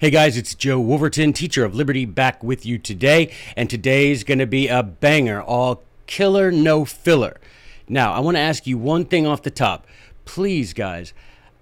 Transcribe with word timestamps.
Hey 0.00 0.10
guys, 0.10 0.36
it's 0.36 0.54
Joe 0.54 0.78
Wolverton, 0.78 1.32
teacher 1.32 1.64
of 1.64 1.74
Liberty, 1.74 2.04
back 2.04 2.44
with 2.44 2.64
you 2.64 2.78
today. 2.78 3.34
And 3.56 3.68
today's 3.68 4.22
going 4.22 4.38
to 4.38 4.46
be 4.46 4.68
a 4.68 4.80
banger, 4.80 5.42
all 5.42 5.82
killer, 6.06 6.52
no 6.52 6.84
filler. 6.84 7.36
Now, 7.88 8.12
I 8.12 8.20
want 8.20 8.36
to 8.36 8.40
ask 8.40 8.64
you 8.64 8.78
one 8.78 9.06
thing 9.06 9.26
off 9.26 9.42
the 9.42 9.50
top. 9.50 9.88
Please, 10.24 10.72
guys, 10.72 11.12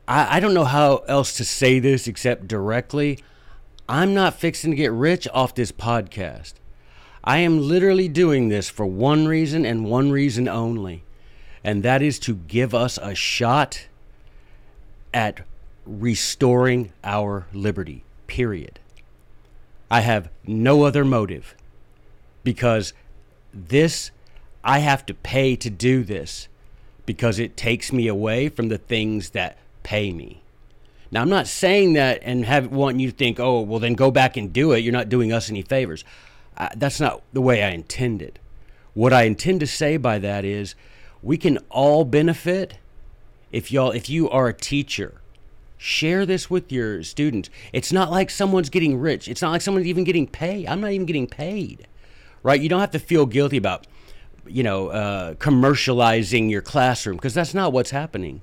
I, 0.06 0.36
I 0.36 0.40
don't 0.40 0.52
know 0.52 0.66
how 0.66 0.96
else 1.08 1.34
to 1.38 1.46
say 1.46 1.78
this 1.78 2.06
except 2.06 2.46
directly. 2.46 3.20
I'm 3.88 4.12
not 4.12 4.34
fixing 4.34 4.70
to 4.70 4.76
get 4.76 4.92
rich 4.92 5.26
off 5.32 5.54
this 5.54 5.72
podcast. 5.72 6.52
I 7.24 7.38
am 7.38 7.66
literally 7.66 8.06
doing 8.06 8.50
this 8.50 8.68
for 8.68 8.84
one 8.84 9.26
reason 9.26 9.64
and 9.64 9.86
one 9.86 10.10
reason 10.10 10.46
only, 10.46 11.04
and 11.64 11.82
that 11.84 12.02
is 12.02 12.18
to 12.18 12.34
give 12.34 12.74
us 12.74 12.98
a 13.00 13.14
shot 13.14 13.86
at 15.14 15.40
restoring 15.86 16.92
our 17.02 17.46
liberty 17.54 18.02
period. 18.26 18.78
I 19.90 20.00
have 20.00 20.30
no 20.46 20.82
other 20.82 21.04
motive 21.04 21.54
because 22.42 22.92
this, 23.52 24.10
I 24.64 24.80
have 24.80 25.06
to 25.06 25.14
pay 25.14 25.56
to 25.56 25.70
do 25.70 26.02
this 26.02 26.48
because 27.06 27.38
it 27.38 27.56
takes 27.56 27.92
me 27.92 28.08
away 28.08 28.48
from 28.48 28.68
the 28.68 28.78
things 28.78 29.30
that 29.30 29.58
pay 29.82 30.12
me. 30.12 30.42
Now, 31.10 31.22
I'm 31.22 31.28
not 31.28 31.46
saying 31.46 31.92
that 31.92 32.20
and 32.22 32.44
have 32.44 32.66
want 32.72 32.98
you 32.98 33.10
to 33.10 33.16
think, 33.16 33.38
oh, 33.38 33.60
well, 33.60 33.78
then 33.78 33.94
go 33.94 34.10
back 34.10 34.36
and 34.36 34.52
do 34.52 34.72
it. 34.72 34.78
You're 34.80 34.92
not 34.92 35.08
doing 35.08 35.32
us 35.32 35.48
any 35.48 35.62
favors. 35.62 36.04
Uh, 36.56 36.68
that's 36.76 37.00
not 37.00 37.22
the 37.32 37.40
way 37.40 37.62
I 37.62 37.70
intended. 37.70 38.38
What 38.94 39.12
I 39.12 39.22
intend 39.22 39.60
to 39.60 39.66
say 39.66 39.98
by 39.98 40.18
that 40.18 40.44
is 40.44 40.74
we 41.22 41.36
can 41.36 41.58
all 41.70 42.04
benefit 42.04 42.78
if 43.52 43.70
y'all 43.70 43.92
if 43.92 44.08
you 44.10 44.28
are 44.30 44.48
a 44.48 44.54
teacher 44.54 45.20
Share 45.78 46.24
this 46.24 46.48
with 46.48 46.72
your 46.72 47.02
students. 47.02 47.50
It's 47.72 47.92
not 47.92 48.10
like 48.10 48.30
someone's 48.30 48.70
getting 48.70 48.98
rich. 48.98 49.28
It's 49.28 49.42
not 49.42 49.50
like 49.50 49.60
someone's 49.60 49.86
even 49.86 50.04
getting 50.04 50.26
paid. 50.26 50.66
I'm 50.66 50.80
not 50.80 50.92
even 50.92 51.06
getting 51.06 51.26
paid, 51.26 51.86
right? 52.42 52.60
You 52.60 52.68
don't 52.68 52.80
have 52.80 52.92
to 52.92 52.98
feel 52.98 53.26
guilty 53.26 53.56
about, 53.56 53.86
you 54.46 54.62
know, 54.62 54.88
uh, 54.88 55.34
commercializing 55.34 56.50
your 56.50 56.62
classroom 56.62 57.16
because 57.16 57.34
that's 57.34 57.54
not 57.54 57.72
what's 57.72 57.90
happening. 57.90 58.40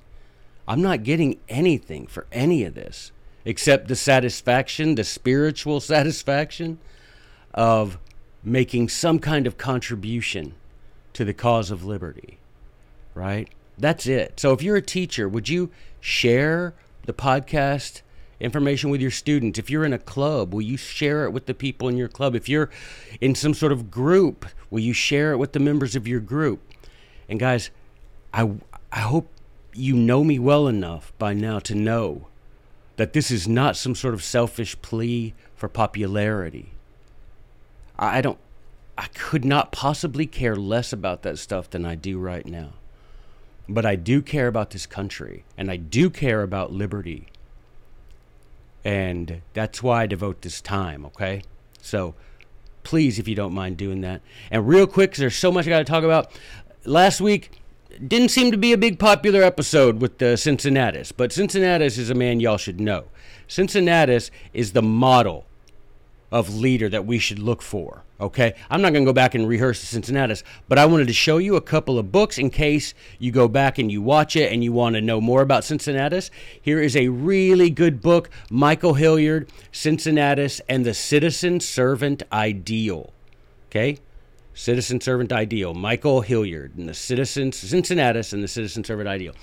I'm 0.66 0.80
not 0.80 1.02
getting 1.02 1.38
anything 1.48 2.06
for 2.06 2.26
any 2.32 2.64
of 2.64 2.74
this 2.74 3.12
except 3.44 3.88
the 3.88 3.96
satisfaction, 3.96 4.94
the 4.94 5.04
spiritual 5.04 5.80
satisfaction 5.80 6.78
of 7.52 7.98
making 8.42 8.88
some 8.88 9.18
kind 9.18 9.46
of 9.46 9.56
contribution 9.56 10.54
to 11.12 11.24
the 11.24 11.34
cause 11.34 11.70
of 11.70 11.84
liberty, 11.84 12.38
right? 13.14 13.48
That's 13.78 14.06
it. 14.06 14.38
So 14.38 14.52
if 14.52 14.62
you're 14.62 14.76
a 14.76 14.82
teacher, 14.82 15.28
would 15.28 15.48
you 15.48 15.70
share 16.00 16.74
the 17.06 17.12
podcast 17.12 18.02
information 18.40 18.90
with 18.90 19.00
your 19.00 19.10
students. 19.10 19.58
If 19.58 19.70
you're 19.70 19.84
in 19.84 19.92
a 19.92 19.98
club, 19.98 20.52
will 20.52 20.62
you 20.62 20.76
share 20.76 21.24
it 21.24 21.30
with 21.30 21.46
the 21.46 21.54
people 21.54 21.88
in 21.88 21.96
your 21.96 22.08
club? 22.08 22.34
If 22.34 22.48
you're 22.48 22.70
in 23.20 23.34
some 23.34 23.54
sort 23.54 23.72
of 23.72 23.90
group, 23.90 24.46
will 24.70 24.80
you 24.80 24.92
share 24.92 25.32
it 25.32 25.38
with 25.38 25.52
the 25.52 25.60
members 25.60 25.96
of 25.96 26.06
your 26.06 26.20
group? 26.20 26.60
And 27.28 27.40
guys, 27.40 27.70
I 28.32 28.50
I 28.92 29.00
hope 29.00 29.28
you 29.72 29.94
know 29.94 30.22
me 30.22 30.38
well 30.38 30.68
enough 30.68 31.12
by 31.18 31.32
now 31.32 31.58
to 31.60 31.74
know 31.74 32.28
that 32.96 33.12
this 33.12 33.30
is 33.30 33.48
not 33.48 33.76
some 33.76 33.94
sort 33.94 34.14
of 34.14 34.22
selfish 34.22 34.80
plea 34.82 35.34
for 35.56 35.68
popularity. 35.68 36.72
I 37.98 38.20
don't 38.20 38.38
I 38.96 39.06
could 39.14 39.44
not 39.44 39.72
possibly 39.72 40.26
care 40.26 40.54
less 40.54 40.92
about 40.92 41.22
that 41.22 41.38
stuff 41.38 41.70
than 41.70 41.84
I 41.84 41.94
do 41.94 42.18
right 42.18 42.46
now. 42.46 42.74
But 43.68 43.86
I 43.86 43.96
do 43.96 44.20
care 44.20 44.46
about 44.46 44.70
this 44.70 44.86
country 44.86 45.44
and 45.56 45.70
I 45.70 45.76
do 45.76 46.10
care 46.10 46.42
about 46.42 46.72
liberty. 46.72 47.28
And 48.84 49.40
that's 49.54 49.82
why 49.82 50.02
I 50.02 50.06
devote 50.06 50.42
this 50.42 50.60
time, 50.60 51.06
okay? 51.06 51.42
So 51.80 52.14
please, 52.82 53.18
if 53.18 53.26
you 53.26 53.34
don't 53.34 53.54
mind 53.54 53.76
doing 53.76 54.02
that. 54.02 54.20
And 54.50 54.68
real 54.68 54.86
quick, 54.86 55.10
because 55.10 55.20
there's 55.20 55.36
so 55.36 55.50
much 55.50 55.66
I 55.66 55.70
got 55.70 55.78
to 55.78 55.84
talk 55.84 56.04
about. 56.04 56.30
Last 56.84 57.20
week, 57.20 57.50
didn't 58.06 58.30
seem 58.30 58.50
to 58.50 58.58
be 58.58 58.72
a 58.72 58.78
big 58.78 58.98
popular 58.98 59.42
episode 59.42 60.00
with 60.00 60.18
the 60.18 60.36
Cincinnatus, 60.36 61.12
but 61.12 61.32
Cincinnatus 61.32 61.96
is 61.96 62.10
a 62.10 62.14
man 62.14 62.40
y'all 62.40 62.58
should 62.58 62.80
know. 62.80 63.04
Cincinnatus 63.48 64.30
is 64.52 64.72
the 64.72 64.82
model 64.82 65.46
of 66.34 66.52
leader 66.52 66.88
that 66.88 67.06
we 67.06 67.16
should 67.16 67.38
look 67.38 67.62
for. 67.62 68.02
Okay, 68.20 68.54
I'm 68.68 68.82
not 68.82 68.92
going 68.92 69.04
to 69.04 69.08
go 69.08 69.12
back 69.12 69.36
and 69.36 69.46
rehearse 69.46 69.80
the 69.80 69.86
Cincinnatus, 69.86 70.42
but 70.68 70.78
I 70.78 70.86
wanted 70.86 71.06
to 71.06 71.12
show 71.12 71.38
you 71.38 71.54
a 71.54 71.60
couple 71.60 71.96
of 71.96 72.10
books 72.10 72.38
in 72.38 72.50
case 72.50 72.92
you 73.20 73.30
go 73.30 73.46
back 73.46 73.78
and 73.78 73.90
you 73.90 74.02
watch 74.02 74.34
it 74.34 74.52
and 74.52 74.64
you 74.64 74.72
want 74.72 74.96
to 74.96 75.00
know 75.00 75.20
more 75.20 75.42
about 75.42 75.62
Cincinnatus. 75.62 76.32
Here 76.60 76.80
is 76.80 76.96
a 76.96 77.06
really 77.06 77.70
good 77.70 78.00
book 78.02 78.30
Michael 78.50 78.94
Hillyard, 78.94 79.48
Cincinnatus, 79.70 80.60
and 80.68 80.84
the 80.84 80.92
Citizen 80.92 81.60
Servant 81.60 82.24
Ideal. 82.32 83.12
Okay, 83.70 83.98
Citizen 84.54 85.00
Servant 85.00 85.32
Ideal, 85.32 85.72
Michael 85.72 86.22
Hillyard, 86.22 86.76
and 86.76 86.88
the 86.88 86.94
Citizen 86.94 87.52
Cincinnatus 87.52 88.32
and 88.32 88.42
the 88.42 88.48
Citizen 88.48 88.82
Servant 88.82 89.08
Ideal. 89.08 89.34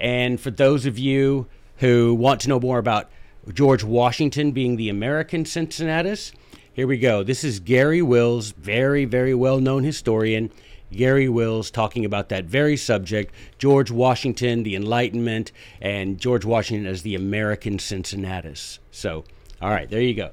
And 0.00 0.40
for 0.40 0.50
those 0.50 0.84
of 0.84 0.98
you 0.98 1.46
who 1.76 2.12
want 2.12 2.40
to 2.40 2.48
know 2.48 2.58
more 2.58 2.78
about 2.78 3.08
George 3.52 3.82
Washington 3.82 4.52
being 4.52 4.76
the 4.76 4.88
American 4.88 5.44
Cincinnatus, 5.44 6.32
here 6.72 6.86
we 6.86 6.98
go. 6.98 7.22
This 7.22 7.42
is 7.42 7.58
Garry 7.58 8.02
Wills, 8.02 8.52
very, 8.52 9.04
very 9.04 9.34
well 9.34 9.60
known 9.60 9.82
historian. 9.82 10.50
Garry 10.92 11.28
Wills 11.28 11.70
talking 11.70 12.04
about 12.04 12.28
that 12.30 12.44
very 12.44 12.76
subject 12.76 13.34
George 13.58 13.90
Washington, 13.90 14.62
the 14.62 14.74
Enlightenment, 14.76 15.52
and 15.80 16.18
George 16.18 16.44
Washington 16.44 16.86
as 16.86 17.02
the 17.02 17.14
American 17.14 17.78
Cincinnatus. 17.78 18.78
So, 18.90 19.24
all 19.62 19.70
right, 19.70 19.88
there 19.88 20.00
you 20.00 20.14
go. 20.14 20.30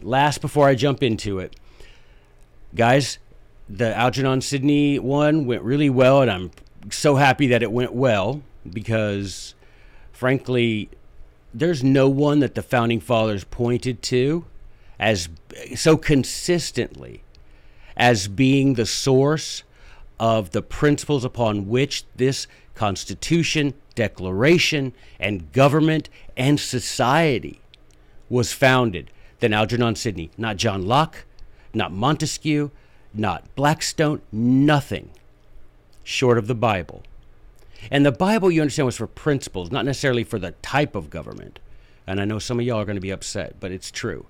Last 0.00 0.40
before 0.40 0.68
I 0.68 0.74
jump 0.74 1.02
into 1.02 1.40
it, 1.40 1.56
guys, 2.74 3.18
the 3.68 3.94
Algernon 3.96 4.40
Sidney 4.40 4.98
one 4.98 5.44
went 5.44 5.62
really 5.62 5.90
well, 5.90 6.22
and 6.22 6.30
I'm 6.30 6.50
so 6.90 7.16
happy 7.16 7.48
that 7.48 7.62
it 7.62 7.70
went 7.70 7.92
well 7.92 8.42
because, 8.68 9.54
frankly, 10.12 10.88
there's 11.52 11.82
no 11.82 12.08
one 12.08 12.40
that 12.40 12.54
the 12.54 12.62
founding 12.62 13.00
fathers 13.00 13.44
pointed 13.44 14.02
to 14.02 14.44
as 14.98 15.28
so 15.74 15.96
consistently 15.96 17.22
as 17.96 18.28
being 18.28 18.74
the 18.74 18.86
source 18.86 19.62
of 20.18 20.50
the 20.50 20.62
principles 20.62 21.24
upon 21.24 21.68
which 21.68 22.04
this 22.16 22.46
Constitution, 22.74 23.74
Declaration, 23.94 24.92
and 25.18 25.52
government 25.52 26.08
and 26.36 26.60
society 26.60 27.60
was 28.28 28.52
founded 28.52 29.10
than 29.40 29.52
Algernon 29.52 29.96
Sidney. 29.96 30.30
Not 30.38 30.56
John 30.56 30.86
Locke, 30.86 31.24
not 31.74 31.92
Montesquieu, 31.92 32.70
not 33.12 33.54
Blackstone, 33.56 34.22
nothing 34.30 35.10
short 36.04 36.38
of 36.38 36.46
the 36.46 36.54
Bible. 36.54 37.02
And 37.90 38.04
the 38.04 38.12
Bible, 38.12 38.50
you 38.50 38.60
understand, 38.60 38.86
was 38.86 38.96
for 38.96 39.06
principles, 39.06 39.70
not 39.70 39.84
necessarily 39.84 40.24
for 40.24 40.38
the 40.38 40.52
type 40.62 40.94
of 40.94 41.10
government. 41.10 41.60
And 42.06 42.20
I 42.20 42.24
know 42.24 42.38
some 42.38 42.58
of 42.58 42.66
y'all 42.66 42.80
are 42.80 42.84
going 42.84 42.96
to 42.96 43.00
be 43.00 43.10
upset, 43.10 43.56
but 43.60 43.70
it's 43.70 43.90
true 43.90 44.26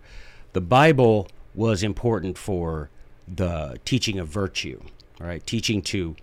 the 0.53 0.61
Bible 0.61 1.29
was 1.55 1.83
important 1.83 2.37
for 2.37 2.91
the 3.29 3.79
teaching 3.85 4.19
of 4.19 4.29
virtue, 4.29 4.83
right? 5.19 5.45
Teaching 5.47 5.83
to 5.83 6.17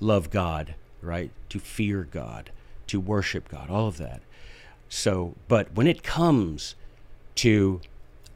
love 0.00 0.30
God, 0.30 0.74
right? 1.00 1.30
To 1.50 1.58
fear 1.58 2.04
God, 2.10 2.50
to 2.88 3.00
worship 3.00 3.48
God, 3.48 3.70
all 3.70 3.86
of 3.86 3.98
that. 3.98 4.22
So, 4.88 5.34
but 5.48 5.74
when 5.74 5.86
it 5.86 6.02
comes 6.02 6.74
to 7.36 7.80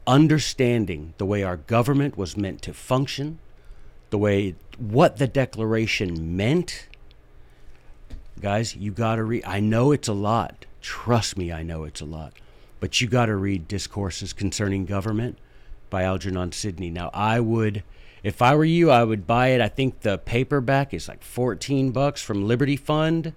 understanding 0.05 1.13
the 1.17 1.25
way 1.25 1.43
our 1.43 1.57
government 1.57 2.17
was 2.17 2.37
meant 2.37 2.61
to 2.63 2.73
function, 2.73 3.39
the 4.09 4.17
way 4.17 4.55
what 4.77 5.17
the 5.17 5.27
declaration 5.27 6.35
meant, 6.37 6.87
guys, 8.41 8.75
you 8.75 8.91
got 8.91 9.15
to 9.15 9.23
read. 9.23 9.43
I 9.45 9.59
know 9.59 9.91
it's 9.91 10.07
a 10.07 10.13
lot. 10.13 10.65
Trust 10.81 11.37
me, 11.37 11.51
I 11.51 11.63
know 11.63 11.83
it's 11.83 12.01
a 12.01 12.05
lot. 12.05 12.33
But 12.79 13.01
you 13.01 13.07
got 13.07 13.25
to 13.25 13.35
read 13.35 13.67
Discourses 13.67 14.33
Concerning 14.33 14.85
Government 14.85 15.37
by 15.89 16.03
Algernon 16.03 16.51
Sidney. 16.51 16.89
Now, 16.89 17.09
I 17.13 17.39
would, 17.39 17.83
if 18.23 18.41
I 18.41 18.55
were 18.55 18.65
you, 18.65 18.91
I 18.91 19.03
would 19.03 19.25
buy 19.25 19.49
it. 19.49 19.61
I 19.61 19.67
think 19.67 20.01
the 20.01 20.17
paperback 20.17 20.93
is 20.93 21.07
like 21.07 21.23
14 21.23 21.91
bucks 21.91 22.21
from 22.21 22.47
Liberty 22.47 22.75
Fund. 22.75 23.33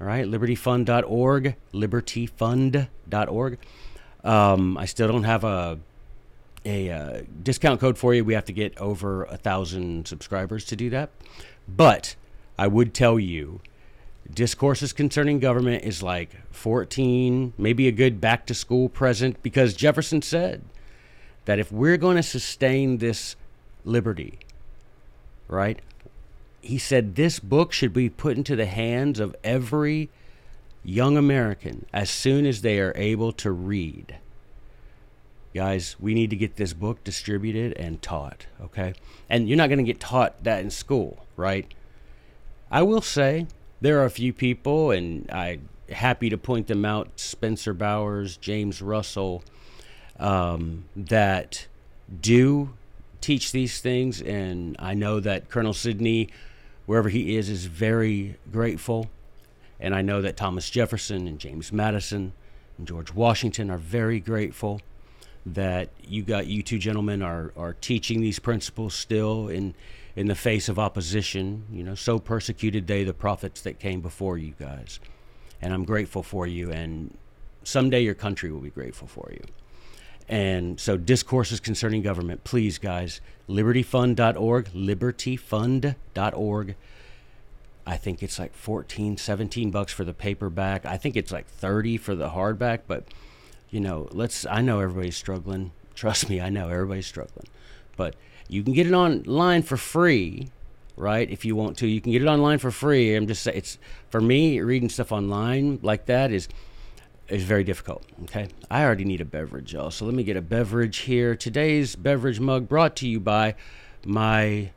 All 0.00 0.06
right, 0.06 0.26
libertyfund.org, 0.26 1.56
libertyfund.org. 1.72 3.58
Um, 4.24 4.76
I 4.76 4.84
still 4.84 5.08
don't 5.08 5.24
have 5.24 5.44
a 5.44 5.78
a 6.66 6.90
uh, 6.90 7.22
discount 7.44 7.80
code 7.80 7.96
for 7.96 8.12
you. 8.12 8.24
We 8.24 8.34
have 8.34 8.44
to 8.46 8.52
get 8.52 8.76
over 8.78 9.24
a 9.24 9.36
thousand 9.36 10.08
subscribers 10.08 10.64
to 10.66 10.76
do 10.76 10.90
that. 10.90 11.10
But 11.68 12.16
I 12.58 12.66
would 12.66 12.92
tell 12.92 13.20
you 13.20 13.60
discourses 14.34 14.92
concerning 14.92 15.38
government 15.38 15.84
is 15.84 16.02
like 16.02 16.30
14, 16.50 17.52
maybe 17.58 17.88
a 17.88 17.92
good 17.92 18.20
back 18.20 18.46
to 18.46 18.54
school 18.54 18.88
present 18.88 19.42
because 19.42 19.74
Jefferson 19.74 20.22
said 20.22 20.62
that 21.44 21.58
if 21.58 21.70
we're 21.70 21.96
going 21.96 22.16
to 22.16 22.22
sustain 22.22 22.98
this 22.98 23.36
liberty, 23.84 24.38
right? 25.48 25.80
He 26.60 26.78
said 26.78 27.14
this 27.14 27.38
book 27.38 27.72
should 27.72 27.92
be 27.92 28.08
put 28.08 28.36
into 28.36 28.56
the 28.56 28.66
hands 28.66 29.20
of 29.20 29.36
every 29.44 30.10
young 30.82 31.16
American 31.16 31.86
as 31.92 32.10
soon 32.10 32.46
as 32.46 32.62
they 32.62 32.80
are 32.80 32.92
able 32.96 33.32
to 33.32 33.50
read. 33.50 34.16
Guys, 35.54 35.96
we 35.98 36.12
need 36.12 36.30
to 36.30 36.36
get 36.36 36.56
this 36.56 36.72
book 36.72 37.02
distributed 37.02 37.72
and 37.74 38.02
taught, 38.02 38.46
okay? 38.60 38.94
And 39.28 39.48
you're 39.48 39.56
not 39.56 39.68
going 39.68 39.78
to 39.78 39.84
get 39.84 40.00
taught 40.00 40.44
that 40.44 40.60
in 40.60 40.70
school, 40.70 41.24
right? 41.36 41.72
I 42.70 42.82
will 42.82 43.00
say 43.00 43.46
there 43.80 44.00
are 44.00 44.04
a 44.04 44.10
few 44.10 44.32
people, 44.32 44.90
and 44.90 45.30
I'm 45.30 45.68
happy 45.90 46.30
to 46.30 46.38
point 46.38 46.66
them 46.66 46.84
out 46.84 47.08
Spencer 47.16 47.74
Bowers, 47.74 48.36
James 48.36 48.80
Russell, 48.82 49.42
um, 50.18 50.84
that 50.94 51.66
do 52.20 52.70
teach 53.20 53.52
these 53.52 53.80
things. 53.80 54.22
And 54.22 54.76
I 54.78 54.94
know 54.94 55.20
that 55.20 55.48
Colonel 55.48 55.74
Sidney, 55.74 56.28
wherever 56.86 57.08
he 57.08 57.36
is, 57.36 57.48
is 57.48 57.66
very 57.66 58.36
grateful. 58.50 59.10
And 59.78 59.94
I 59.94 60.02
know 60.02 60.22
that 60.22 60.36
Thomas 60.36 60.70
Jefferson 60.70 61.26
and 61.26 61.38
James 61.38 61.72
Madison 61.72 62.32
and 62.78 62.86
George 62.86 63.12
Washington 63.12 63.70
are 63.70 63.78
very 63.78 64.20
grateful 64.20 64.80
that 65.44 65.90
you 66.02 66.22
got 66.22 66.46
you 66.48 66.62
two 66.62 66.78
gentlemen 66.78 67.22
are, 67.22 67.52
are 67.56 67.74
teaching 67.74 68.20
these 68.20 68.38
principles 68.38 68.94
still 68.94 69.48
in 69.48 69.74
in 70.16 70.26
the 70.26 70.34
face 70.34 70.68
of 70.68 70.78
opposition. 70.78 71.64
You 71.70 71.84
know, 71.84 71.94
so 71.94 72.18
persecuted 72.18 72.86
they 72.86 73.04
the 73.04 73.14
prophets 73.14 73.60
that 73.62 73.78
came 73.78 74.00
before 74.00 74.38
you 74.38 74.54
guys. 74.58 74.98
And 75.62 75.72
I'm 75.72 75.84
grateful 75.84 76.22
for 76.22 76.46
you 76.46 76.70
and 76.70 77.16
someday 77.66 78.00
your 78.00 78.14
country 78.14 78.50
will 78.50 78.60
be 78.60 78.70
grateful 78.70 79.08
for 79.08 79.28
you. 79.30 79.42
And 80.28 80.80
so, 80.80 80.96
discourses 80.96 81.60
concerning 81.60 82.02
government, 82.02 82.42
please, 82.42 82.78
guys, 82.78 83.20
libertyfund.org, 83.48 84.72
libertyfund.org. 84.72 86.74
I 87.88 87.96
think 87.96 88.24
it's 88.24 88.38
like 88.38 88.52
14, 88.52 89.16
17 89.16 89.70
bucks 89.70 89.92
for 89.92 90.04
the 90.04 90.12
paperback. 90.12 90.84
I 90.84 90.96
think 90.96 91.16
it's 91.16 91.30
like 91.30 91.46
30 91.46 91.98
for 91.98 92.16
the 92.16 92.30
hardback, 92.30 92.80
but 92.88 93.04
you 93.70 93.78
know, 93.78 94.08
let's 94.10 94.44
I 94.46 94.62
know 94.62 94.80
everybody's 94.80 95.16
struggling. 95.16 95.70
Trust 95.94 96.28
me, 96.28 96.40
I 96.40 96.50
know 96.50 96.68
everybody's 96.68 97.06
struggling. 97.06 97.46
But 97.96 98.16
you 98.48 98.62
can 98.62 98.72
get 98.72 98.86
it 98.86 98.92
online 98.92 99.62
for 99.62 99.76
free, 99.76 100.48
right? 100.96 101.30
If 101.30 101.44
you 101.44 101.56
want 101.56 101.76
to, 101.78 101.86
you 101.86 102.00
can 102.00 102.12
get 102.12 102.22
it 102.22 102.28
online 102.28 102.58
for 102.58 102.70
free. 102.70 103.14
I'm 103.14 103.26
just 103.26 103.42
saying 103.42 103.58
it's 103.58 103.78
for 104.10 104.20
me 104.20 104.60
reading 104.60 104.88
stuff 104.88 105.12
online 105.12 105.78
like 105.82 106.06
that 106.06 106.32
is 106.32 106.48
is 107.28 107.42
very 107.42 107.64
difficult. 107.64 108.04
Okay, 108.24 108.48
I 108.70 108.84
already 108.84 109.04
need 109.04 109.20
a 109.20 109.24
beverage, 109.24 109.72
y'all. 109.72 109.90
So 109.90 110.04
let 110.04 110.14
me 110.14 110.22
get 110.22 110.36
a 110.36 110.42
beverage 110.42 110.98
here. 110.98 111.34
Today's 111.34 111.96
beverage 111.96 112.38
mug 112.38 112.68
brought 112.68 112.94
to 112.96 113.08
you 113.08 113.18
by 113.18 113.56
my 114.04 114.70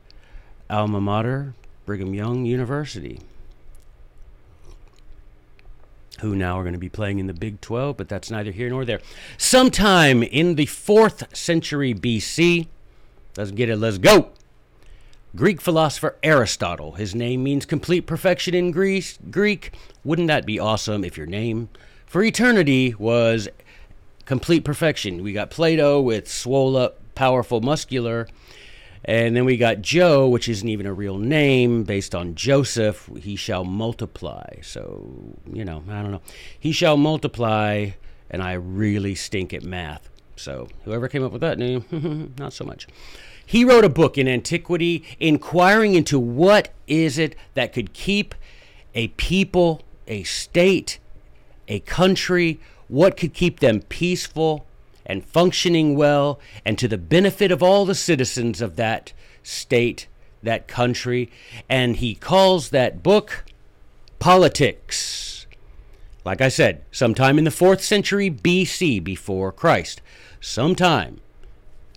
alma 0.69 0.99
mater, 0.99 1.53
Brigham 1.85 2.13
Young 2.13 2.45
University, 2.45 3.19
who 6.21 6.35
now 6.35 6.59
are 6.59 6.63
going 6.63 6.73
to 6.73 6.79
be 6.79 6.89
playing 6.89 7.19
in 7.19 7.27
the 7.27 7.33
Big 7.33 7.61
12, 7.61 7.97
but 7.97 8.09
that's 8.09 8.31
neither 8.31 8.51
here 8.51 8.69
nor 8.69 8.83
there. 8.83 8.99
Sometime 9.37 10.23
in 10.23 10.55
the 10.55 10.65
fourth 10.65 11.35
century 11.35 11.93
BC, 11.93 12.67
let's 13.39 13.51
get 13.51 13.69
it. 13.69 13.77
Let's 13.77 13.97
go. 13.97 14.29
Greek 15.35 15.61
philosopher 15.61 16.17
Aristotle. 16.23 16.93
His 16.93 17.15
name 17.15 17.41
means 17.41 17.65
complete 17.65 18.01
perfection 18.01 18.53
in 18.53 18.71
Greece, 18.71 19.17
Greek. 19.31 19.71
Wouldn't 20.03 20.27
that 20.27 20.45
be 20.45 20.59
awesome 20.59 21.03
if 21.05 21.17
your 21.17 21.27
name 21.27 21.69
for 22.05 22.21
eternity 22.21 22.95
was 22.99 23.47
complete 24.25 24.65
perfection. 24.65 25.23
We 25.23 25.31
got 25.31 25.51
Plato 25.51 26.01
with 26.01 26.27
swole 26.27 26.75
up, 26.75 26.99
powerful, 27.15 27.61
muscular. 27.61 28.27
And 29.05 29.35
then 29.35 29.45
we 29.45 29.55
got 29.55 29.81
Joe, 29.81 30.27
which 30.27 30.49
isn't 30.49 30.67
even 30.67 30.85
a 30.85 30.93
real 30.93 31.17
name, 31.17 31.83
based 31.83 32.13
on 32.13 32.35
Joseph. 32.35 33.09
He 33.21 33.37
shall 33.37 33.63
multiply. 33.63 34.59
So, 34.61 35.09
you 35.51 35.63
know, 35.63 35.83
I 35.89 36.01
don't 36.01 36.11
know. 36.11 36.21
He 36.59 36.73
shall 36.73 36.97
multiply, 36.97 37.91
and 38.29 38.43
I 38.43 38.53
really 38.53 39.15
stink 39.15 39.53
at 39.53 39.63
math. 39.63 40.09
So, 40.35 40.67
whoever 40.85 41.07
came 41.07 41.23
up 41.23 41.31
with 41.31 41.41
that 41.41 41.57
name, 41.57 42.33
not 42.37 42.53
so 42.53 42.65
much. 42.65 42.87
He 43.49 43.65
wrote 43.65 43.83
a 43.83 43.89
book 43.89 44.15
in 44.15 44.27
antiquity 44.27 45.03
inquiring 45.19 45.95
into 45.95 46.19
what 46.19 46.69
is 46.85 47.17
it 47.17 47.35
that 47.55 47.73
could 47.73 47.93
keep 47.93 48.35
a 48.93 49.07
people, 49.07 49.81
a 50.07 50.21
state, 50.21 50.99
a 51.67 51.79
country, 51.79 52.59
what 52.89 53.17
could 53.17 53.33
keep 53.33 53.59
them 53.59 53.81
peaceful 53.81 54.67
and 55.03 55.25
functioning 55.25 55.95
well 55.95 56.39
and 56.63 56.77
to 56.77 56.87
the 56.87 56.99
benefit 56.99 57.51
of 57.51 57.63
all 57.63 57.87
the 57.87 57.95
citizens 57.95 58.61
of 58.61 58.75
that 58.75 59.13
state, 59.41 60.05
that 60.43 60.67
country. 60.67 61.31
And 61.67 61.95
he 61.95 62.13
calls 62.13 62.69
that 62.69 63.01
book 63.01 63.45
Politics. 64.19 65.47
Like 66.23 66.39
I 66.39 66.49
said, 66.49 66.83
sometime 66.91 67.39
in 67.39 67.45
the 67.45 67.49
4th 67.49 67.81
century 67.81 68.29
BC 68.29 69.03
before 69.03 69.51
Christ, 69.51 70.03
sometime 70.39 71.19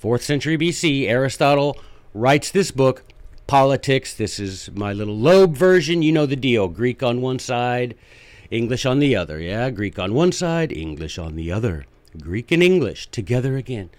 4th 0.03 0.23
century 0.23 0.59
BC, 0.59 1.07
Aristotle 1.09 1.79
writes 2.13 2.51
this 2.51 2.73
book, 2.73 3.05
Politics. 3.47 4.15
This 4.15 4.41
is 4.41 4.69
my 4.75 4.93
little 4.93 5.17
Loeb 5.17 5.55
version. 5.55 6.03
You 6.03 6.11
know 6.11 6.27
the 6.27 6.35
deal 6.35 6.67
Greek 6.67 7.05
on 7.05 7.21
one 7.21 7.39
side, 7.39 7.95
English 8.51 8.85
on 8.85 8.99
the 8.99 9.15
other. 9.15 9.39
Yeah, 9.39 9.71
Greek 9.71 10.01
on 10.01 10.13
one 10.13 10.33
side, 10.33 10.73
English 10.73 11.19
on 11.19 11.37
the 11.37 11.53
other. 11.53 11.87
Greek 12.21 12.51
and 12.51 12.63
English 12.65 13.09
together 13.09 13.57
again. 13.57 13.91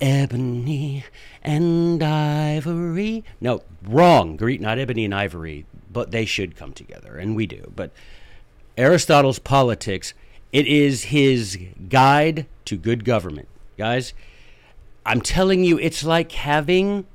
Ebony 0.00 1.04
and 1.42 2.00
ivory. 2.02 3.24
No, 3.40 3.62
wrong. 3.82 4.36
Greek, 4.36 4.60
not 4.60 4.78
ebony 4.78 5.04
and 5.04 5.14
ivory, 5.14 5.66
but 5.92 6.12
they 6.12 6.24
should 6.24 6.54
come 6.54 6.72
together, 6.72 7.18
and 7.18 7.34
we 7.34 7.46
do. 7.46 7.72
But 7.74 7.90
Aristotle's 8.78 9.40
Politics, 9.40 10.14
it 10.52 10.68
is 10.68 11.04
his 11.04 11.58
guide 11.88 12.46
to 12.66 12.76
good 12.76 13.04
government. 13.04 13.48
Guys, 13.76 14.14
I'm 15.04 15.20
telling 15.20 15.64
you, 15.64 15.78
it's 15.78 16.04
like 16.04 16.32
having 16.32 17.06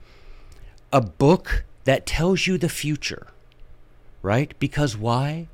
a 0.92 1.02
book 1.02 1.64
that 1.84 2.06
tells 2.06 2.48
you 2.48 2.58
the 2.58 2.70
future, 2.70 3.28
right? 4.22 4.54
Because 4.60 4.98
why? 4.98 5.48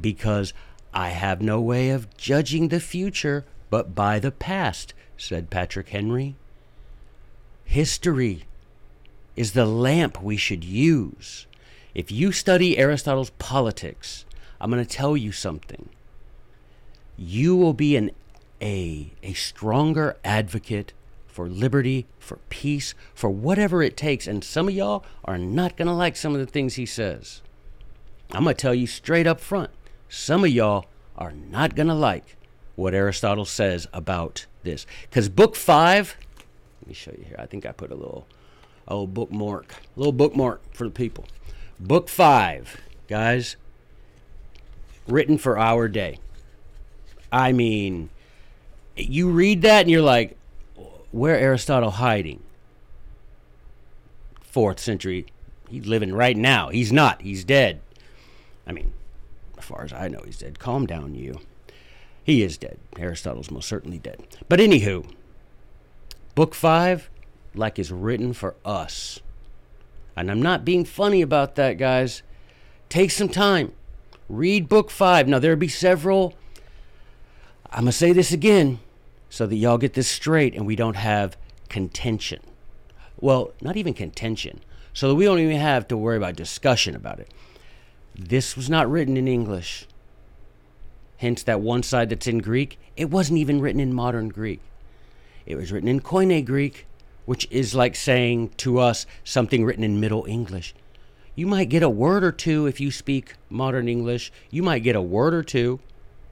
because 0.00 0.52
I 0.92 1.10
have 1.10 1.40
no 1.42 1.60
way 1.60 1.90
of 1.90 2.16
judging 2.16 2.68
the 2.68 2.80
future 2.80 3.44
but 3.68 3.94
by 3.94 4.18
the 4.18 4.30
past, 4.30 4.94
said 5.16 5.50
Patrick 5.50 5.88
Henry. 5.88 6.36
History 7.64 8.44
is 9.34 9.52
the 9.52 9.66
lamp 9.66 10.22
we 10.22 10.36
should 10.36 10.64
use. 10.64 11.46
If 11.94 12.12
you 12.12 12.30
study 12.30 12.78
Aristotle's 12.78 13.30
politics, 13.30 14.24
I'm 14.60 14.70
going 14.70 14.84
to 14.84 14.90
tell 14.90 15.16
you 15.16 15.32
something. 15.32 15.88
You 17.16 17.56
will 17.56 17.72
be 17.72 17.96
an, 17.96 18.12
a, 18.62 19.12
a 19.22 19.32
stronger 19.32 20.16
advocate 20.24 20.92
for 21.36 21.50
liberty, 21.50 22.06
for 22.18 22.38
peace, 22.48 22.94
for 23.14 23.28
whatever 23.28 23.82
it 23.82 23.94
takes. 23.94 24.26
And 24.26 24.42
some 24.42 24.68
of 24.68 24.74
y'all 24.74 25.04
are 25.22 25.36
not 25.36 25.76
going 25.76 25.86
to 25.86 25.92
like 25.92 26.16
some 26.16 26.32
of 26.32 26.40
the 26.40 26.46
things 26.46 26.76
he 26.76 26.86
says. 26.86 27.42
I'm 28.32 28.44
going 28.44 28.56
to 28.56 28.62
tell 28.62 28.74
you 28.74 28.86
straight 28.86 29.26
up 29.26 29.38
front 29.38 29.70
some 30.08 30.44
of 30.44 30.50
y'all 30.50 30.86
are 31.18 31.32
not 31.32 31.76
going 31.76 31.88
to 31.88 31.94
like 31.94 32.36
what 32.74 32.94
Aristotle 32.94 33.44
says 33.44 33.86
about 33.92 34.46
this. 34.62 34.86
Because 35.02 35.28
book 35.28 35.54
five, 35.56 36.16
let 36.80 36.88
me 36.88 36.94
show 36.94 37.12
you 37.12 37.24
here. 37.24 37.36
I 37.38 37.44
think 37.44 37.66
I 37.66 37.72
put 37.72 37.90
a 37.90 37.94
little, 37.94 38.26
oh, 38.88 39.06
bookmark, 39.06 39.74
a 39.74 39.98
little 39.98 40.12
bookmark 40.12 40.62
for 40.72 40.84
the 40.84 40.90
people. 40.90 41.26
Book 41.78 42.08
five, 42.08 42.80
guys, 43.08 43.56
written 45.06 45.36
for 45.36 45.58
our 45.58 45.86
day. 45.86 46.18
I 47.30 47.52
mean, 47.52 48.08
you 48.96 49.28
read 49.28 49.60
that 49.62 49.82
and 49.82 49.90
you're 49.90 50.00
like, 50.00 50.38
where 51.16 51.38
Aristotle 51.38 51.92
hiding? 51.92 52.42
Fourth 54.42 54.78
century. 54.78 55.26
He's 55.68 55.86
living 55.86 56.12
right 56.12 56.36
now. 56.36 56.68
He's 56.68 56.92
not. 56.92 57.22
He's 57.22 57.42
dead. 57.42 57.80
I 58.66 58.72
mean, 58.72 58.92
as 59.58 59.64
far 59.64 59.82
as 59.82 59.92
I 59.92 60.08
know, 60.08 60.20
he's 60.24 60.38
dead. 60.38 60.58
Calm 60.58 60.86
down, 60.86 61.14
you. 61.14 61.40
He 62.22 62.42
is 62.42 62.58
dead. 62.58 62.78
Aristotle's 62.98 63.50
most 63.50 63.68
certainly 63.68 63.98
dead. 63.98 64.26
But 64.48 64.60
anywho, 64.60 65.10
book 66.34 66.54
five, 66.54 67.08
like 67.54 67.78
is 67.78 67.90
written 67.90 68.32
for 68.32 68.54
us. 68.64 69.20
And 70.16 70.30
I'm 70.30 70.42
not 70.42 70.64
being 70.64 70.84
funny 70.84 71.22
about 71.22 71.54
that, 71.56 71.78
guys. 71.78 72.22
Take 72.88 73.10
some 73.10 73.28
time. 73.28 73.72
Read 74.28 74.68
book 74.68 74.90
five. 74.90 75.28
Now, 75.28 75.38
there'll 75.38 75.58
be 75.58 75.68
several. 75.68 76.34
I'm 77.70 77.84
going 77.84 77.86
to 77.86 77.92
say 77.92 78.12
this 78.12 78.32
again 78.32 78.80
so 79.36 79.46
that 79.46 79.56
y'all 79.56 79.76
get 79.76 79.92
this 79.92 80.08
straight 80.08 80.54
and 80.54 80.66
we 80.66 80.74
don't 80.74 80.96
have 80.96 81.36
contention. 81.68 82.40
Well, 83.20 83.52
not 83.60 83.76
even 83.76 83.92
contention. 83.92 84.60
So 84.94 85.08
that 85.08 85.14
we 85.14 85.26
don't 85.26 85.40
even 85.40 85.58
have 85.58 85.86
to 85.88 85.96
worry 85.96 86.16
about 86.16 86.36
discussion 86.36 86.96
about 86.96 87.18
it. 87.18 87.30
This 88.14 88.56
was 88.56 88.70
not 88.70 88.90
written 88.90 89.18
in 89.18 89.28
English. 89.28 89.86
Hence, 91.18 91.42
that 91.42 91.60
one 91.60 91.82
side 91.82 92.08
that's 92.08 92.26
in 92.26 92.38
Greek, 92.38 92.78
it 92.96 93.10
wasn't 93.10 93.38
even 93.38 93.60
written 93.60 93.78
in 93.78 93.92
modern 93.92 94.30
Greek. 94.30 94.60
It 95.44 95.56
was 95.56 95.70
written 95.70 95.90
in 95.90 96.00
Koine 96.00 96.42
Greek, 96.42 96.86
which 97.26 97.46
is 97.50 97.74
like 97.74 97.94
saying 97.94 98.54
to 98.56 98.78
us 98.78 99.04
something 99.22 99.66
written 99.66 99.84
in 99.84 100.00
Middle 100.00 100.24
English. 100.24 100.74
You 101.34 101.46
might 101.46 101.68
get 101.68 101.82
a 101.82 101.90
word 101.90 102.24
or 102.24 102.32
two 102.32 102.64
if 102.66 102.80
you 102.80 102.90
speak 102.90 103.34
modern 103.50 103.86
English. 103.86 104.32
You 104.50 104.62
might 104.62 104.82
get 104.82 104.96
a 104.96 105.02
word 105.02 105.34
or 105.34 105.42
two, 105.42 105.80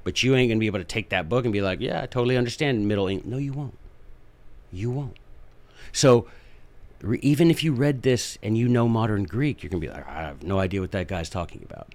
but 0.05 0.23
you 0.23 0.35
ain't 0.35 0.51
to 0.51 0.59
be 0.59 0.67
able 0.67 0.79
to 0.79 0.85
take 0.85 1.09
that 1.09 1.29
book 1.29 1.45
and 1.45 1.53
be 1.53 1.63
like, 1.63 1.81
yeah, 1.81 2.03
I 2.03 2.07
totally 2.07 2.37
understand 2.37 2.87
Middle 2.87 3.09
English. 3.09 3.27
No, 3.27 3.39
you 3.39 3.53
won't. 3.53 3.77
You 4.71 4.91
won't. 4.91 5.17
So 5.93 6.27
re- 7.01 7.19
even 7.23 7.51
if 7.51 7.65
you 7.65 7.73
read 7.73 8.03
this 8.03 8.39
and 8.43 8.57
you 8.57 8.69
know 8.69 8.87
modern 8.87 9.25
Greek, 9.25 9.63
you're 9.63 9.71
to 9.81 9.87
be 9.87 9.93
like, 9.93 10.07
I 10.07 10.23
have 10.23 10.43
no 10.43 10.59
idea 10.59 10.81
what 10.81 10.93
that 10.93 11.09
guy's 11.09 11.31
talking 11.31 11.63
about. 11.65 11.95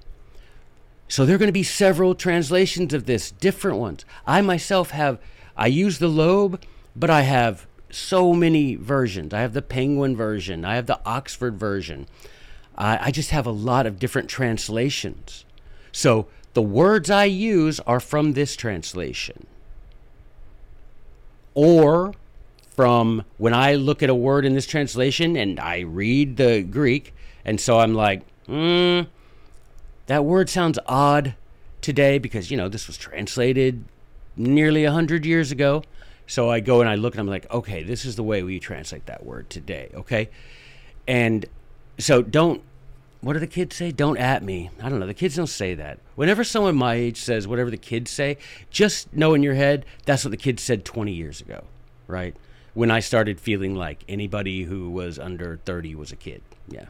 So 1.08 1.25
there 1.25 1.36
are 1.36 1.39
to 1.48 1.54
be 1.54 1.63
several 1.63 2.13
translations 2.16 2.94
of 2.94 3.06
this, 3.06 3.32
different 3.32 3.78
ones. 3.78 4.06
I 4.28 4.42
myself 4.42 4.92
have, 4.92 5.20
I 5.58 5.68
use 5.68 6.00
the 6.00 6.08
Loeb, 6.08 6.62
but 6.96 7.10
I 7.10 7.22
have 7.22 7.68
so 7.92 8.34
many 8.34 8.75
versions. 8.75 9.34
I 9.34 9.42
have 9.42 9.54
the 9.54 9.62
Penguin 9.62 10.16
version, 10.16 10.66
I 10.66 10.75
have 10.75 10.86
the 10.86 11.00
Oxford 11.06 11.60
version. 11.60 12.08
I, 12.78 13.08
I 13.08 13.12
just 13.12 13.32
have 13.32 13.46
a 13.46 13.51
lot 13.51 13.86
of 13.86 14.00
different 14.00 14.30
translations. 14.30 15.46
So 15.92 16.28
the 16.53 16.62
words 16.62 17.10
I 17.10 17.25
use 17.25 17.79
are 17.82 18.00
from 18.00 18.34
this 18.34 18.56
translation. 18.56 19.46
Or 21.53 22.13
from 22.75 23.25
when 23.38 23.53
I 23.53 23.75
look 23.75 24.01
at 24.01 24.10
a 24.10 24.15
word 24.15 24.46
in 24.46 24.53
this 24.53 24.65
translation 24.65 25.36
and 25.36 25.60
I 25.60 25.79
read 25.79 26.38
the 26.38 26.63
Greek, 26.63 27.13
and 27.46 27.60
so 27.60 27.79
I'm 27.79 27.94
like, 27.94 28.24
hmm, 28.46 29.01
that 30.08 30.25
word 30.25 30.50
sounds 30.50 30.79
odd 30.86 31.36
today 31.82 32.18
because, 32.18 32.50
you 32.50 32.58
know, 32.58 32.70
this 32.70 32.88
was 32.88 32.98
translated 32.98 33.84
nearly 34.36 34.84
100 34.84 35.25
years 35.25 35.51
ago. 35.51 35.84
So 36.25 36.50
I 36.50 36.60
go 36.60 36.79
and 36.79 36.89
I 36.89 36.96
look 36.96 37.13
and 37.13 37.22
I'm 37.22 37.27
like, 37.27 37.51
okay, 37.51 37.84
this 37.84 38.06
is 38.06 38.15
the 38.15 38.24
way 38.24 38.44
we 38.44 38.60
translate 38.60 39.06
that 39.08 39.25
word 39.25 39.50
today, 39.50 39.89
okay? 39.94 40.29
And 41.08 41.46
so 41.98 42.22
don't 42.22 42.62
what 43.22 43.34
do 43.34 43.40
the 43.40 43.48
kids 43.48 43.76
say? 43.76 43.92
Don't 43.92 44.18
at 44.18 44.44
me. 44.44 44.70
I 44.82 44.90
don't 44.90 45.00
know. 45.00 45.08
The 45.08 45.14
kids 45.14 45.36
don't 45.36 45.48
say 45.48 45.74
that. 45.76 46.00
Whenever 46.16 46.44
someone 46.44 46.76
my 46.76 46.96
age 46.96 47.18
says 47.18 47.48
whatever 47.48 47.70
the 47.70 47.78
kids 47.78 48.12
say, 48.12 48.38
just 48.70 49.14
know 49.14 49.34
in 49.34 49.44
your 49.44 49.56
head 49.56 49.86
that's 50.06 50.24
what 50.24 50.32
the 50.32 50.38
kids 50.38 50.64
said 50.64 50.86
20 50.86 51.12
years 51.12 51.42
ago, 51.42 51.64
right? 52.08 52.36
When 52.74 52.92
I 52.92 53.02
started 53.02 53.40
feeling 53.40 53.76
like 53.76 54.04
anybody 54.08 54.64
who 54.64 54.90
was 54.90 55.20
under 55.20 55.60
30 55.66 55.96
was 55.96 56.12
a 56.12 56.16
kid. 56.16 56.42
Yeah. 56.70 56.86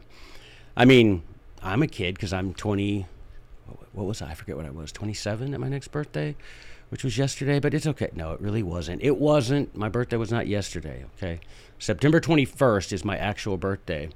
I 0.76 0.84
mean, 0.84 1.22
I'm 1.62 1.82
a 1.82 1.88
kid 1.88 2.14
because 2.14 2.32
I'm 2.32 2.54
20. 2.54 3.06
What 3.92 4.06
was 4.06 4.22
I? 4.22 4.30
I 4.30 4.34
forget 4.34 4.56
what 4.56 4.66
I 4.66 4.70
was. 4.70 4.92
27 4.92 5.52
at 5.52 5.60
my 5.60 5.68
next 5.68 5.88
birthday, 5.88 6.36
which 6.90 7.02
was 7.02 7.18
yesterday, 7.18 7.58
but 7.58 7.74
it's 7.74 7.86
okay. 7.86 8.10
No, 8.14 8.32
it 8.32 8.40
really 8.40 8.62
wasn't. 8.62 9.02
It 9.02 9.16
wasn't. 9.16 9.76
My 9.76 9.88
birthday 9.88 10.16
was 10.16 10.30
not 10.30 10.46
yesterday, 10.46 11.04
okay? 11.16 11.40
September 11.78 12.20
21st 12.20 12.92
is 12.92 13.04
my 13.04 13.16
actual 13.16 13.56
birthday. 13.56 14.10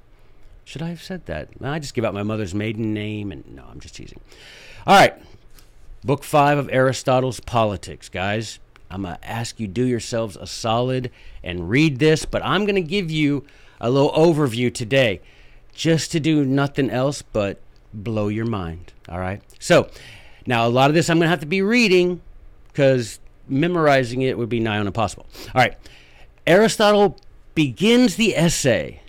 Should 0.65 0.81
I 0.81 0.89
have 0.89 1.01
said 1.01 1.27
that? 1.27 1.49
I 1.61 1.79
just 1.79 1.93
give 1.93 2.03
out 2.03 2.13
my 2.13 2.23
mother's 2.23 2.55
maiden 2.55 2.93
name, 2.93 3.31
and 3.31 3.47
no, 3.55 3.63
I'm 3.71 3.79
just 3.79 3.95
teasing. 3.95 4.19
All 4.87 4.95
right, 4.95 5.13
book 6.03 6.23
five 6.23 6.57
of 6.57 6.69
Aristotle's 6.69 7.39
Politics, 7.39 8.09
guys. 8.09 8.59
I'm 8.89 9.03
gonna 9.03 9.19
ask 9.23 9.59
you 9.59 9.67
do 9.67 9.85
yourselves 9.85 10.35
a 10.35 10.47
solid 10.47 11.11
and 11.43 11.69
read 11.69 11.99
this, 11.99 12.25
but 12.25 12.43
I'm 12.43 12.65
gonna 12.65 12.81
give 12.81 13.11
you 13.11 13.45
a 13.79 13.91
little 13.91 14.11
overview 14.11 14.73
today, 14.73 15.21
just 15.73 16.11
to 16.13 16.19
do 16.19 16.43
nothing 16.43 16.89
else 16.89 17.21
but 17.21 17.59
blow 17.93 18.27
your 18.27 18.45
mind. 18.45 18.91
All 19.07 19.19
right. 19.19 19.41
So 19.59 19.87
now 20.47 20.67
a 20.67 20.69
lot 20.69 20.89
of 20.89 20.95
this 20.95 21.09
I'm 21.09 21.19
gonna 21.19 21.29
have 21.29 21.41
to 21.41 21.45
be 21.45 21.61
reading 21.61 22.21
because 22.67 23.19
memorizing 23.47 24.23
it 24.23 24.37
would 24.37 24.49
be 24.49 24.59
nigh 24.59 24.79
on 24.79 24.87
impossible. 24.87 25.27
All 25.53 25.61
right. 25.61 25.77
Aristotle 26.47 27.17
begins 27.53 28.15
the 28.15 28.35
essay 28.35 29.01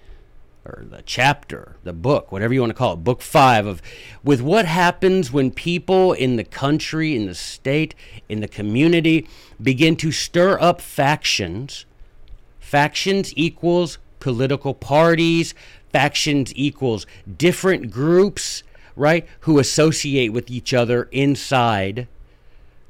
or 0.67 0.85
the 0.91 1.03
chapter, 1.03 1.77
the 1.85 1.93
book, 1.93 2.33
whatever 2.33 2.53
you 2.53 2.61
want 2.61 2.71
to 2.71 2.75
call 2.75 2.95
it, 2.95 3.05
book 3.05 3.23
five 3.23 3.67
of 3.67 3.81
with 4.25 4.43
what 4.43 4.67
happens 4.67 5.33
when 5.33 5.51
people 5.51 6.13
in 6.13 6.37
the 6.37 6.45
country, 6.45 7.15
in 7.15 7.27
the 7.27 7.35
state, 7.35 7.95
in 8.29 8.41
the 8.41 8.49
community 8.49 9.29
begin 9.63 9.95
to 9.97 10.11
stir 10.11 10.59
up 10.61 10.81
factions. 10.81 11.87
Factions 12.59 13.33
equals 13.37 13.99
political 14.19 14.75
parties, 14.75 15.55
factions 15.93 16.53
equals 16.57 17.07
different 17.39 17.91
groups, 17.91 18.65
right, 18.97 19.27
who 19.41 19.59
associate 19.59 20.33
with 20.33 20.51
each 20.51 20.75
other 20.75 21.05
inside 21.13 22.09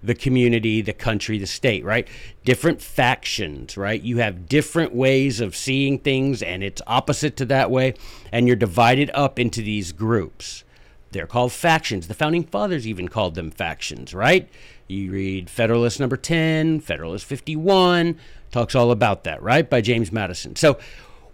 the 0.02 0.14
community, 0.14 0.82
the 0.82 0.92
country, 0.92 1.38
the 1.38 1.46
state, 1.46 1.84
right? 1.84 2.06
Different 2.44 2.80
factions, 2.80 3.76
right? 3.76 4.00
You 4.00 4.18
have 4.18 4.48
different 4.48 4.94
ways 4.94 5.40
of 5.40 5.56
seeing 5.56 5.98
things, 5.98 6.42
and 6.42 6.62
it's 6.62 6.82
opposite 6.86 7.36
to 7.38 7.44
that 7.46 7.70
way, 7.70 7.94
and 8.30 8.46
you're 8.46 8.56
divided 8.56 9.10
up 9.14 9.38
into 9.38 9.62
these 9.62 9.92
groups. 9.92 10.64
They're 11.12 11.26
called 11.26 11.52
factions. 11.52 12.08
The 12.08 12.14
founding 12.14 12.44
fathers 12.44 12.86
even 12.86 13.08
called 13.08 13.34
them 13.34 13.50
factions, 13.50 14.12
right? 14.14 14.48
You 14.86 15.10
read 15.10 15.50
Federalist 15.50 15.98
number 15.98 16.16
10, 16.16 16.80
Federalist 16.80 17.24
51, 17.24 18.18
talks 18.50 18.74
all 18.74 18.90
about 18.90 19.24
that, 19.24 19.42
right? 19.42 19.68
By 19.68 19.80
James 19.80 20.12
Madison. 20.12 20.56
So, 20.56 20.78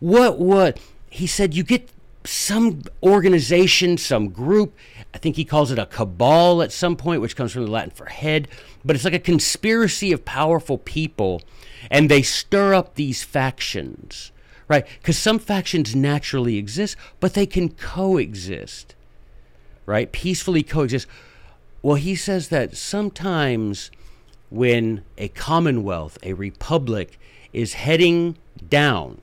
what, 0.00 0.38
what, 0.38 0.81
he 1.11 1.26
said, 1.26 1.54
you 1.54 1.62
get 1.62 1.88
some 2.25 2.83
organization, 3.02 3.99
some 3.99 4.29
group. 4.29 4.75
I 5.14 5.19
think 5.19 5.37
he 5.37 5.45
calls 5.45 5.71
it 5.71 5.79
a 5.79 5.87
cabal 5.87 6.62
at 6.62 6.73
some 6.73 6.97
point, 6.97 7.21
which 7.21 7.37
comes 7.37 7.52
from 7.52 7.64
the 7.64 7.71
Latin 7.71 7.91
for 7.91 8.07
head. 8.07 8.49
But 8.85 8.97
it's 8.97 9.05
like 9.05 9.14
a 9.14 9.19
conspiracy 9.19 10.12
of 10.12 10.25
powerful 10.25 10.79
people, 10.79 11.43
and 11.91 12.11
they 12.11 12.23
stir 12.23 12.75
up 12.75 12.95
these 12.95 13.23
factions, 13.23 14.33
right? 14.69 14.87
Because 15.00 15.19
some 15.19 15.38
factions 15.38 15.95
naturally 15.95 16.57
exist, 16.57 16.97
but 17.21 17.35
they 17.35 17.47
can 17.47 17.71
coexist, 17.71 18.95
right? 19.87 20.11
Peacefully 20.11 20.62
coexist. 20.62 21.07
Well, 21.83 21.97
he 21.97 22.14
says 22.14 22.49
that 22.49 22.76
sometimes 22.76 23.91
when 24.50 25.02
a 25.19 25.29
commonwealth, 25.29 26.19
a 26.23 26.35
republic, 26.35 27.19
is 27.52 27.75
heading 27.75 28.37
down, 28.69 29.21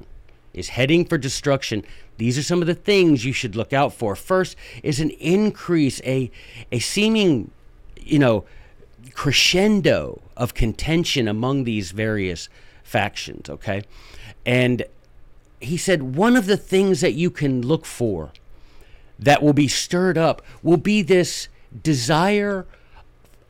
is 0.54 0.70
heading 0.70 1.06
for 1.06 1.18
destruction, 1.18 1.84
these 2.20 2.38
are 2.38 2.44
some 2.44 2.62
of 2.62 2.68
the 2.68 2.76
things 2.76 3.26
you 3.26 3.34
should 3.34 3.56
look 3.56 3.74
out 3.74 3.94
for. 3.94 4.16
First 4.16 4.56
is 4.84 5.00
an 5.00 5.10
increase, 5.12 6.02
a, 6.04 6.30
a 6.72 6.80
seeming, 6.80 7.52
you 8.00 8.20
know, 8.20 8.44
crescendo 9.14 10.22
of 10.36 10.54
contention 10.54 11.28
among 11.28 11.64
these 11.64 11.92
various 11.92 12.50
factions, 12.84 13.50
okay? 13.50 13.84
And 14.46 14.84
he 15.62 15.78
said 15.78 16.16
one 16.16 16.36
of 16.36 16.46
the 16.46 16.58
things 16.58 17.02
that 17.02 17.14
you 17.14 17.30
can 17.30 17.62
look 17.66 17.86
for 17.86 18.32
that 19.18 19.42
will 19.42 19.54
be 19.54 19.68
stirred 19.68 20.18
up 20.18 20.42
will 20.62 20.78
be 20.78 21.02
this 21.02 21.48
desire 21.84 22.66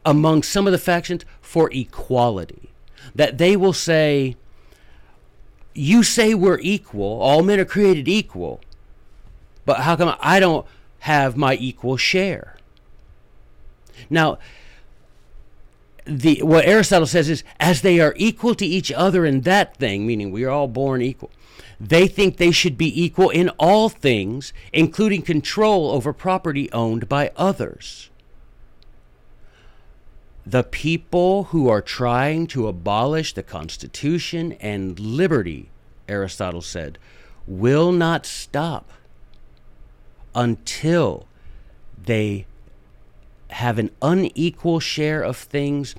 among 0.05 0.43
some 0.43 0.67
of 0.67 0.71
the 0.71 0.77
factions 0.79 1.25
for 1.41 1.71
equality. 1.73 2.69
That 3.15 3.39
they 3.39 3.55
will 3.55 3.73
say, 3.73 4.35
you 5.73 6.03
say 6.03 6.33
we're 6.33 6.59
equal, 6.59 7.21
all 7.21 7.43
men 7.43 7.59
are 7.59 7.65
created 7.65 8.07
equal, 8.07 8.61
but 9.65 9.81
how 9.81 9.95
come 9.95 10.15
I 10.19 10.39
don't 10.39 10.65
have 10.99 11.37
my 11.37 11.55
equal 11.55 11.97
share? 11.97 12.57
Now, 14.09 14.39
the 16.05 16.41
what 16.41 16.65
Aristotle 16.65 17.05
says 17.05 17.29
is 17.29 17.43
as 17.59 17.81
they 17.81 17.99
are 17.99 18.13
equal 18.17 18.55
to 18.55 18.65
each 18.65 18.91
other 18.91 19.25
in 19.25 19.41
that 19.41 19.77
thing, 19.77 20.07
meaning 20.07 20.31
we 20.31 20.43
are 20.43 20.49
all 20.49 20.67
born 20.67 21.01
equal. 21.01 21.29
They 21.79 22.07
think 22.07 22.37
they 22.37 22.51
should 22.51 22.77
be 22.77 23.03
equal 23.03 23.29
in 23.29 23.49
all 23.51 23.89
things, 23.89 24.51
including 24.73 25.21
control 25.21 25.91
over 25.91 26.11
property 26.11 26.69
owned 26.71 27.07
by 27.07 27.31
others. 27.37 28.08
The 30.49 30.63
people 30.63 31.43
who 31.43 31.69
are 31.69 31.79
trying 31.79 32.47
to 32.47 32.67
abolish 32.67 33.35
the 33.35 33.43
Constitution 33.43 34.53
and 34.53 34.99
liberty, 34.99 35.69
Aristotle 36.07 36.63
said, 36.63 36.97
will 37.45 37.91
not 37.91 38.25
stop 38.25 38.89
until 40.33 41.27
they 42.03 42.47
have 43.51 43.77
an 43.77 43.91
unequal 44.01 44.79
share 44.79 45.21
of 45.21 45.37
things 45.37 45.93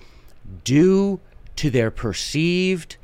due 0.65 1.21
to 1.55 1.71
their 1.71 1.93
perceived 1.93 2.97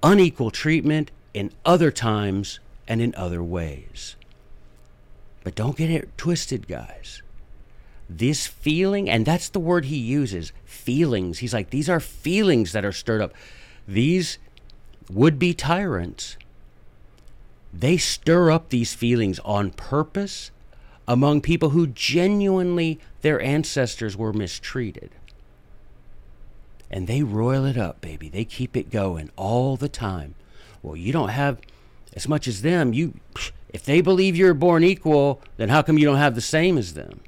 unequal 0.00 0.52
treatment 0.52 1.10
in 1.34 1.50
other 1.64 1.90
times 1.90 2.60
and 2.86 3.02
in 3.02 3.16
other 3.16 3.42
ways. 3.42 4.14
But 5.42 5.56
don't 5.56 5.76
get 5.76 5.90
it 5.90 6.16
twisted, 6.16 6.68
guys 6.68 7.22
this 8.08 8.46
feeling, 8.46 9.08
and 9.08 9.26
that's 9.26 9.48
the 9.48 9.60
word 9.60 9.86
he 9.86 9.96
uses 9.96 10.52
feelings. 10.64 11.38
He's 11.38 11.52
like, 11.52 11.70
these 11.70 11.88
are 11.88 12.00
feelings 12.00 12.72
that 12.72 12.84
are 12.84 12.92
stirred 12.92 13.20
up. 13.20 13.34
These 13.86 14.38
would 15.10 15.38
be 15.38 15.54
tyrants. 15.54 16.36
They 17.72 17.96
stir 17.96 18.50
up 18.50 18.70
these 18.70 18.94
feelings 18.94 19.38
on 19.40 19.70
purpose 19.70 20.50
among 21.06 21.40
people 21.40 21.70
who 21.70 21.86
genuinely 21.86 22.98
their 23.22 23.40
ancestors 23.40 24.16
were 24.16 24.32
mistreated. 24.32 25.10
And 26.90 27.06
they 27.06 27.22
roil 27.22 27.64
it 27.66 27.76
up, 27.76 28.00
baby. 28.00 28.28
They 28.28 28.44
keep 28.44 28.76
it 28.76 28.90
going 28.90 29.30
all 29.36 29.76
the 29.76 29.88
time. 29.88 30.34
Well, 30.82 30.96
you 30.96 31.12
don't 31.12 31.28
have 31.30 31.60
as 32.14 32.26
much 32.28 32.48
as 32.48 32.62
them. 32.62 32.94
You 32.94 33.14
if 33.70 33.84
they 33.84 34.00
believe 34.00 34.36
you're 34.36 34.54
born 34.54 34.82
equal, 34.82 35.42
then 35.58 35.68
how 35.68 35.82
come 35.82 35.98
you 35.98 36.06
don't 36.06 36.16
have 36.16 36.34
the 36.34 36.40
same 36.40 36.78
as 36.78 36.94
them? 36.94 37.20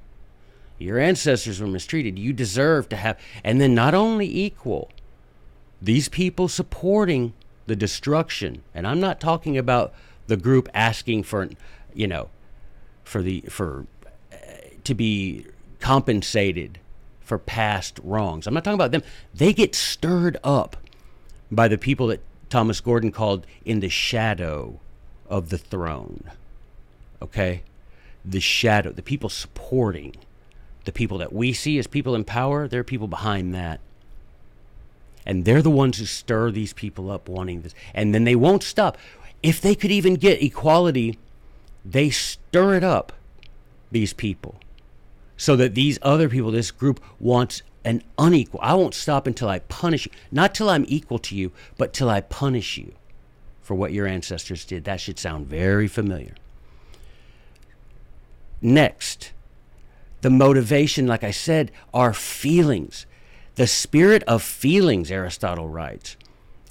Your 0.80 0.98
ancestors 0.98 1.60
were 1.60 1.66
mistreated. 1.66 2.18
You 2.18 2.32
deserve 2.32 2.88
to 2.88 2.96
have, 2.96 3.18
and 3.44 3.60
then 3.60 3.74
not 3.74 3.94
only 3.94 4.26
equal, 4.26 4.90
these 5.80 6.08
people 6.08 6.48
supporting 6.48 7.34
the 7.66 7.76
destruction. 7.76 8.62
And 8.74 8.86
I'm 8.86 8.98
not 8.98 9.20
talking 9.20 9.58
about 9.58 9.92
the 10.26 10.38
group 10.38 10.68
asking 10.72 11.24
for, 11.24 11.50
you 11.92 12.06
know, 12.06 12.30
for 13.04 13.20
the 13.20 13.42
for 13.42 13.86
uh, 14.32 14.36
to 14.84 14.94
be 14.94 15.46
compensated 15.80 16.78
for 17.20 17.38
past 17.38 18.00
wrongs. 18.02 18.46
I'm 18.46 18.54
not 18.54 18.64
talking 18.64 18.74
about 18.74 18.90
them. 18.90 19.02
They 19.34 19.52
get 19.52 19.74
stirred 19.74 20.38
up 20.42 20.76
by 21.50 21.68
the 21.68 21.78
people 21.78 22.06
that 22.06 22.20
Thomas 22.48 22.80
Gordon 22.80 23.12
called 23.12 23.46
in 23.64 23.80
the 23.80 23.90
shadow 23.90 24.80
of 25.28 25.50
the 25.50 25.58
throne. 25.58 26.24
Okay? 27.20 27.62
The 28.24 28.40
shadow, 28.40 28.92
the 28.92 29.02
people 29.02 29.28
supporting 29.28 30.16
the 30.84 30.92
people 30.92 31.18
that 31.18 31.32
we 31.32 31.52
see 31.52 31.78
as 31.78 31.86
people 31.86 32.14
in 32.14 32.24
power, 32.24 32.66
there 32.66 32.80
are 32.80 32.84
people 32.84 33.08
behind 33.08 33.54
that. 33.54 33.80
And 35.26 35.44
they're 35.44 35.62
the 35.62 35.70
ones 35.70 35.98
who 35.98 36.06
stir 36.06 36.50
these 36.50 36.72
people 36.72 37.10
up 37.10 37.28
wanting 37.28 37.62
this. 37.62 37.74
And 37.94 38.14
then 38.14 38.24
they 38.24 38.34
won't 38.34 38.62
stop. 38.62 38.96
If 39.42 39.60
they 39.60 39.74
could 39.74 39.90
even 39.90 40.14
get 40.14 40.42
equality, 40.42 41.18
they 41.84 42.10
stir 42.10 42.74
it 42.74 42.84
up, 42.84 43.12
these 43.90 44.12
people, 44.12 44.60
so 45.36 45.56
that 45.56 45.74
these 45.74 45.98
other 46.02 46.28
people, 46.28 46.50
this 46.50 46.70
group, 46.70 47.00
wants 47.18 47.62
an 47.84 48.02
unequal. 48.18 48.60
I 48.62 48.74
won't 48.74 48.94
stop 48.94 49.26
until 49.26 49.48
I 49.48 49.60
punish 49.60 50.06
you. 50.06 50.12
Not 50.30 50.54
till 50.54 50.68
I'm 50.68 50.84
equal 50.88 51.18
to 51.20 51.34
you, 51.34 51.52
but 51.78 51.92
till 51.92 52.10
I 52.10 52.20
punish 52.20 52.76
you 52.76 52.92
for 53.62 53.74
what 53.74 53.92
your 53.92 54.06
ancestors 54.06 54.64
did. 54.64 54.84
That 54.84 55.00
should 55.00 55.18
sound 55.18 55.46
very 55.46 55.88
familiar. 55.88 56.34
Next, 58.60 59.32
the 60.22 60.30
motivation, 60.30 61.06
like 61.06 61.24
I 61.24 61.30
said, 61.30 61.70
are 61.94 62.12
feelings. 62.12 63.06
The 63.54 63.66
spirit 63.66 64.22
of 64.24 64.42
feelings, 64.42 65.10
Aristotle 65.10 65.68
writes, 65.68 66.16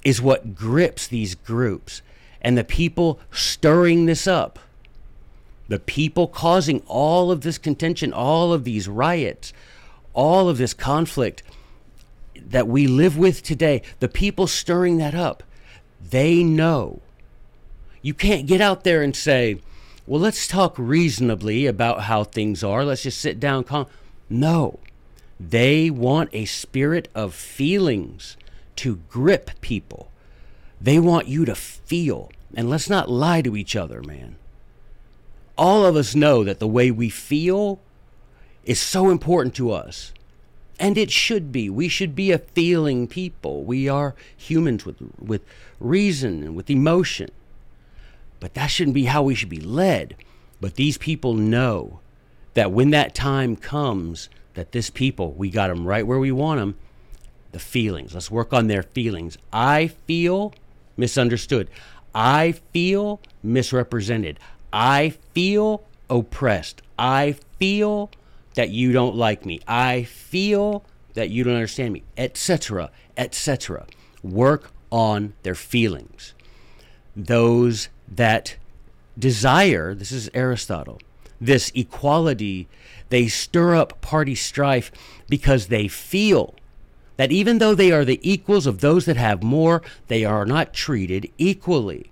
is 0.04 0.22
what 0.22 0.54
grips 0.54 1.06
these 1.06 1.34
groups 1.34 2.02
and 2.40 2.56
the 2.56 2.64
people 2.64 3.20
stirring 3.30 4.06
this 4.06 4.26
up. 4.26 4.58
The 5.68 5.78
people 5.78 6.26
causing 6.26 6.82
all 6.86 7.30
of 7.30 7.42
this 7.42 7.58
contention, 7.58 8.12
all 8.12 8.52
of 8.52 8.64
these 8.64 8.88
riots, 8.88 9.52
all 10.14 10.48
of 10.48 10.58
this 10.58 10.74
conflict 10.74 11.42
that 12.34 12.66
we 12.66 12.86
live 12.86 13.16
with 13.16 13.42
today, 13.42 13.82
the 14.00 14.08
people 14.08 14.46
stirring 14.46 14.98
that 14.98 15.14
up, 15.14 15.42
they 16.00 16.42
know. 16.42 17.00
You 18.02 18.14
can't 18.14 18.46
get 18.46 18.60
out 18.60 18.82
there 18.82 19.02
and 19.02 19.14
say, 19.14 19.60
well, 20.06 20.20
let's 20.20 20.46
talk 20.46 20.74
reasonably 20.78 21.66
about 21.66 22.02
how 22.02 22.24
things 22.24 22.64
are. 22.64 22.84
Let's 22.84 23.02
just 23.02 23.20
sit 23.20 23.38
down. 23.38 23.64
Calm. 23.64 23.86
No. 24.28 24.80
They 25.38 25.88
want 25.90 26.30
a 26.32 26.44
spirit 26.44 27.08
of 27.14 27.34
feelings 27.34 28.36
to 28.76 28.96
grip 29.08 29.50
people. 29.60 30.10
They 30.80 30.98
want 30.98 31.28
you 31.28 31.44
to 31.44 31.54
feel. 31.54 32.30
And 32.54 32.68
let's 32.68 32.90
not 32.90 33.10
lie 33.10 33.42
to 33.42 33.56
each 33.56 33.76
other, 33.76 34.02
man. 34.02 34.36
All 35.56 35.84
of 35.84 35.96
us 35.96 36.14
know 36.14 36.44
that 36.44 36.58
the 36.58 36.66
way 36.66 36.90
we 36.90 37.10
feel 37.10 37.78
is 38.64 38.80
so 38.80 39.10
important 39.10 39.54
to 39.56 39.70
us. 39.70 40.12
And 40.78 40.96
it 40.96 41.10
should 41.10 41.52
be. 41.52 41.68
We 41.68 41.88
should 41.88 42.14
be 42.14 42.32
a 42.32 42.38
feeling 42.38 43.06
people. 43.06 43.64
We 43.64 43.88
are 43.88 44.14
humans 44.36 44.86
with, 44.86 44.96
with 45.18 45.42
reason 45.78 46.42
and 46.42 46.56
with 46.56 46.70
emotion. 46.70 47.30
But 48.40 48.54
that 48.54 48.68
shouldn't 48.68 48.94
be 48.94 49.04
how 49.04 49.22
we 49.22 49.34
should 49.34 49.48
be 49.48 49.60
led. 49.60 50.16
But 50.60 50.74
these 50.74 50.98
people 50.98 51.34
know 51.34 52.00
that 52.54 52.72
when 52.72 52.90
that 52.90 53.14
time 53.14 53.54
comes, 53.56 54.28
that 54.54 54.72
this 54.72 54.90
people, 54.90 55.32
we 55.32 55.50
got 55.50 55.68
them 55.68 55.86
right 55.86 56.06
where 56.06 56.18
we 56.18 56.32
want 56.32 56.58
them. 56.58 56.76
The 57.52 57.58
feelings. 57.58 58.14
Let's 58.14 58.30
work 58.30 58.52
on 58.52 58.66
their 58.66 58.82
feelings. 58.82 59.36
I 59.52 59.88
feel 59.88 60.54
misunderstood. 60.96 61.68
I 62.14 62.52
feel 62.72 63.20
misrepresented. 63.42 64.38
I 64.72 65.14
feel 65.34 65.84
oppressed. 66.08 66.82
I 66.98 67.36
feel 67.58 68.10
that 68.54 68.70
you 68.70 68.92
don't 68.92 69.16
like 69.16 69.46
me. 69.46 69.60
I 69.66 70.04
feel 70.04 70.84
that 71.14 71.30
you 71.30 71.44
don't 71.44 71.54
understand 71.54 71.92
me, 71.92 72.02
etc., 72.16 72.90
etc. 73.16 73.86
Work 74.22 74.70
on 74.90 75.34
their 75.42 75.54
feelings. 75.54 76.34
Those 77.16 77.88
that 78.10 78.56
desire, 79.18 79.94
this 79.94 80.12
is 80.12 80.30
Aristotle, 80.34 81.00
this 81.40 81.70
equality, 81.74 82.68
they 83.08 83.28
stir 83.28 83.74
up 83.74 84.00
party 84.00 84.34
strife 84.34 84.90
because 85.28 85.66
they 85.66 85.88
feel 85.88 86.54
that 87.16 87.32
even 87.32 87.58
though 87.58 87.74
they 87.74 87.92
are 87.92 88.04
the 88.04 88.20
equals 88.22 88.66
of 88.66 88.80
those 88.80 89.04
that 89.04 89.16
have 89.16 89.42
more, 89.42 89.82
they 90.08 90.24
are 90.24 90.46
not 90.46 90.72
treated 90.72 91.30
equally. 91.36 92.10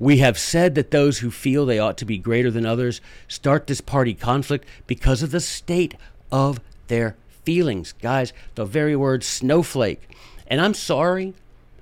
We 0.00 0.18
have 0.18 0.38
said 0.38 0.74
that 0.74 0.90
those 0.90 1.18
who 1.18 1.30
feel 1.30 1.66
they 1.66 1.78
ought 1.78 1.98
to 1.98 2.04
be 2.04 2.18
greater 2.18 2.50
than 2.50 2.66
others 2.66 3.00
start 3.26 3.66
this 3.66 3.80
party 3.80 4.14
conflict 4.14 4.66
because 4.86 5.22
of 5.22 5.30
the 5.30 5.40
state 5.40 5.94
of 6.30 6.60
their 6.86 7.16
feelings. 7.44 7.92
Guys, 8.00 8.32
the 8.54 8.64
very 8.64 8.94
word 8.94 9.24
snowflake. 9.24 10.08
And 10.46 10.60
I'm 10.60 10.74
sorry, 10.74 11.34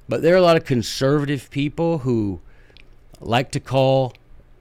but 0.08 0.22
there 0.22 0.34
are 0.34 0.38
a 0.38 0.42
lot 0.42 0.56
of 0.56 0.64
conservative 0.64 1.50
people 1.50 1.98
who 1.98 2.40
like 3.20 3.50
to 3.52 3.61
call, 3.61 4.14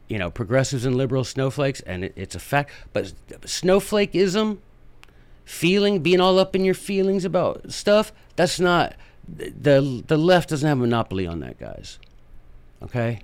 you 0.08 0.18
know, 0.18 0.30
progressives 0.30 0.86
and 0.86 0.96
liberals 0.96 1.30
snowflakes, 1.30 1.82
and 1.82 2.06
it, 2.06 2.14
it's 2.16 2.36
a 2.36 2.40
fact. 2.40 2.72
But 2.94 3.14
snowflakeism, 3.42 4.60
feeling, 5.44 6.00
being 6.00 6.20
all 6.20 6.40
up 6.40 6.56
in 6.56 6.64
your 6.64 6.74
feelings 6.74 7.26
about 7.26 7.72
stuff, 7.72 8.12
that's 8.36 8.60
not 8.60 8.96
the 9.28 10.04
the 10.06 10.18
left 10.18 10.50
doesn't 10.50 10.68
have 10.68 10.78
a 10.78 10.82
monopoly 10.82 11.26
on 11.26 11.40
that, 11.40 11.60
guys. 11.60 12.00
Okay. 12.84 13.22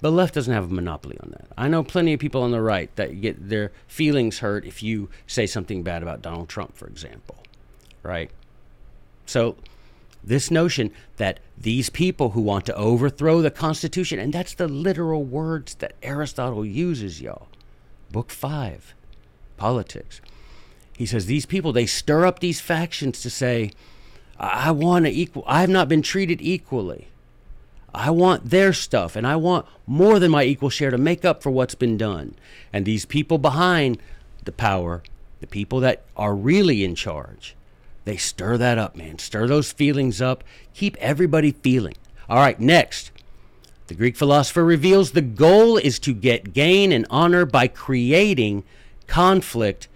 The 0.00 0.12
left 0.12 0.34
doesn't 0.34 0.52
have 0.52 0.70
a 0.70 0.74
monopoly 0.74 1.18
on 1.22 1.30
that. 1.30 1.46
I 1.56 1.68
know 1.68 1.82
plenty 1.82 2.12
of 2.12 2.20
people 2.20 2.42
on 2.42 2.50
the 2.50 2.60
right 2.60 2.94
that 2.96 3.20
get 3.22 3.48
their 3.48 3.72
feelings 3.86 4.40
hurt 4.40 4.66
if 4.66 4.82
you 4.82 5.08
say 5.26 5.46
something 5.46 5.82
bad 5.82 6.02
about 6.02 6.20
Donald 6.20 6.50
Trump, 6.50 6.76
for 6.76 6.86
example. 6.86 7.36
Right? 8.02 8.30
So 9.24 9.56
this 10.26 10.50
notion 10.50 10.90
that 11.16 11.40
these 11.56 11.88
people 11.88 12.30
who 12.30 12.40
want 12.40 12.66
to 12.66 12.74
overthrow 12.74 13.40
the 13.40 13.50
Constitution, 13.50 14.18
and 14.18 14.32
that's 14.32 14.54
the 14.54 14.68
literal 14.68 15.24
words 15.24 15.76
that 15.76 15.94
Aristotle 16.02 16.66
uses, 16.66 17.22
y'all. 17.22 17.48
Book 18.10 18.30
five, 18.30 18.94
politics. 19.56 20.20
He 20.96 21.06
says 21.06 21.26
these 21.26 21.46
people, 21.46 21.72
they 21.72 21.86
stir 21.86 22.26
up 22.26 22.40
these 22.40 22.60
factions 22.60 23.22
to 23.22 23.30
say, 23.30 23.70
I 24.38 24.70
want 24.70 25.04
to 25.06 25.10
equal, 25.10 25.44
I 25.46 25.60
have 25.60 25.70
not 25.70 25.88
been 25.88 26.02
treated 26.02 26.40
equally. 26.42 27.08
I 27.94 28.10
want 28.10 28.50
their 28.50 28.74
stuff, 28.74 29.16
and 29.16 29.26
I 29.26 29.36
want 29.36 29.64
more 29.86 30.18
than 30.18 30.30
my 30.30 30.44
equal 30.44 30.68
share 30.68 30.90
to 30.90 30.98
make 30.98 31.24
up 31.24 31.42
for 31.42 31.50
what's 31.50 31.74
been 31.74 31.96
done. 31.96 32.34
And 32.72 32.84
these 32.84 33.06
people 33.06 33.38
behind 33.38 33.98
the 34.44 34.52
power, 34.52 35.02
the 35.40 35.46
people 35.46 35.80
that 35.80 36.04
are 36.16 36.34
really 36.34 36.84
in 36.84 36.94
charge, 36.94 37.56
they 38.06 38.16
stir 38.16 38.56
that 38.56 38.78
up, 38.78 38.94
man. 38.94 39.18
Stir 39.18 39.48
those 39.48 39.72
feelings 39.72 40.22
up. 40.22 40.44
Keep 40.74 40.96
everybody 40.98 41.50
feeling. 41.50 41.96
All 42.28 42.38
right, 42.38 42.58
next. 42.58 43.10
The 43.88 43.94
Greek 43.94 44.16
philosopher 44.16 44.64
reveals 44.64 45.10
the 45.10 45.20
goal 45.20 45.76
is 45.76 45.98
to 46.00 46.14
get 46.14 46.52
gain 46.52 46.92
and 46.92 47.04
honor 47.10 47.44
by 47.44 47.66
creating 47.66 48.62
conflict 49.08 49.88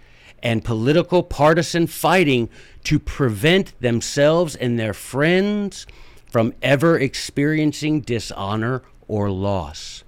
and 0.43 0.63
political 0.63 1.23
partisan 1.23 1.87
fighting 1.87 2.49
to 2.83 2.99
prevent 2.99 3.79
themselves 3.79 4.57
and 4.57 4.77
their 4.77 4.93
friends 4.93 5.87
from 6.29 6.53
ever 6.61 6.99
experiencing 6.99 8.01
dishonor 8.01 8.81
or 9.07 9.31
loss. 9.31 10.03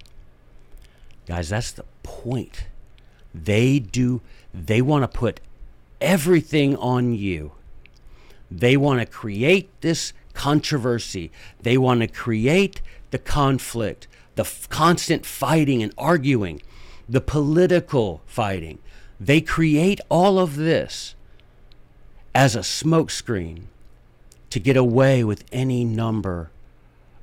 Guys, 1.26 1.48
that's 1.48 1.72
the 1.72 1.84
point. 2.02 2.66
They 3.34 3.78
do, 3.78 4.20
they 4.52 4.82
want 4.82 5.10
to 5.10 5.18
put 5.18 5.40
everything 6.02 6.76
on 6.76 7.14
you 7.14 7.52
they 8.58 8.76
want 8.76 9.00
to 9.00 9.06
create 9.06 9.68
this 9.80 10.12
controversy. 10.32 11.32
They 11.60 11.76
want 11.76 12.00
to 12.00 12.06
create 12.06 12.80
the 13.10 13.18
conflict, 13.18 14.06
the 14.36 14.42
f- 14.42 14.68
constant 14.68 15.26
fighting 15.26 15.82
and 15.82 15.92
arguing, 15.98 16.62
the 17.08 17.20
political 17.20 18.22
fighting. 18.26 18.78
They 19.18 19.40
create 19.40 20.00
all 20.08 20.38
of 20.38 20.56
this 20.56 21.14
as 22.34 22.54
a 22.54 22.60
smokescreen 22.60 23.64
to 24.50 24.60
get 24.60 24.76
away 24.76 25.24
with 25.24 25.44
any 25.50 25.84
number 25.84 26.50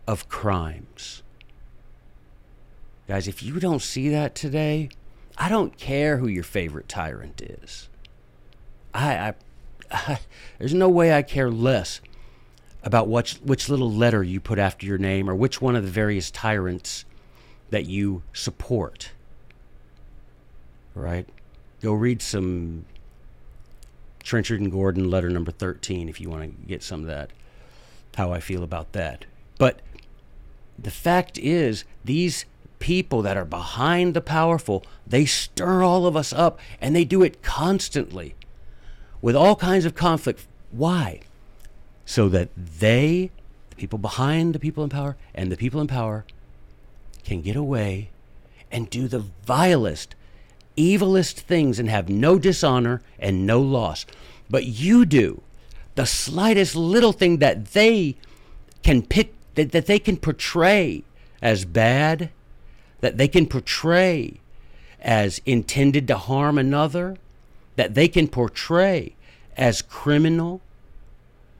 of 0.08 0.28
crimes. 0.28 1.24
Guys, 3.08 3.28
if 3.28 3.42
you 3.42 3.60
don't 3.60 3.82
see 3.82 4.10
that 4.10 4.36
today, 4.36 4.90
I 5.38 5.48
don't 5.48 5.78
care 5.78 6.18
who 6.18 6.28
your 6.28 6.44
favorite 6.44 6.90
tyrant 6.90 7.42
is. 7.42 7.90
I, 8.94 9.16
I 9.16 9.34
there's 10.60 10.74
no 10.74 10.90
way 10.90 11.14
I 11.14 11.22
care 11.22 11.50
less 11.50 12.02
about 12.84 13.08
which, 13.08 13.36
which 13.44 13.70
little 13.70 13.92
letter 13.92 14.24
you 14.24 14.40
put 14.40 14.60
after 14.60 14.86
your 14.86 14.98
name 14.98 15.30
or 15.30 15.36
which 15.36 15.62
one 15.62 15.76
of 15.76 15.84
the 15.84 15.92
various 15.92 16.32
tyrants 16.32 17.06
that 17.70 17.86
you 17.86 18.24
support. 18.34 19.12
Right? 20.96 21.28
Go 21.82 21.94
read 21.94 22.22
some 22.22 22.86
Trenchard 24.24 24.62
and 24.62 24.72
Gordon 24.72 25.10
letter 25.10 25.30
number 25.30 25.52
13 25.52 26.10
if 26.10 26.20
you 26.20 26.30
want 26.30 26.44
to 26.44 26.68
get 26.68 26.84
some 26.84 27.02
of 27.02 27.08
that, 27.08 27.32
how 28.16 28.32
I 28.32 28.40
feel 28.40 28.64
about 28.64 28.92
that. 28.94 29.26
But 29.58 29.82
the 30.78 30.92
fact 30.92 31.38
is, 31.38 31.84
these 32.04 32.46
people 32.80 33.22
that 33.22 33.38
are 33.38 33.46
behind 33.46 34.14
the 34.14 34.22
powerful, 34.22 34.84
they 35.06 35.26
stir 35.26 35.84
all 35.84 36.06
of 36.06 36.16
us 36.16 36.34
up 36.34 36.60
and 36.80 36.96
they 36.96 37.06
do 37.06 37.22
it 37.22 37.44
constantly 37.44 38.36
with 39.22 39.36
all 39.36 39.56
kinds 39.56 39.86
of 39.86 39.96
conflict. 39.96 40.48
Why? 40.72 41.22
So 42.06 42.30
that 42.30 42.50
they, 42.56 43.32
the 43.70 43.76
people 43.76 44.00
behind 44.00 44.56
the 44.56 44.60
people 44.60 44.84
in 44.84 44.90
power, 44.90 45.16
and 45.34 45.52
the 45.52 45.58
people 45.58 45.80
in 45.82 45.88
power 45.88 46.26
can 47.24 47.42
get 47.42 47.56
away 47.56 48.10
and 48.72 48.90
do 48.90 49.08
the 49.08 49.26
vilest, 49.46 50.16
evilest 50.78 51.34
things 51.34 51.80
and 51.80 51.90
have 51.90 52.10
no 52.10 52.40
dishonor 52.40 53.02
and 53.20 53.46
no 53.46 53.60
loss. 53.62 54.06
But 54.50 54.66
you 54.66 55.06
do 55.06 55.42
the 55.96 56.06
slightest 56.06 56.76
little 56.76 57.12
thing 57.12 57.38
that 57.38 57.74
they 57.74 58.16
can 58.84 59.02
pick, 59.02 59.34
that, 59.56 59.72
that 59.72 59.86
they 59.86 60.00
can 60.00 60.18
portray 60.18 61.04
as 61.42 61.66
bad, 61.66 62.30
that 63.02 63.18
they 63.18 63.28
can 63.28 63.46
portray 63.46 64.40
as 65.02 65.42
intended 65.46 66.08
to 66.08 66.18
harm 66.18 66.58
another, 66.58 67.18
that 67.76 67.94
they 67.94 68.08
can 68.08 68.28
portray 68.28 69.16
as 69.58 69.82
criminal, 69.82 70.62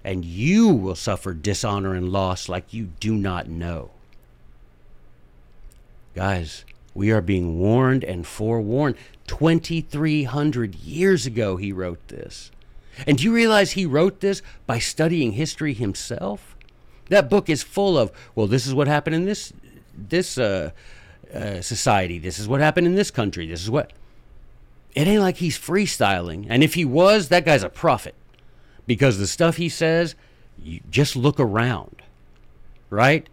and 0.04 0.26
you 0.26 0.70
will 0.70 0.96
suffer 0.96 1.34
dishonor 1.34 1.94
and 1.94 2.12
loss 2.12 2.50
like 2.50 2.74
you 2.74 2.90
do 3.00 3.16
not 3.16 3.48
know. 3.48 3.92
Guys, 6.16 6.66
we 6.94 7.12
are 7.12 7.22
being 7.22 7.60
warned 7.60 8.04
and 8.04 8.28
forewarned. 8.28 8.96
2,300 9.28 10.76
years 10.76 11.26
ago, 11.26 11.56
he 11.56 11.72
wrote 11.72 12.06
this. 12.10 12.52
And 13.08 13.18
do 13.18 13.24
you 13.24 13.34
realize 13.34 13.72
he 13.72 13.86
wrote 13.86 14.20
this 14.20 14.42
by 14.66 14.80
studying 14.80 15.34
history 15.34 15.74
himself? 15.74 16.56
That 17.10 17.30
book 17.30 17.50
is 17.50 17.64
full 17.64 17.98
of, 17.98 18.12
well, 18.36 18.48
this 18.48 18.68
is 18.68 18.74
what 18.74 18.88
happened 18.88 19.16
in 19.16 19.26
this, 19.26 19.54
this 19.96 20.38
uh, 20.38 20.72
uh, 21.34 21.62
society. 21.62 22.20
This 22.20 22.40
is 22.40 22.48
what 22.48 22.60
happened 22.60 22.88
in 22.88 22.96
this 22.96 23.12
country. 23.12 23.48
This 23.48 23.62
is 23.62 23.70
what. 23.70 23.92
It 24.96 25.08
ain't 25.08 25.22
like 25.22 25.38
he's 25.38 25.58
freestyling. 25.58 26.46
And 26.50 26.64
if 26.64 26.74
he 26.74 26.86
was, 26.86 27.30
that 27.30 27.46
guy's 27.46 27.64
a 27.64 27.70
prophet. 27.70 28.16
Because 28.88 29.18
the 29.18 29.28
stuff 29.28 29.58
he 29.58 29.70
says, 29.70 30.16
you 30.62 30.82
just 30.90 31.16
look 31.16 31.40
around. 31.40 32.02
Right? 32.90 33.28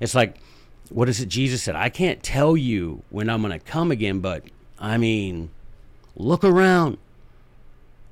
It's 0.00 0.14
like, 0.14 0.36
what 0.88 1.08
is 1.08 1.20
it 1.20 1.28
Jesus 1.28 1.62
said? 1.62 1.76
I 1.76 1.88
can't 1.88 2.22
tell 2.22 2.56
you 2.56 3.02
when 3.10 3.28
I'm 3.28 3.42
going 3.42 3.52
to 3.52 3.58
come 3.58 3.90
again, 3.90 4.20
but 4.20 4.44
I 4.78 4.96
mean, 4.98 5.50
look 6.16 6.44
around. 6.44 6.98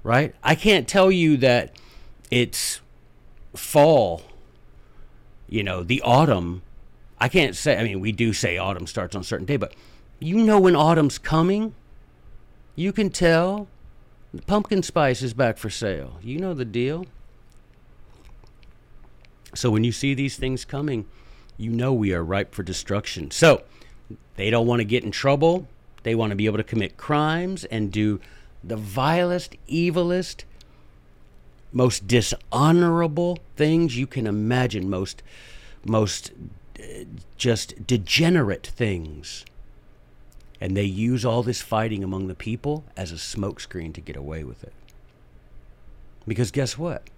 Right? 0.02 0.34
I 0.42 0.54
can't 0.54 0.88
tell 0.88 1.10
you 1.10 1.36
that 1.38 1.74
it's 2.30 2.80
fall, 3.54 4.22
you 5.48 5.62
know, 5.62 5.82
the 5.82 6.00
autumn. 6.02 6.62
I 7.20 7.28
can't 7.28 7.56
say, 7.56 7.76
I 7.78 7.82
mean, 7.82 8.00
we 8.00 8.12
do 8.12 8.32
say 8.32 8.56
autumn 8.56 8.86
starts 8.86 9.14
on 9.14 9.22
a 9.22 9.24
certain 9.24 9.46
day, 9.46 9.56
but 9.56 9.74
you 10.20 10.36
know 10.36 10.60
when 10.60 10.76
autumn's 10.76 11.18
coming. 11.18 11.74
You 12.80 12.94
can 12.94 13.10
tell. 13.10 13.68
The 14.32 14.40
pumpkin 14.40 14.82
spice 14.82 15.20
is 15.20 15.34
back 15.34 15.58
for 15.58 15.68
sale. 15.68 16.16
You 16.22 16.38
know 16.38 16.54
the 16.54 16.64
deal. 16.64 17.04
So 19.54 19.68
when 19.70 19.84
you 19.84 19.92
see 19.92 20.14
these 20.14 20.38
things 20.38 20.64
coming, 20.64 21.04
you 21.58 21.68
know 21.68 21.92
we 21.92 22.14
are 22.14 22.24
ripe 22.24 22.54
for 22.54 22.62
destruction. 22.62 23.30
So 23.32 23.64
they 24.36 24.48
don't 24.48 24.66
want 24.66 24.80
to 24.80 24.86
get 24.86 25.04
in 25.04 25.10
trouble. 25.10 25.68
They 26.04 26.14
want 26.14 26.30
to 26.30 26.36
be 26.36 26.46
able 26.46 26.56
to 26.56 26.64
commit 26.64 26.96
crimes 26.96 27.66
and 27.66 27.92
do 27.92 28.18
the 28.64 28.76
vilest, 28.76 29.56
evilest, 29.68 30.44
most 31.74 32.08
dishonorable 32.08 33.40
things 33.56 33.98
you 33.98 34.06
can 34.06 34.26
imagine, 34.26 34.88
most, 34.88 35.22
most 35.84 36.32
uh, 36.78 37.04
just 37.36 37.86
degenerate 37.86 38.66
things. 38.66 39.44
And 40.60 40.76
they 40.76 40.84
use 40.84 41.24
all 41.24 41.42
this 41.42 41.62
fighting 41.62 42.04
among 42.04 42.26
the 42.26 42.34
people 42.34 42.84
as 42.96 43.12
a 43.12 43.16
smokescreen 43.16 43.94
to 43.94 44.00
get 44.00 44.16
away 44.16 44.44
with 44.44 44.62
it. 44.62 44.74
Because 46.26 46.50
guess 46.50 46.76
what? 46.76 47.08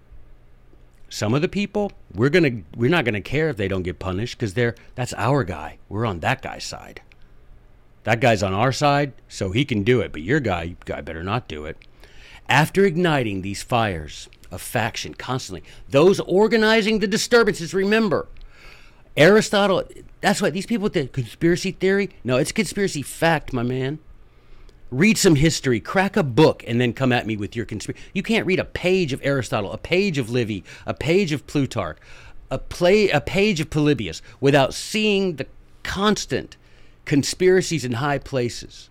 Some 1.09 1.33
of 1.33 1.41
the 1.41 1.47
people, 1.47 1.91
we're 2.13 2.29
gonna 2.29 2.61
we're 2.75 2.89
not 2.89 3.05
gonna 3.05 3.21
care 3.21 3.49
if 3.49 3.57
they 3.57 3.67
don't 3.67 3.83
get 3.83 3.99
punished 3.99 4.37
because 4.37 4.55
they're 4.55 4.75
that's 4.95 5.13
our 5.13 5.43
guy. 5.43 5.77
We're 5.87 6.05
on 6.05 6.21
that 6.21 6.41
guy's 6.41 6.63
side. 6.63 7.01
That 8.03 8.19
guy's 8.19 8.43
on 8.43 8.53
our 8.53 8.71
side, 8.71 9.13
so 9.27 9.51
he 9.51 9.63
can 9.63 9.83
do 9.83 10.01
it, 10.01 10.11
but 10.11 10.21
your 10.21 10.39
guy, 10.39 10.63
you 10.63 10.75
guy 10.85 11.01
better 11.01 11.23
not 11.23 11.47
do 11.47 11.65
it. 11.65 11.77
After 12.49 12.83
igniting 12.85 13.41
these 13.41 13.63
fires 13.63 14.27
of 14.51 14.61
faction 14.61 15.13
constantly, 15.13 15.63
those 15.87 16.19
organizing 16.21 16.99
the 16.99 17.07
disturbances, 17.07 17.73
remember, 17.73 18.27
Aristotle, 19.15 19.83
that's 20.21 20.41
why 20.41 20.49
these 20.49 20.65
people 20.65 20.83
with 20.83 20.93
the 20.93 21.07
conspiracy 21.07 21.71
theory, 21.71 22.09
no, 22.23 22.37
it's 22.37 22.51
conspiracy 22.51 23.01
fact, 23.01 23.53
my 23.53 23.63
man 23.63 23.99
read 24.93 25.17
some 25.17 25.35
history, 25.35 25.79
crack 25.79 26.15
a 26.15 26.23
book, 26.23 26.63
and 26.67 26.79
then 26.79 26.93
come 26.93 27.11
at 27.11 27.25
me 27.25 27.35
with 27.35 27.55
your 27.55 27.65
conspiracy. 27.65 28.03
You 28.13 28.23
can't 28.23 28.45
read 28.45 28.59
a 28.59 28.65
page 28.65 29.11
of 29.11 29.19
Aristotle, 29.23 29.71
a 29.71 29.77
page 29.77 30.17
of 30.17 30.29
Livy, 30.29 30.63
a 30.85 30.93
page 30.93 31.31
of 31.31 31.47
Plutarch, 31.47 31.97
a 32.51 32.59
play, 32.59 33.09
a 33.09 33.19
page 33.19 33.59
of 33.59 33.69
Polybius 33.69 34.21
without 34.39 34.73
seeing 34.73 35.37
the 35.37 35.47
constant 35.81 36.55
conspiracies 37.05 37.83
in 37.83 37.93
high 37.93 38.19
places. 38.19 38.89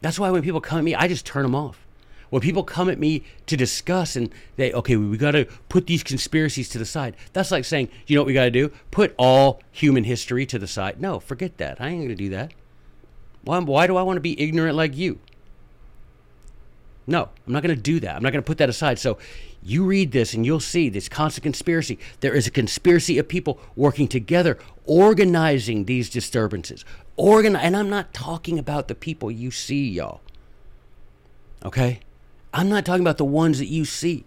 That's 0.00 0.18
why 0.18 0.30
when 0.30 0.42
people 0.42 0.60
come 0.60 0.78
at 0.78 0.84
me, 0.84 0.94
I 0.94 1.06
just 1.06 1.26
turn 1.26 1.42
them 1.42 1.54
off. 1.54 1.86
When 2.30 2.40
people 2.40 2.62
come 2.62 2.88
at 2.88 2.98
me 2.98 3.24
to 3.46 3.56
discuss 3.56 4.16
and 4.16 4.30
they, 4.56 4.72
okay, 4.72 4.96
we 4.96 5.16
got 5.16 5.32
to 5.32 5.46
put 5.68 5.86
these 5.86 6.02
conspiracies 6.02 6.68
to 6.70 6.78
the 6.78 6.86
side. 6.86 7.16
That's 7.32 7.50
like 7.50 7.64
saying, 7.64 7.88
you 8.06 8.14
know 8.14 8.22
what 8.22 8.28
we 8.28 8.34
got 8.34 8.44
to 8.44 8.50
do? 8.50 8.72
Put 8.90 9.14
all 9.18 9.60
human 9.72 10.04
history 10.04 10.46
to 10.46 10.58
the 10.58 10.68
side. 10.68 11.00
No, 11.00 11.18
forget 11.20 11.58
that. 11.58 11.80
I 11.80 11.88
ain't 11.88 11.98
going 11.98 12.08
to 12.08 12.14
do 12.14 12.30
that. 12.30 12.52
Why, 13.42 13.58
why 13.58 13.86
do 13.86 13.96
I 13.96 14.02
want 14.02 14.16
to 14.16 14.20
be 14.20 14.40
ignorant 14.40 14.76
like 14.76 14.96
you? 14.96 15.18
No, 17.06 17.28
I'm 17.46 17.52
not 17.52 17.64
going 17.64 17.74
to 17.74 17.82
do 17.82 17.98
that. 18.00 18.14
I'm 18.14 18.22
not 18.22 18.32
going 18.32 18.42
to 18.42 18.46
put 18.46 18.58
that 18.58 18.68
aside. 18.68 19.00
So 19.00 19.18
you 19.62 19.84
read 19.84 20.12
this 20.12 20.32
and 20.32 20.46
you'll 20.46 20.60
see 20.60 20.88
this 20.88 21.08
constant 21.08 21.42
conspiracy. 21.42 21.98
There 22.20 22.34
is 22.34 22.46
a 22.46 22.52
conspiracy 22.52 23.18
of 23.18 23.26
people 23.26 23.58
working 23.74 24.06
together, 24.06 24.58
organizing 24.86 25.86
these 25.86 26.08
disturbances. 26.08 26.84
Organ- 27.16 27.56
and 27.56 27.76
I'm 27.76 27.90
not 27.90 28.14
talking 28.14 28.58
about 28.58 28.86
the 28.86 28.94
people 28.94 29.30
you 29.30 29.50
see, 29.50 29.88
y'all. 29.88 30.20
Okay? 31.64 32.00
I'm 32.52 32.68
not 32.68 32.84
talking 32.84 33.02
about 33.02 33.18
the 33.18 33.24
ones 33.24 33.58
that 33.58 33.66
you 33.66 33.84
see. 33.84 34.24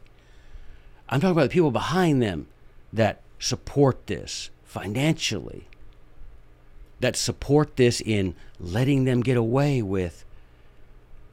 I'm 1.10 1.20
talking 1.20 1.34
about 1.34 1.44
the 1.44 1.54
people 1.54 1.72
behind 1.72 2.22
them 2.22 2.48
that 2.92 3.22
support 3.40 4.08
this 4.08 4.50
financially, 4.64 5.68
that 7.00 7.16
support 7.16 7.76
this 7.76 8.02
in 8.02 8.36
letting 8.60 9.04
them 9.04 9.22
get 9.22 9.38
away 9.38 9.82
with 9.82 10.24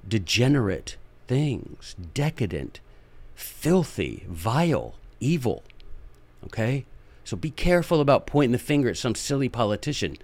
degenerate 0.06 0.96
things, 1.28 1.94
decadent, 2.12 2.80
filthy, 3.34 4.24
vile, 4.28 4.94
evil. 5.20 5.62
Okay? 6.44 6.84
So 7.24 7.36
be 7.36 7.50
careful 7.50 8.00
about 8.00 8.26
pointing 8.26 8.52
the 8.52 8.58
finger 8.58 8.90
at 8.90 8.96
some 8.96 9.14
silly 9.14 9.48
politician. 9.48 10.16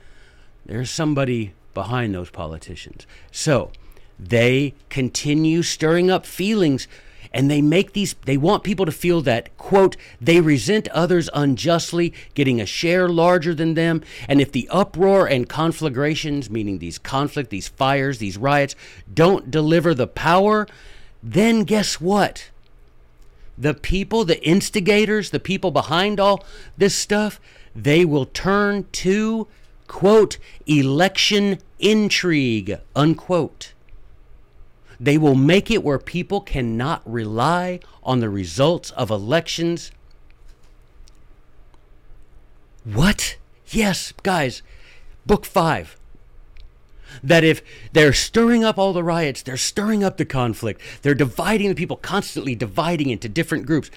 There's 0.65 0.91
somebody 0.91 1.55
behind 1.75 2.15
those 2.15 2.31
politicians. 2.31 3.07
So 3.31 3.71
they 4.19 4.75
continue 4.89 5.63
stirring 5.63 6.11
up 6.11 6.25
feelings 6.25 6.89
and 7.37 7.51
they 7.51 7.61
make 7.61 7.93
these 7.93 8.15
they 8.25 8.39
want 8.39 8.65
people 8.65 8.87
to 8.87 8.93
feel 8.93 9.21
that 9.21 9.55
quote 9.59 9.95
they 10.21 10.41
resent 10.41 10.89
others 10.89 11.29
unjustly 11.35 12.15
getting 12.35 12.61
a 12.61 12.67
share 12.67 13.11
larger 13.11 13.55
than 13.55 13.75
them. 13.75 14.03
And 14.27 14.41
if 14.41 14.51
the 14.53 14.67
uproar 14.71 15.27
and 15.27 15.47
conflagrations 15.47 16.49
meaning 16.49 16.79
these 16.79 16.99
conflict 16.99 17.51
these 17.51 17.69
fires 17.69 18.19
these 18.19 18.39
riots 18.39 18.75
don't 19.13 19.51
deliver 19.51 19.93
the 19.93 20.07
power 20.07 20.67
then 21.23 21.65
guess 21.65 22.01
what? 22.01 22.51
The 23.59 23.75
people 23.75 24.25
the 24.25 24.43
instigators 24.43 25.29
the 25.29 25.41
people 25.41 25.71
behind 25.71 26.19
all 26.19 26.43
this 26.79 26.95
stuff 26.95 27.39
they 27.75 28.07
will 28.07 28.27
turn 28.27 28.87
to 28.93 29.47
quote 29.87 30.39
election 30.67 31.59
intrigue 31.79 32.79
unquote 32.95 33.75
they 34.99 35.19
will 35.19 35.35
make 35.35 35.71
it 35.71 35.85
where 35.85 35.99
people 35.99 36.41
cannot 36.41 37.03
rely 37.05 37.81
on 38.03 38.21
the 38.21 38.31
results 38.31 38.91
of 38.93 39.11
elections. 39.11 39.91
What? 42.85 43.37
Yes, 43.69 44.13
guys, 44.23 44.63
book 45.27 45.45
five. 45.45 45.99
That 47.23 47.45
if 47.45 47.63
they're 47.93 48.13
stirring 48.13 48.65
up 48.65 48.79
all 48.79 48.93
the 48.93 49.03
riots, 49.03 49.43
they're 49.43 49.57
stirring 49.57 50.05
up 50.05 50.17
the 50.17 50.25
conflict, 50.25 50.81
they're 51.03 51.15
dividing 51.15 51.69
the 51.69 51.75
people, 51.75 51.97
constantly 51.97 52.55
dividing 52.55 53.11
into 53.11 53.29
different 53.29 53.67
groups. 53.67 53.91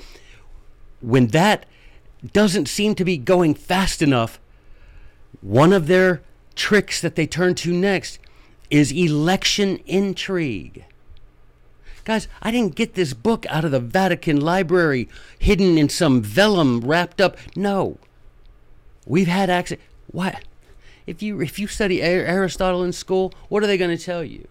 When 1.01 1.27
that 1.27 1.65
doesn't 2.33 2.67
seem 2.67 2.95
to 2.95 3.05
be 3.05 3.17
going 3.17 3.53
fast 3.55 4.01
enough, 4.01 4.39
one 5.41 5.71
of 5.71 5.87
their 5.87 6.21
tricks 6.55 6.99
that 7.01 7.15
they 7.15 7.25
turn 7.25 7.55
to 7.55 7.71
next 7.71 8.19
is 8.69 8.91
election 8.91 9.79
intrigue. 9.85 10.85
Guys, 12.05 12.27
I 12.41 12.51
didn't 12.51 12.75
get 12.75 12.95
this 12.95 13.13
book 13.13 13.45
out 13.49 13.65
of 13.65 13.71
the 13.71 13.79
Vatican 13.79 14.39
Library 14.41 15.07
hidden 15.37 15.77
in 15.77 15.89
some 15.89 16.21
vellum 16.21 16.81
wrapped 16.81 17.21
up. 17.21 17.37
No. 17.55 17.97
We've 19.05 19.27
had 19.27 19.49
access. 19.49 19.77
What? 20.11 20.43
If 21.05 21.21
you 21.21 21.41
if 21.41 21.59
you 21.59 21.67
study 21.67 22.01
Aristotle 22.01 22.83
in 22.83 22.93
school, 22.93 23.33
what 23.47 23.63
are 23.63 23.67
they 23.67 23.77
going 23.77 23.95
to 23.95 24.03
tell 24.03 24.23
you? 24.23 24.47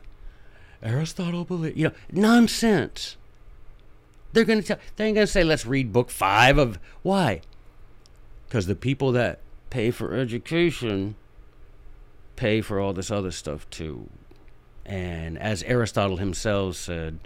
Aristotle 0.83 1.45
believed, 1.45 1.77
you 1.77 1.89
know, 1.89 1.95
nonsense. 2.13 3.17
They're 4.33 4.45
going 4.45 4.61
to 4.61 4.67
tell. 4.67 4.79
They 4.97 5.07
ain't 5.07 5.15
going 5.15 5.27
to 5.27 5.33
say, 5.33 5.45
"Let's 5.45 5.67
read 5.67 5.93
book 5.93 6.11
five 6.11 6.59
of." 6.59 6.79
Why? 7.03 7.41
Because 8.47 8.67
the 8.67 8.75
people 8.75 9.13
that 9.13 9.41
pay 9.71 9.91
for 9.91 10.15
education 10.15 11.17
pay 12.38 12.61
for 12.61 12.79
all 12.79 12.92
this 12.92 13.11
other 13.11 13.33
stuff 13.33 13.68
too. 13.68 14.09
And 14.87 15.37
as 15.38 15.64
Aristotle 15.64 16.18
himself 16.18 16.77
said, 16.77 17.18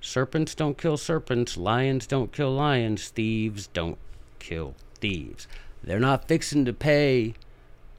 serpents 0.00 0.54
don't 0.54 0.76
kill 0.76 0.96
serpents, 0.96 1.56
lions 1.56 2.06
don't 2.06 2.32
kill 2.32 2.52
lions, 2.52 3.08
thieves 3.08 3.68
don't 3.68 3.98
kill 4.40 4.74
thieves. 4.96 5.46
They're 5.82 6.00
not 6.00 6.26
fixing 6.26 6.64
to 6.64 6.72
pay 6.72 7.34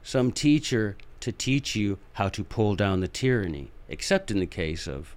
some 0.02 0.30
teacher 0.30 0.96
to 1.20 1.32
teach 1.32 1.74
you 1.74 1.98
how 2.14 2.28
to 2.28 2.44
pull 2.44 2.76
down 2.76 3.00
the 3.00 3.08
tyranny, 3.08 3.70
except 3.88 4.30
in 4.30 4.38
the 4.38 4.46
case 4.46 4.86
of 4.86 5.16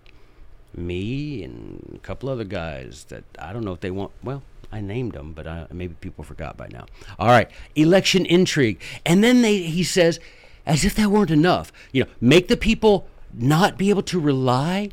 me 0.76 1.44
and 1.44 1.94
a 1.96 2.00
couple 2.00 2.30
other 2.30 2.46
guys 2.46 3.06
that 3.10 3.26
I 3.38 3.52
don't 3.52 3.66
know 3.66 3.74
if 3.74 3.82
they 3.82 3.92
want. 3.92 4.12
Well, 4.24 4.44
I 4.72 4.80
named 4.82 5.12
them, 5.12 5.34
but 5.34 5.46
I, 5.46 5.68
maybe 5.72 5.94
people 6.00 6.24
forgot 6.24 6.58
by 6.58 6.68
now. 6.72 6.86
All 7.20 7.28
right, 7.28 7.52
election 7.76 8.26
intrigue, 8.26 8.82
and 9.06 9.24
then 9.24 9.42
they 9.42 9.58
he 9.58 9.84
says, 9.84 10.20
as 10.66 10.86
if 10.86 10.96
that 10.96 11.10
weren't 11.10 11.32
enough, 11.32 11.72
you 11.92 12.04
know, 12.04 12.10
make 12.22 12.48
the 12.48 12.58
people 12.58 13.08
not 13.34 13.78
be 13.78 13.90
able 13.90 14.04
to 14.04 14.20
rely 14.20 14.90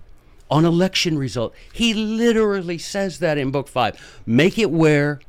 on 0.50 0.64
election 0.64 1.16
result. 1.16 1.54
He 1.72 1.94
literally 1.94 2.78
says 2.78 3.20
that 3.20 3.38
in 3.38 3.50
book 3.50 3.68
five. 3.68 4.20
Make 4.26 4.59
it 4.59 4.70
where. 4.70 5.20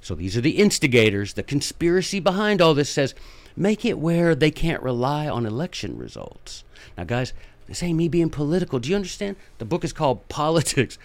So 0.00 0.14
these 0.14 0.36
are 0.36 0.40
the 0.40 0.58
instigators. 0.58 1.34
The 1.34 1.42
conspiracy 1.42 2.20
behind 2.20 2.62
all 2.62 2.74
this 2.74 2.88
says 2.88 3.14
make 3.56 3.84
it 3.84 3.98
where 3.98 4.34
they 4.34 4.50
can't 4.50 4.82
rely 4.82 5.28
on 5.28 5.44
election 5.44 5.98
results. 5.98 6.64
Now, 6.96 7.04
guys, 7.04 7.32
this 7.66 7.82
ain't 7.82 7.98
me 7.98 8.08
being 8.08 8.30
political. 8.30 8.78
Do 8.78 8.88
you 8.88 8.96
understand? 8.96 9.36
The 9.58 9.64
book 9.64 9.84
is 9.84 9.92
called 9.92 10.26
Politics. 10.28 10.98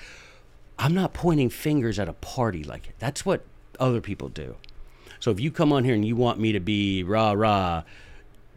I'm 0.80 0.94
not 0.94 1.14
pointing 1.14 1.50
fingers 1.50 2.00
at 2.00 2.08
a 2.08 2.14
party 2.14 2.64
like 2.64 2.88
it. 2.88 2.96
That's 3.00 3.26
what 3.26 3.44
other 3.80 4.02
people 4.02 4.30
do. 4.30 4.56
So 5.20 5.32
if 5.32 5.40
you 5.40 5.52
come 5.52 5.72
on 5.72 5.84
here 5.84 5.96
and 5.96 6.06
you 6.06 6.16
want 6.16 6.40
me 6.40 6.52
to 6.52 6.60
be 6.60 7.04
rah 7.04 7.34
rah, 7.34 7.84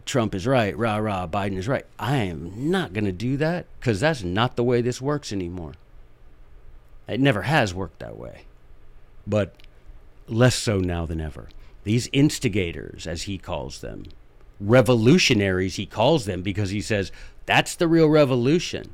Trump 0.06 0.34
is 0.34 0.46
right, 0.46 0.76
rah 0.78 0.96
rah, 0.96 1.26
Biden 1.26 1.56
is 1.56 1.68
right, 1.68 1.84
I 1.98 2.18
am 2.18 2.70
not 2.70 2.92
going 2.92 3.04
to 3.04 3.12
do 3.12 3.36
that 3.36 3.66
because 3.78 4.00
that's 4.00 4.22
not 4.22 4.56
the 4.56 4.64
way 4.64 4.80
this 4.80 5.02
works 5.02 5.32
anymore. 5.32 5.72
It 7.08 7.20
never 7.20 7.42
has 7.42 7.74
worked 7.74 7.98
that 7.98 8.16
way, 8.16 8.42
but 9.26 9.54
less 10.28 10.54
so 10.54 10.78
now 10.78 11.06
than 11.06 11.20
ever. 11.20 11.48
These 11.84 12.08
instigators, 12.12 13.06
as 13.06 13.22
he 13.22 13.36
calls 13.36 13.80
them, 13.80 14.04
revolutionaries, 14.60 15.76
he 15.76 15.86
calls 15.86 16.24
them 16.24 16.42
because 16.42 16.70
he 16.70 16.80
says 16.80 17.12
that's 17.44 17.74
the 17.76 17.88
real 17.88 18.08
revolution. 18.08 18.90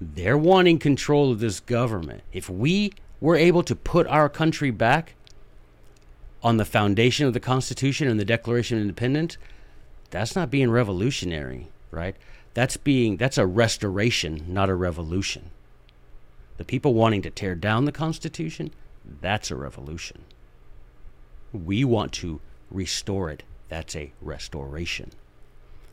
They're 0.00 0.38
wanting 0.38 0.78
control 0.78 1.32
of 1.32 1.40
this 1.40 1.58
government. 1.58 2.22
If 2.32 2.48
we 2.48 2.92
were 3.20 3.34
able 3.36 3.64
to 3.64 3.74
put 3.74 4.06
our 4.06 4.28
country 4.28 4.70
back 4.70 5.14
on 6.42 6.56
the 6.56 6.64
foundation 6.64 7.26
of 7.26 7.32
the 7.32 7.40
Constitution 7.40 8.06
and 8.06 8.20
the 8.20 8.24
Declaration 8.24 8.78
of 8.78 8.82
Independence, 8.82 9.38
that's 10.10 10.34
not 10.34 10.50
being 10.50 10.70
revolutionary, 10.70 11.68
right? 11.90 12.16
That's 12.54 12.76
being 12.76 13.16
that's 13.16 13.38
a 13.38 13.46
restoration, 13.46 14.44
not 14.48 14.70
a 14.70 14.74
revolution. 14.74 15.50
The 16.56 16.64
people 16.64 16.94
wanting 16.94 17.22
to 17.22 17.30
tear 17.30 17.54
down 17.54 17.84
the 17.84 17.92
Constitution, 17.92 18.72
that's 19.20 19.50
a 19.50 19.56
revolution. 19.56 20.24
We 21.52 21.84
want 21.84 22.12
to 22.14 22.40
restore 22.70 23.30
it. 23.30 23.44
That's 23.68 23.94
a 23.94 24.12
restoration. 24.20 25.12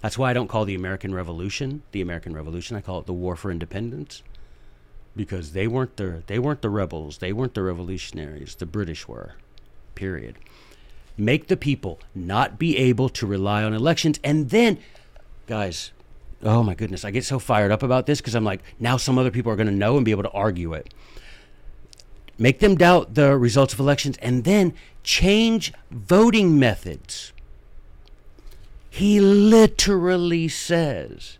That's 0.02 0.18
why 0.18 0.32
I 0.32 0.34
don't 0.34 0.48
call 0.48 0.66
the 0.66 0.76
American 0.76 1.14
Revolution 1.14 1.84
the 1.92 2.02
American 2.02 2.34
Revolution. 2.34 2.78
I 2.78 2.82
call 2.82 3.00
it 3.00 3.06
the 3.06 3.14
War 3.14 3.36
for 3.36 3.52
Independence 3.52 4.24
because 5.16 5.54
they 5.54 5.68
weren't 5.68 5.98
the 5.98 6.24
they 6.28 6.40
weren't 6.40 6.62
the 6.62 6.70
rebels, 6.70 7.20
they 7.20 7.34
weren't 7.34 7.54
the 7.54 7.64
revolutionaries. 7.64 8.56
The 8.56 8.66
British 8.66 9.08
were. 9.08 9.34
Period. 9.94 10.36
Make 11.18 11.48
the 11.48 11.58
people 11.58 12.00
not 12.14 12.60
be 12.60 12.78
able 12.78 13.10
to 13.10 13.26
rely 13.26 13.64
on 13.64 13.74
elections 13.74 14.20
and 14.24 14.50
then 14.50 14.80
guys, 15.48 15.92
oh 16.44 16.64
my 16.64 16.76
goodness, 16.76 17.06
I 17.06 17.12
get 17.12 17.24
so 17.24 17.40
fired 17.40 17.72
up 17.72 17.84
about 17.84 18.06
this 18.06 18.20
because 18.20 18.36
I'm 18.36 18.44
like 18.44 18.62
now 18.80 18.98
some 18.98 19.18
other 19.18 19.32
people 19.32 19.52
are 19.52 19.56
going 19.56 19.68
to 19.68 19.74
know 19.74 19.96
and 19.96 20.06
be 20.06 20.12
able 20.12 20.24
to 20.24 20.32
argue 20.32 20.74
it. 20.74 20.94
Make 22.38 22.60
them 22.60 22.76
doubt 22.76 23.16
the 23.16 23.38
results 23.38 23.74
of 23.74 23.80
elections 23.80 24.18
and 24.18 24.44
then 24.44 24.74
change 25.04 25.72
voting 25.90 26.60
methods. 26.60 27.32
He 28.90 29.20
literally 29.20 30.48
says, 30.48 31.38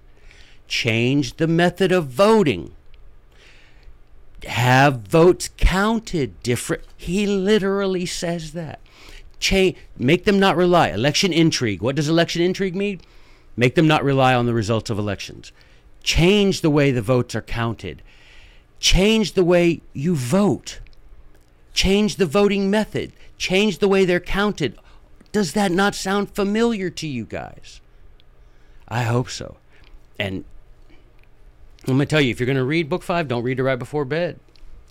change 0.68 1.38
the 1.38 1.48
method 1.48 1.92
of 1.92 2.08
voting. 2.08 2.76
Have 4.46 5.02
votes 5.02 5.50
counted 5.58 6.42
different. 6.44 6.84
He 6.96 7.26
literally 7.26 8.06
says 8.06 8.52
that. 8.54 8.80
Change, 9.46 9.76
make 9.96 10.24
them 10.24 10.40
not 10.40 10.58
rely. 10.58 10.88
Election 10.88 11.32
intrigue. 11.32 11.84
What 11.84 11.96
does 11.96 12.10
election 12.10 12.42
intrigue 12.42 12.76
mean? 12.76 13.00
Make 13.56 13.76
them 13.76 13.88
not 13.88 14.04
rely 14.04 14.34
on 14.34 14.48
the 14.48 14.56
results 14.56 14.90
of 14.90 14.98
elections. 14.98 15.52
Change 16.02 16.62
the 16.62 16.72
way 16.72 16.90
the 16.90 17.04
votes 17.04 17.36
are 17.36 17.44
counted. 17.44 18.02
Change 18.80 19.34
the 19.34 19.44
way 19.44 19.84
you 19.94 20.16
vote. 20.16 20.80
Change 21.76 22.16
the 22.16 22.26
voting 22.26 22.72
method. 22.72 23.14
Change 23.38 23.78
the 23.78 23.88
way 23.88 24.04
they're 24.04 24.20
counted. 24.20 24.80
Does 25.32 25.54
that 25.54 25.72
not 25.72 25.94
sound 25.94 26.32
familiar 26.32 26.90
to 26.90 27.06
you 27.06 27.24
guys? 27.24 27.82
I 28.88 29.04
hope 29.04 29.30
so. 29.30 29.58
And 30.18 30.44
I'm 31.88 31.98
going 31.98 32.00
to 32.00 32.06
tell 32.08 32.20
you 32.20 32.32
if 32.32 32.40
you're 32.40 32.48
going 32.48 32.58
to 32.58 32.64
read 32.64 32.90
book 32.90 33.04
five, 33.04 33.28
don't 33.28 33.44
read 33.44 33.60
it 33.60 33.64
right 33.64 33.78
before 33.78 34.06
bed. 34.06 34.40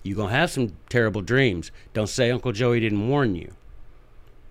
You're 0.01 0.15
going 0.15 0.29
to 0.29 0.35
have 0.35 0.49
some 0.49 0.77
terrible 0.87 1.21
dreams. 1.21 1.71
Don't 1.93 2.07
say 2.07 2.31
Uncle 2.31 2.53
Joey 2.53 2.79
didn't 2.79 3.09
warn 3.09 3.35
you. 3.35 3.51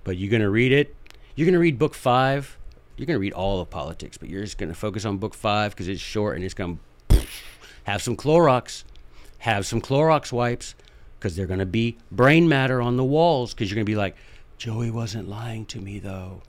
But 0.05 0.17
you're 0.17 0.31
going 0.31 0.43
to 0.43 0.51
read 0.51 0.73
it. 0.73 0.95
You're 1.35 1.47
going 1.47 1.55
to 1.55 1.59
read 1.59 1.79
book 1.79 1.95
five. 1.95 2.59
You're 2.97 3.07
going 3.07 3.17
to 3.17 3.21
read 3.21 3.33
all 3.33 3.61
of 3.61 3.71
politics, 3.71 4.17
but 4.17 4.29
you're 4.29 4.43
just 4.43 4.59
going 4.59 4.69
to 4.69 4.75
focus 4.75 5.05
on 5.05 5.19
book 5.19 5.35
five 5.35 5.73
because 5.73 5.88
it's 5.88 6.01
short 6.01 6.37
and 6.37 6.45
it's 6.45 6.55
going 6.55 6.79
to 7.09 7.23
have 7.85 8.03
some 8.03 8.17
Clorox. 8.17 8.85
Have 9.38 9.67
some 9.67 9.81
Clorox 9.81 10.33
wipes 10.33 10.75
because 11.19 11.37
they're 11.37 11.47
going 11.47 11.59
to 11.59 11.67
be 11.67 11.97
brain 12.12 12.49
matter 12.49 12.81
on 12.81 12.97
the 12.97 13.05
walls 13.05 13.53
because 13.53 13.71
you're 13.71 13.77
going 13.77 13.87
to 13.87 13.90
be 13.90 13.97
like, 13.97 14.17
Joey 14.59 14.90
wasn't 14.90 15.29
lying 15.29 15.67
to 15.67 15.81
me 15.81 15.99
though. 15.99 16.43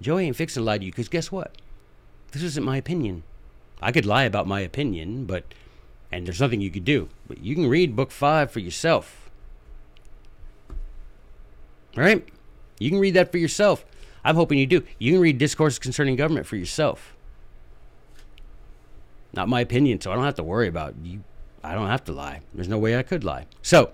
Joey 0.00 0.26
ain't 0.26 0.36
fixing 0.36 0.62
to 0.62 0.66
lie 0.66 0.78
to 0.78 0.84
you 0.84 0.90
because 0.90 1.08
guess 1.08 1.30
what? 1.30 1.56
This 2.32 2.42
isn't 2.42 2.64
my 2.64 2.76
opinion. 2.76 3.22
I 3.80 3.92
could 3.92 4.06
lie 4.06 4.24
about 4.24 4.46
my 4.46 4.60
opinion, 4.60 5.26
but 5.26 5.44
and 6.10 6.26
there's 6.26 6.40
nothing 6.40 6.60
you 6.60 6.70
could 6.70 6.84
do. 6.84 7.08
But 7.26 7.42
you 7.42 7.54
can 7.54 7.68
read 7.68 7.96
book 7.96 8.10
five 8.10 8.50
for 8.50 8.60
yourself. 8.60 9.30
All 11.96 12.02
right? 12.02 12.26
You 12.82 12.90
can 12.90 12.98
read 12.98 13.14
that 13.14 13.30
for 13.30 13.38
yourself. 13.38 13.84
I'm 14.24 14.36
hoping 14.36 14.58
you 14.58 14.66
do. 14.66 14.84
You 14.98 15.12
can 15.12 15.20
read 15.20 15.38
Discourses 15.38 15.78
Concerning 15.78 16.16
Government 16.16 16.46
for 16.46 16.56
yourself. 16.56 17.14
Not 19.32 19.48
my 19.48 19.60
opinion, 19.60 20.00
so 20.00 20.12
I 20.12 20.14
don't 20.14 20.24
have 20.24 20.34
to 20.36 20.42
worry 20.42 20.68
about 20.68 20.94
you. 21.02 21.24
I 21.64 21.74
don't 21.74 21.88
have 21.88 22.04
to 22.04 22.12
lie. 22.12 22.40
There's 22.54 22.68
no 22.68 22.78
way 22.78 22.96
I 22.96 23.02
could 23.02 23.24
lie. 23.24 23.46
So, 23.62 23.92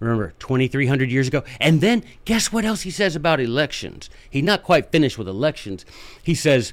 Remember, 0.00 0.32
2,300 0.38 1.10
years 1.10 1.28
ago. 1.28 1.44
And 1.60 1.82
then 1.82 2.02
guess 2.24 2.50
what 2.50 2.64
else 2.64 2.82
he 2.82 2.90
says 2.90 3.14
about 3.14 3.38
elections? 3.38 4.08
He's 4.28 4.42
not 4.42 4.62
quite 4.62 4.90
finished 4.90 5.18
with 5.18 5.28
elections. 5.28 5.84
He 6.22 6.34
says 6.34 6.72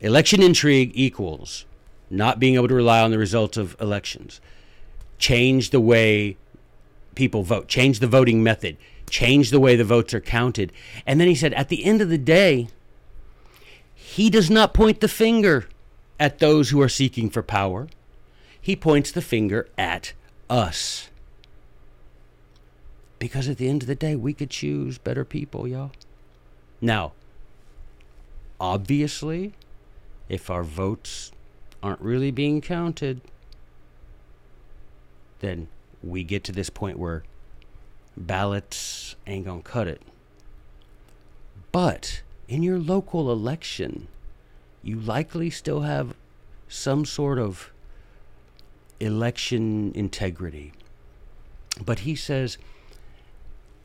election 0.00 0.40
intrigue 0.40 0.92
equals 0.94 1.66
not 2.08 2.38
being 2.38 2.54
able 2.54 2.68
to 2.68 2.74
rely 2.74 3.00
on 3.00 3.10
the 3.10 3.18
results 3.18 3.56
of 3.56 3.76
elections. 3.80 4.40
Change 5.18 5.70
the 5.70 5.80
way 5.80 6.36
people 7.16 7.42
vote, 7.42 7.66
change 7.66 7.98
the 7.98 8.06
voting 8.06 8.44
method, 8.44 8.76
change 9.10 9.50
the 9.50 9.60
way 9.60 9.76
the 9.76 9.84
votes 9.84 10.14
are 10.14 10.20
counted. 10.20 10.72
And 11.06 11.20
then 11.20 11.28
he 11.28 11.34
said, 11.34 11.54
at 11.54 11.68
the 11.68 11.84
end 11.84 12.00
of 12.00 12.08
the 12.08 12.18
day, 12.18 12.68
he 13.94 14.30
does 14.30 14.50
not 14.50 14.74
point 14.74 15.00
the 15.00 15.08
finger 15.08 15.68
at 16.18 16.38
those 16.38 16.70
who 16.70 16.80
are 16.80 16.88
seeking 16.88 17.30
for 17.30 17.42
power. 17.42 17.88
He 18.60 18.74
points 18.76 19.12
the 19.12 19.22
finger 19.22 19.68
at 19.76 20.12
us. 20.50 21.08
Because 23.18 23.48
at 23.48 23.58
the 23.58 23.68
end 23.68 23.82
of 23.82 23.88
the 23.88 23.94
day, 23.94 24.14
we 24.16 24.32
could 24.32 24.50
choose 24.50 24.98
better 24.98 25.24
people, 25.24 25.66
y'all. 25.66 25.92
Now, 26.80 27.12
obviously, 28.60 29.54
if 30.28 30.50
our 30.50 30.62
votes 30.62 31.32
aren't 31.82 32.00
really 32.00 32.30
being 32.30 32.60
counted, 32.60 33.20
then 35.40 35.68
we 36.02 36.22
get 36.22 36.44
to 36.44 36.52
this 36.52 36.70
point 36.70 36.98
where 36.98 37.24
ballots 38.18 39.16
ain't 39.26 39.46
gonna 39.46 39.62
cut 39.62 39.88
it. 39.88 40.02
But 41.72 42.22
in 42.48 42.62
your 42.62 42.78
local 42.78 43.30
election, 43.30 44.08
you 44.82 44.98
likely 44.98 45.50
still 45.50 45.82
have 45.82 46.14
some 46.68 47.04
sort 47.04 47.38
of 47.38 47.70
election 49.00 49.92
integrity. 49.94 50.72
But 51.84 52.00
he 52.00 52.16
says 52.16 52.58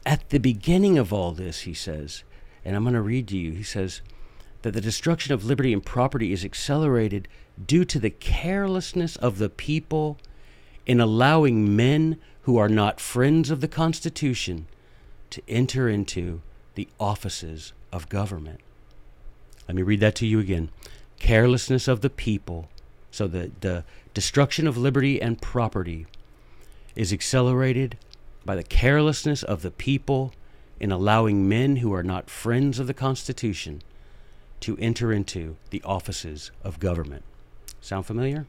at 0.06 0.30
the 0.30 0.40
beginning 0.40 0.98
of 0.98 1.14
all 1.14 1.32
this, 1.32 1.62
he 1.62 1.74
says, 1.74 2.24
And 2.66 2.76
I'm 2.76 2.84
going 2.84 2.94
to 2.94 3.02
read 3.02 3.28
to 3.30 3.38
you. 3.38 3.52
He 3.52 3.64
says 3.64 4.02
that 4.62 4.72
the 4.72 4.82
destruction 4.82 5.34
of 5.34 5.46
liberty 5.46 5.72
and 5.74 5.86
property 5.86 6.34
is 6.34 6.44
accelerated 6.44 7.28
due 7.66 7.86
to 7.86 8.00
the 8.00 8.10
carelessness 8.10 9.16
of 9.18 9.38
the 9.38 9.50
people 9.50 10.18
in 10.86 11.00
allowing 11.00 11.76
men 11.76 12.20
who 12.44 12.58
are 12.58 12.70
not 12.70 13.00
friends 13.00 13.50
of 13.50 13.62
the 13.62 13.68
Constitution 13.68 14.68
to 15.30 15.42
enter 15.48 15.90
into 15.90 16.42
the 16.76 16.88
offices 17.00 17.74
of 17.92 18.10
government. 18.10 18.60
Let 19.68 19.76
me 19.76 19.82
read 19.82 20.02
that 20.02 20.16
to 20.16 20.28
you 20.28 20.40
again. 20.40 20.70
Carelessness 21.20 21.88
of 21.88 22.02
the 22.02 22.10
people. 22.10 22.70
So 23.12 23.28
the, 23.28 23.52
the 23.62 23.84
destruction 24.14 24.68
of 24.68 24.78
liberty 24.78 25.22
and 25.22 25.42
property 25.42 26.06
is 26.96 27.14
accelerated 27.14 27.98
by 28.46 28.56
the 28.56 28.64
carelessness 28.64 29.44
of 29.44 29.62
the 29.62 29.72
people 29.72 30.34
in 30.80 30.92
allowing 30.92 31.48
men 31.48 31.78
who 31.78 31.94
are 31.94 32.04
not 32.04 32.30
friends 32.30 32.78
of 32.78 32.88
the 32.88 32.94
Constitution 32.94 33.82
to 34.60 34.78
enter 34.80 35.14
into 35.14 35.56
the 35.70 35.82
offices 35.84 36.52
of 36.64 36.80
government. 36.80 37.24
Sound 37.80 38.06
familiar? 38.06 38.48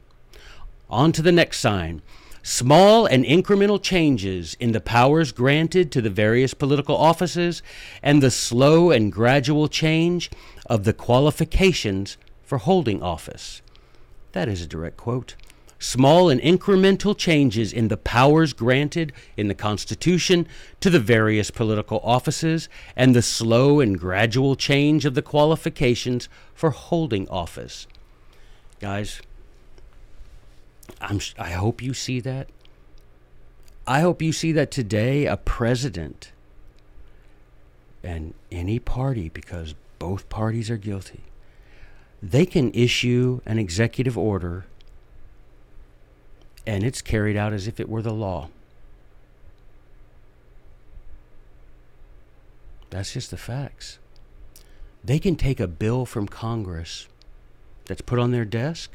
On 0.89 1.11
to 1.11 1.21
the 1.21 1.31
next 1.31 1.59
sign. 1.59 2.01
Small 2.47 3.07
and 3.07 3.25
incremental 3.25 3.81
changes 3.81 4.55
in 4.59 4.71
the 4.71 4.79
powers 4.79 5.31
granted 5.31 5.91
to 5.91 5.99
the 5.99 6.11
various 6.11 6.53
political 6.53 6.95
offices 6.95 7.63
and 8.03 8.21
the 8.21 8.29
slow 8.29 8.91
and 8.91 9.11
gradual 9.11 9.67
change 9.67 10.29
of 10.67 10.83
the 10.83 10.93
qualifications 10.93 12.17
for 12.43 12.59
holding 12.59 13.01
office. 13.01 13.63
That 14.33 14.47
is 14.47 14.61
a 14.61 14.67
direct 14.67 14.95
quote. 14.95 15.33
Small 15.79 16.29
and 16.29 16.39
incremental 16.39 17.17
changes 17.17 17.73
in 17.73 17.87
the 17.87 17.97
powers 17.97 18.53
granted 18.53 19.11
in 19.35 19.47
the 19.47 19.55
Constitution 19.55 20.47
to 20.81 20.91
the 20.91 20.99
various 20.99 21.49
political 21.49 21.99
offices 22.03 22.69
and 22.95 23.15
the 23.15 23.23
slow 23.23 23.79
and 23.79 23.99
gradual 23.99 24.55
change 24.55 25.03
of 25.03 25.15
the 25.15 25.23
qualifications 25.23 26.29
for 26.53 26.69
holding 26.69 27.27
office. 27.27 27.87
Guys, 28.79 29.19
I'm, 31.01 31.19
I 31.37 31.51
hope 31.51 31.81
you 31.81 31.93
see 31.93 32.19
that. 32.21 32.47
I 33.87 34.01
hope 34.01 34.21
you 34.21 34.31
see 34.31 34.51
that 34.53 34.71
today 34.71 35.25
a 35.25 35.37
president 35.37 36.31
and 38.03 38.33
any 38.51 38.79
party, 38.79 39.29
because 39.29 39.75
both 39.99 40.27
parties 40.29 40.69
are 40.69 40.77
guilty, 40.77 41.21
they 42.21 42.45
can 42.45 42.71
issue 42.73 43.41
an 43.45 43.59
executive 43.59 44.17
order 44.17 44.65
and 46.67 46.83
it's 46.83 47.01
carried 47.01 47.37
out 47.37 47.53
as 47.53 47.67
if 47.67 47.79
it 47.79 47.87
were 47.87 48.01
the 48.01 48.13
law. 48.13 48.49
That's 52.89 53.13
just 53.13 53.29
the 53.29 53.37
facts. 53.37 53.99
They 55.03 55.19
can 55.19 55.35
take 55.35 55.59
a 55.59 55.67
bill 55.67 56.05
from 56.05 56.27
Congress 56.27 57.07
that's 57.85 58.01
put 58.01 58.17
on 58.17 58.31
their 58.31 58.45
desk 58.45 58.91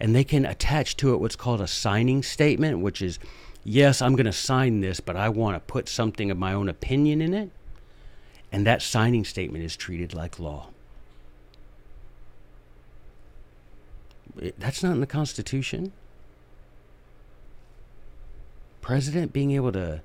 and 0.00 0.14
they 0.14 0.24
can 0.24 0.44
attach 0.44 0.96
to 0.98 1.12
it 1.12 1.20
what's 1.20 1.36
called 1.36 1.60
a 1.60 1.66
signing 1.66 2.22
statement, 2.22 2.80
which 2.80 3.02
is, 3.02 3.18
yes, 3.64 4.00
I'm 4.00 4.14
going 4.14 4.26
to 4.26 4.32
sign 4.32 4.80
this, 4.80 5.00
but 5.00 5.16
I 5.16 5.28
want 5.28 5.56
to 5.56 5.60
put 5.60 5.88
something 5.88 6.30
of 6.30 6.38
my 6.38 6.52
own 6.52 6.68
opinion 6.68 7.20
in 7.20 7.34
it. 7.34 7.50
And 8.50 8.66
that 8.66 8.80
signing 8.80 9.24
statement 9.24 9.64
is 9.64 9.76
treated 9.76 10.14
like 10.14 10.38
law. 10.38 10.68
That's 14.58 14.82
not 14.82 14.92
in 14.92 15.00
the 15.00 15.06
Constitution. 15.06 15.92
President 18.80 19.32
being 19.32 19.50
able 19.50 19.72
to 19.72 20.00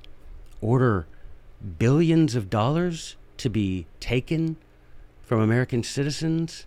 order 0.59 1.05
billions 1.77 2.35
of 2.35 2.49
dollars 2.49 3.15
to 3.37 3.49
be 3.49 3.85
taken 3.99 4.57
from 5.21 5.39
American 5.39 5.83
citizens 5.83 6.65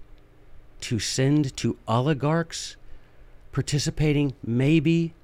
to 0.80 0.98
send 0.98 1.56
to 1.56 1.76
oligarchs 1.86 2.76
participating 3.56 4.34
maybe 4.44 5.14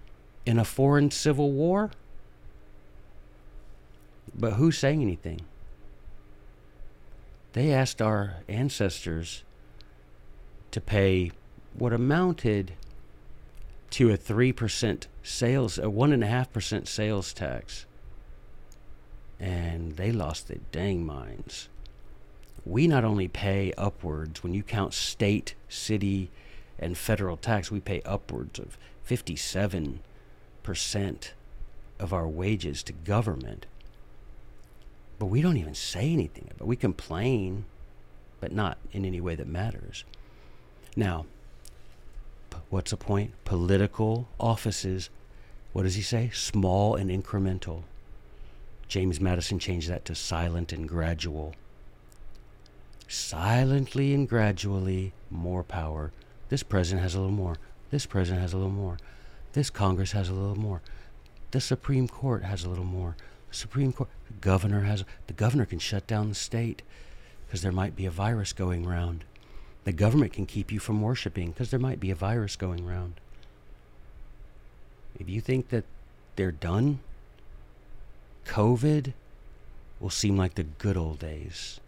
in 0.46 0.58
a 0.58 0.64
foreign 0.64 1.10
civil 1.10 1.52
war? 1.52 1.90
But 4.34 4.54
who's 4.54 4.78
saying 4.78 5.02
anything? 5.02 5.42
They 7.52 7.74
asked 7.74 8.00
our 8.00 8.36
ancestors 8.48 9.44
to 10.70 10.80
pay 10.80 11.32
what 11.74 11.92
amounted 11.92 12.72
to 13.90 14.10
a 14.10 14.16
3% 14.16 15.06
sales, 15.22 15.76
a 15.76 15.82
1.5% 15.82 16.88
sales 16.88 17.34
tax. 17.34 17.84
And 19.38 19.96
they 19.96 20.10
lost 20.10 20.48
their 20.48 20.60
dang 20.72 21.04
minds. 21.04 21.68
We 22.64 22.86
not 22.88 23.04
only 23.04 23.28
pay 23.28 23.74
upwards, 23.76 24.42
when 24.42 24.54
you 24.54 24.62
count 24.62 24.94
state, 24.94 25.54
city, 25.68 26.30
and 26.82 26.98
federal 26.98 27.36
tax, 27.36 27.70
we 27.70 27.80
pay 27.80 28.02
upwards 28.04 28.58
of 28.58 28.76
57% 29.08 30.00
of 31.98 32.12
our 32.12 32.28
wages 32.28 32.82
to 32.82 32.92
government. 32.92 33.66
But 35.18 35.26
we 35.26 35.40
don't 35.42 35.56
even 35.56 35.74
say 35.74 36.12
anything 36.12 36.48
about 36.50 36.62
it. 36.62 36.66
We 36.66 36.76
complain, 36.76 37.64
but 38.40 38.52
not 38.52 38.78
in 38.92 39.04
any 39.04 39.20
way 39.20 39.34
that 39.36 39.46
matters. 39.46 40.04
Now, 40.96 41.26
what's 42.70 42.90
the 42.90 42.96
point? 42.96 43.32
Political 43.44 44.28
offices, 44.40 45.10
what 45.72 45.84
does 45.84 45.94
he 45.94 46.02
say? 46.02 46.30
Small 46.34 46.96
and 46.96 47.10
incremental. 47.10 47.84
James 48.88 49.20
Madison 49.20 49.58
changed 49.58 49.88
that 49.88 50.04
to 50.06 50.14
silent 50.14 50.72
and 50.72 50.88
gradual. 50.88 51.54
Silently 53.08 54.12
and 54.12 54.28
gradually, 54.28 55.12
more 55.30 55.62
power 55.62 56.12
this 56.52 56.62
president 56.62 57.02
has 57.02 57.14
a 57.14 57.18
little 57.18 57.34
more. 57.34 57.56
This 57.90 58.04
president 58.04 58.42
has 58.42 58.52
a 58.52 58.58
little 58.58 58.70
more. 58.70 58.98
This 59.54 59.70
Congress 59.70 60.12
has 60.12 60.28
a 60.28 60.34
little 60.34 60.54
more. 60.54 60.82
The 61.50 61.62
Supreme 61.62 62.06
Court 62.06 62.44
has 62.44 62.62
a 62.62 62.68
little 62.68 62.84
more. 62.84 63.16
The 63.48 63.56
Supreme 63.56 63.90
Court, 63.90 64.10
the 64.26 64.34
governor 64.34 64.80
has, 64.80 65.02
the 65.28 65.32
governor 65.32 65.64
can 65.64 65.78
shut 65.78 66.06
down 66.06 66.28
the 66.28 66.34
state 66.34 66.82
because 67.46 67.62
there 67.62 67.72
might 67.72 67.96
be 67.96 68.04
a 68.04 68.10
virus 68.10 68.52
going 68.52 68.86
around. 68.86 69.24
The 69.84 69.94
government 69.94 70.34
can 70.34 70.44
keep 70.44 70.70
you 70.70 70.78
from 70.78 71.00
worshiping 71.00 71.52
because 71.52 71.70
there 71.70 71.80
might 71.80 72.00
be 72.00 72.10
a 72.10 72.14
virus 72.14 72.54
going 72.54 72.86
around. 72.86 73.14
If 75.18 75.30
you 75.30 75.40
think 75.40 75.70
that 75.70 75.86
they're 76.36 76.52
done, 76.52 76.98
COVID 78.44 79.14
will 80.00 80.10
seem 80.10 80.36
like 80.36 80.56
the 80.56 80.64
good 80.64 80.98
old 80.98 81.18
days 81.18 81.80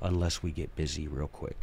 unless 0.00 0.42
we 0.42 0.52
get 0.52 0.74
busy 0.74 1.06
real 1.06 1.28
quick. 1.28 1.58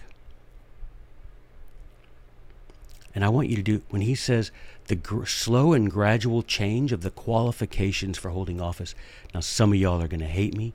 And 3.16 3.26
I 3.26 3.30
want 3.30 3.50
you 3.50 3.56
to 3.56 3.64
do, 3.64 3.82
when 3.90 4.02
he 4.02 4.16
says 4.16 4.52
the 4.90 4.96
gr- 4.96 5.26
slow 5.26 5.74
and 5.74 5.90
gradual 5.90 6.44
change 6.44 6.92
of 6.92 7.02
the 7.02 7.12
qualifications 7.12 8.18
for 8.18 8.30
holding 8.30 8.60
office. 8.60 8.96
Now, 9.34 9.40
some 9.40 9.72
of 9.72 9.80
y'all 9.80 10.02
are 10.02 10.08
going 10.08 10.20
to 10.20 10.26
hate 10.26 10.56
me, 10.56 10.74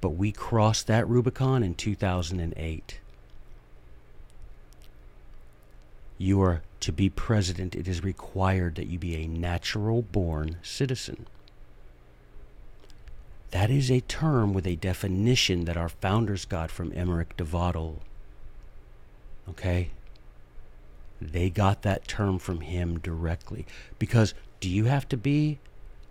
but 0.00 0.10
we 0.10 0.32
crossed 0.32 0.86
that 0.86 1.08
Rubicon 1.08 1.62
in 1.62 1.74
2008. 1.74 3.00
You 6.18 6.42
are 6.42 6.62
to 6.80 6.92
be 6.92 7.08
president, 7.08 7.74
it 7.74 7.88
is 7.88 8.04
required 8.04 8.74
that 8.74 8.86
you 8.86 8.98
be 8.98 9.16
a 9.16 9.26
natural 9.26 10.02
born 10.02 10.56
citizen. 10.62 11.26
That 13.52 13.70
is 13.70 13.90
a 13.90 14.00
term 14.02 14.52
with 14.52 14.66
a 14.66 14.76
definition 14.76 15.64
that 15.64 15.78
our 15.78 15.88
founders 15.88 16.44
got 16.44 16.70
from 16.70 16.92
Emmerich 16.94 17.36
de 17.38 17.44
Vattel. 17.44 18.00
Okay? 19.48 19.90
They 21.32 21.50
got 21.50 21.82
that 21.82 22.06
term 22.06 22.38
from 22.38 22.60
him 22.60 22.98
directly. 22.98 23.66
Because 23.98 24.34
do 24.60 24.68
you 24.68 24.84
have 24.84 25.08
to 25.08 25.16
be 25.16 25.58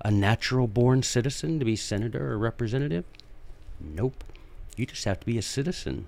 a 0.03 0.11
natural 0.11 0.67
born 0.67 1.03
citizen 1.03 1.59
to 1.59 1.65
be 1.65 1.75
senator 1.75 2.31
or 2.31 2.37
representative? 2.37 3.05
Nope. 3.79 4.23
You 4.75 4.85
just 4.85 5.05
have 5.05 5.19
to 5.19 5.25
be 5.25 5.37
a 5.37 5.41
citizen. 5.41 6.07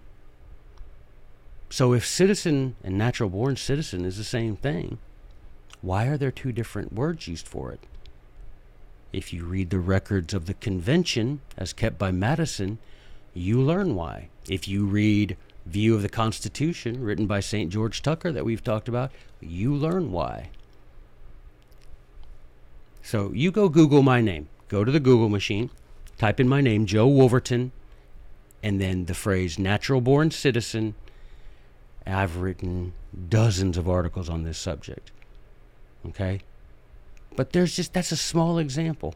So 1.70 1.94
if 1.94 2.06
citizen 2.06 2.76
and 2.84 2.98
natural 2.98 3.30
born 3.30 3.56
citizen 3.58 4.06
is 4.06 4.18
the 4.18 4.24
same 4.24 4.56
thing, 4.56 4.98
why 5.82 6.08
are 6.08 6.18
there 6.18 6.32
two 6.32 6.52
different 6.52 6.94
words 6.94 7.28
used 7.28 7.48
for 7.48 7.72
it? 7.72 7.82
If 9.14 9.32
you 9.32 9.46
read 9.46 9.70
the 9.70 9.80
records 9.80 10.34
of 10.34 10.46
the 10.46 10.54
convention 10.56 11.42
as 11.58 11.74
kept 11.74 11.98
by 11.98 12.12
Madison, 12.12 12.80
you 13.34 13.62
learn 13.62 13.96
why. 13.96 14.30
If 14.50 14.68
you 14.68 14.86
read 14.86 15.38
view 15.66 15.96
of 15.96 16.02
the 16.02 16.10
Constitution 16.10 17.04
written 17.04 17.28
by 17.28 17.40
St. 17.40 17.72
George 17.72 18.02
Tucker 18.02 18.32
that 18.32 18.46
we've 18.46 18.64
talked 18.64 18.88
about, 18.88 19.12
you 19.42 19.74
learn 19.74 20.12
why. 20.12 20.50
So 23.02 23.32
you 23.34 23.52
go 23.52 23.70
Google 23.70 24.02
my 24.02 24.22
name. 24.22 24.48
Go 24.68 24.84
to 24.84 24.92
the 24.92 25.00
Google 25.00 25.30
machine, 25.30 25.70
type 26.18 26.40
in 26.40 26.48
my 26.48 26.60
name, 26.60 26.86
Joe 26.86 27.08
Wolverton, 27.08 27.72
and 28.64 28.82
then 28.82 29.06
the 29.06 29.14
phrase 29.14 29.60
natural 29.60 30.02
born 30.02 30.32
citizen. 30.32 30.96
I've 32.06 32.38
written 32.38 32.94
dozens 33.30 33.78
of 33.78 33.88
articles 33.88 34.28
on 34.28 34.44
this 34.44 34.58
subject. 34.58 35.12
Okay? 36.08 36.42
But 37.36 37.52
there's 37.52 37.76
just, 37.76 37.94
that's 37.94 38.12
a 38.12 38.18
small 38.18 38.58
example 38.58 39.14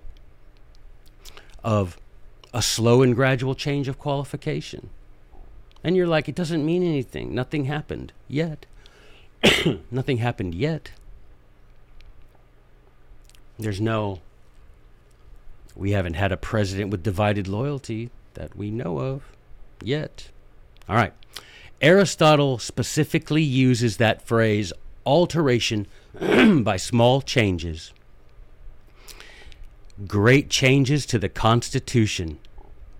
of 1.63 1.97
a 2.53 2.61
slow 2.61 3.01
and 3.01 3.15
gradual 3.15 3.55
change 3.55 3.87
of 3.87 3.97
qualification. 3.97 4.89
And 5.83 5.95
you're 5.95 6.07
like, 6.07 6.27
it 6.27 6.35
doesn't 6.35 6.65
mean 6.65 6.83
anything. 6.83 7.33
Nothing 7.33 7.65
happened 7.65 8.11
yet. 8.27 8.65
Nothing 9.91 10.17
happened 10.17 10.55
yet. 10.55 10.91
There's 13.57 13.81
no, 13.81 14.19
we 15.75 15.91
haven't 15.91 16.13
had 16.13 16.31
a 16.31 16.37
president 16.37 16.91
with 16.91 17.03
divided 17.03 17.47
loyalty 17.47 18.09
that 18.33 18.55
we 18.55 18.71
know 18.71 18.99
of 18.99 19.23
yet. 19.81 20.29
All 20.87 20.95
right. 20.95 21.13
Aristotle 21.81 22.57
specifically 22.57 23.41
uses 23.41 23.97
that 23.97 24.21
phrase 24.21 24.73
alteration 25.05 25.87
by 26.63 26.77
small 26.77 27.21
changes. 27.21 27.93
Great 30.07 30.49
changes 30.49 31.05
to 31.05 31.19
the 31.19 31.29
Constitution 31.29 32.39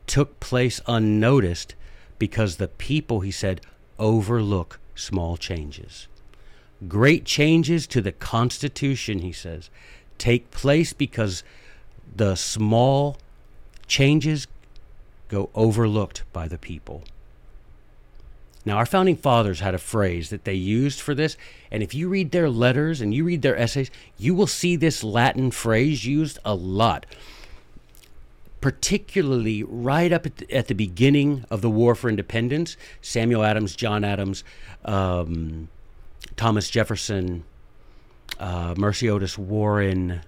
took 0.08 0.40
place 0.40 0.82
unnoticed 0.88 1.76
because 2.20 2.58
the 2.58 2.68
people, 2.68 3.22
he 3.22 3.32
said, 3.32 3.62
overlook 3.98 4.80
small 4.94 5.38
changes. 5.38 6.08
Great 6.88 7.26
changes 7.26 7.88
to 7.88 8.02
the 8.02 8.12
Constitution, 8.12 9.20
he 9.20 9.32
says, 9.32 9.70
take 10.18 10.52
place 10.52 10.94
because 10.94 11.44
the 12.16 12.36
small 12.36 13.18
changes 13.88 14.48
go 15.28 15.50
overlooked 15.56 16.24
by 16.32 16.48
the 16.48 16.58
people. 16.58 17.04
Now, 18.66 18.78
our 18.78 18.86
founding 18.86 19.16
fathers 19.16 19.62
had 19.62 19.74
a 19.74 19.80
phrase 19.80 20.30
that 20.30 20.44
they 20.44 20.54
used 20.54 21.00
for 21.00 21.16
this, 21.16 21.38
and 21.72 21.82
if 21.82 21.94
you 21.94 22.10
read 22.10 22.32
their 22.32 22.50
letters 22.50 23.00
and 23.00 23.14
you 23.14 23.24
read 23.24 23.42
their 23.42 23.58
essays, 23.58 23.90
you 24.18 24.36
will 24.36 24.48
see 24.48 24.76
this 24.76 25.04
Latin 25.04 25.50
phrase 25.50 26.06
used 26.06 26.40
a 26.44 26.54
lot, 26.54 27.06
particularly 28.62 29.64
right 29.64 30.12
up 30.12 30.26
at 30.26 30.38
the, 30.38 30.52
at 30.54 30.68
the 30.68 30.76
beginning 30.76 31.46
of 31.50 31.62
the 31.62 31.70
War 31.70 31.96
for 31.96 32.10
Independence. 32.10 32.78
Samuel 33.02 33.44
Adams, 33.44 33.76
John 33.76 34.04
Adams, 34.04 34.44
um, 34.86 35.70
Thomas 36.36 36.70
Jefferson, 36.70 37.44
uh, 38.40 38.76
Mercy 38.78 39.10
Otis 39.10 39.38
Warren, 39.38 40.22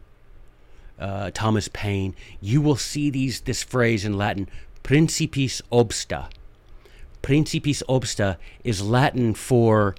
uh, 0.99 1.31
Thomas 1.33 1.67
Paine. 1.67 2.15
You 2.39 2.61
will 2.61 2.75
see 2.75 3.09
these 3.09 3.41
this 3.41 3.63
phrase 3.63 4.05
in 4.05 4.17
Latin, 4.17 4.47
principiis 4.83 5.61
obsta 5.71 6.27
Principiis 7.21 7.83
obsta 7.87 8.37
is 8.63 8.81
Latin 8.81 9.33
for 9.33 9.95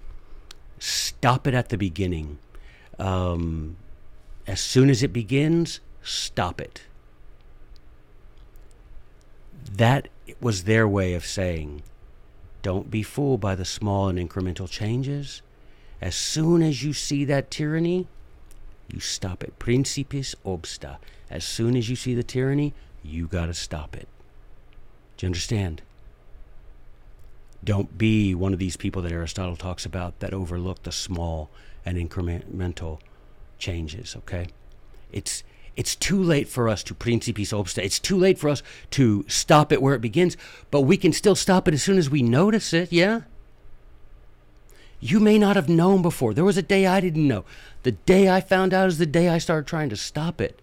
stop 0.78 1.46
it 1.46 1.54
at 1.54 1.68
the 1.68 1.78
beginning. 1.78 2.38
Um, 2.98 3.76
as 4.46 4.60
soon 4.60 4.90
as 4.90 5.02
it 5.02 5.12
begins, 5.12 5.80
stop 6.02 6.60
it. 6.60 6.82
That 9.70 10.08
was 10.40 10.64
their 10.64 10.88
way 10.88 11.14
of 11.14 11.24
saying, 11.24 11.82
don't 12.62 12.90
be 12.90 13.02
fooled 13.02 13.40
by 13.40 13.54
the 13.54 13.64
small 13.64 14.08
and 14.08 14.18
incremental 14.18 14.68
changes. 14.70 15.42
As 16.00 16.14
soon 16.14 16.62
as 16.62 16.82
you 16.82 16.92
see 16.92 17.24
that 17.24 17.50
tyranny, 17.50 18.06
you 18.92 19.00
stop 19.00 19.42
it. 19.42 19.58
Principiis 19.58 20.34
obsta. 20.44 20.96
As 21.30 21.44
soon 21.44 21.76
as 21.76 21.88
you 21.88 21.96
see 21.96 22.14
the 22.14 22.22
tyranny, 22.22 22.74
you 23.02 23.26
got 23.26 23.46
to 23.46 23.54
stop 23.54 23.96
it. 23.96 24.08
Do 25.16 25.26
you 25.26 25.28
understand? 25.28 25.82
Don't 27.64 27.96
be 27.96 28.34
one 28.34 28.52
of 28.52 28.58
these 28.58 28.76
people 28.76 29.02
that 29.02 29.12
Aristotle 29.12 29.56
talks 29.56 29.86
about 29.86 30.18
that 30.20 30.34
overlook 30.34 30.82
the 30.82 30.92
small 30.92 31.50
and 31.86 31.96
incremental 31.96 33.00
changes, 33.58 34.16
okay? 34.16 34.48
It's 35.12 35.44
it's 35.76 35.96
too 35.96 36.22
late 36.22 36.48
for 36.48 36.68
us 36.68 36.82
to 36.84 36.94
principiis 36.94 37.52
obsta. 37.52 37.82
It's 37.82 37.98
too 37.98 38.16
late 38.16 38.38
for 38.38 38.48
us 38.48 38.62
to 38.92 39.24
stop 39.28 39.72
it 39.72 39.80
where 39.80 39.94
it 39.94 40.00
begins, 40.00 40.36
but 40.70 40.82
we 40.82 40.96
can 40.96 41.12
still 41.12 41.34
stop 41.34 41.66
it 41.66 41.74
as 41.74 41.82
soon 41.82 41.98
as 41.98 42.10
we 42.10 42.22
notice 42.22 42.72
it, 42.72 42.92
yeah? 42.92 43.22
You 45.00 45.18
may 45.18 45.38
not 45.38 45.56
have 45.56 45.68
known 45.68 46.02
before. 46.02 46.34
There 46.34 46.44
was 46.44 46.56
a 46.56 46.62
day 46.62 46.86
I 46.86 47.00
didn't 47.00 47.26
know. 47.26 47.44
The 47.82 47.92
day 47.92 48.28
I 48.28 48.40
found 48.40 48.72
out 48.72 48.88
is 48.88 48.98
the 48.98 49.06
day 49.06 49.28
I 49.28 49.38
started 49.38 49.66
trying 49.66 49.88
to 49.88 49.96
stop 49.96 50.40
it. 50.40 50.60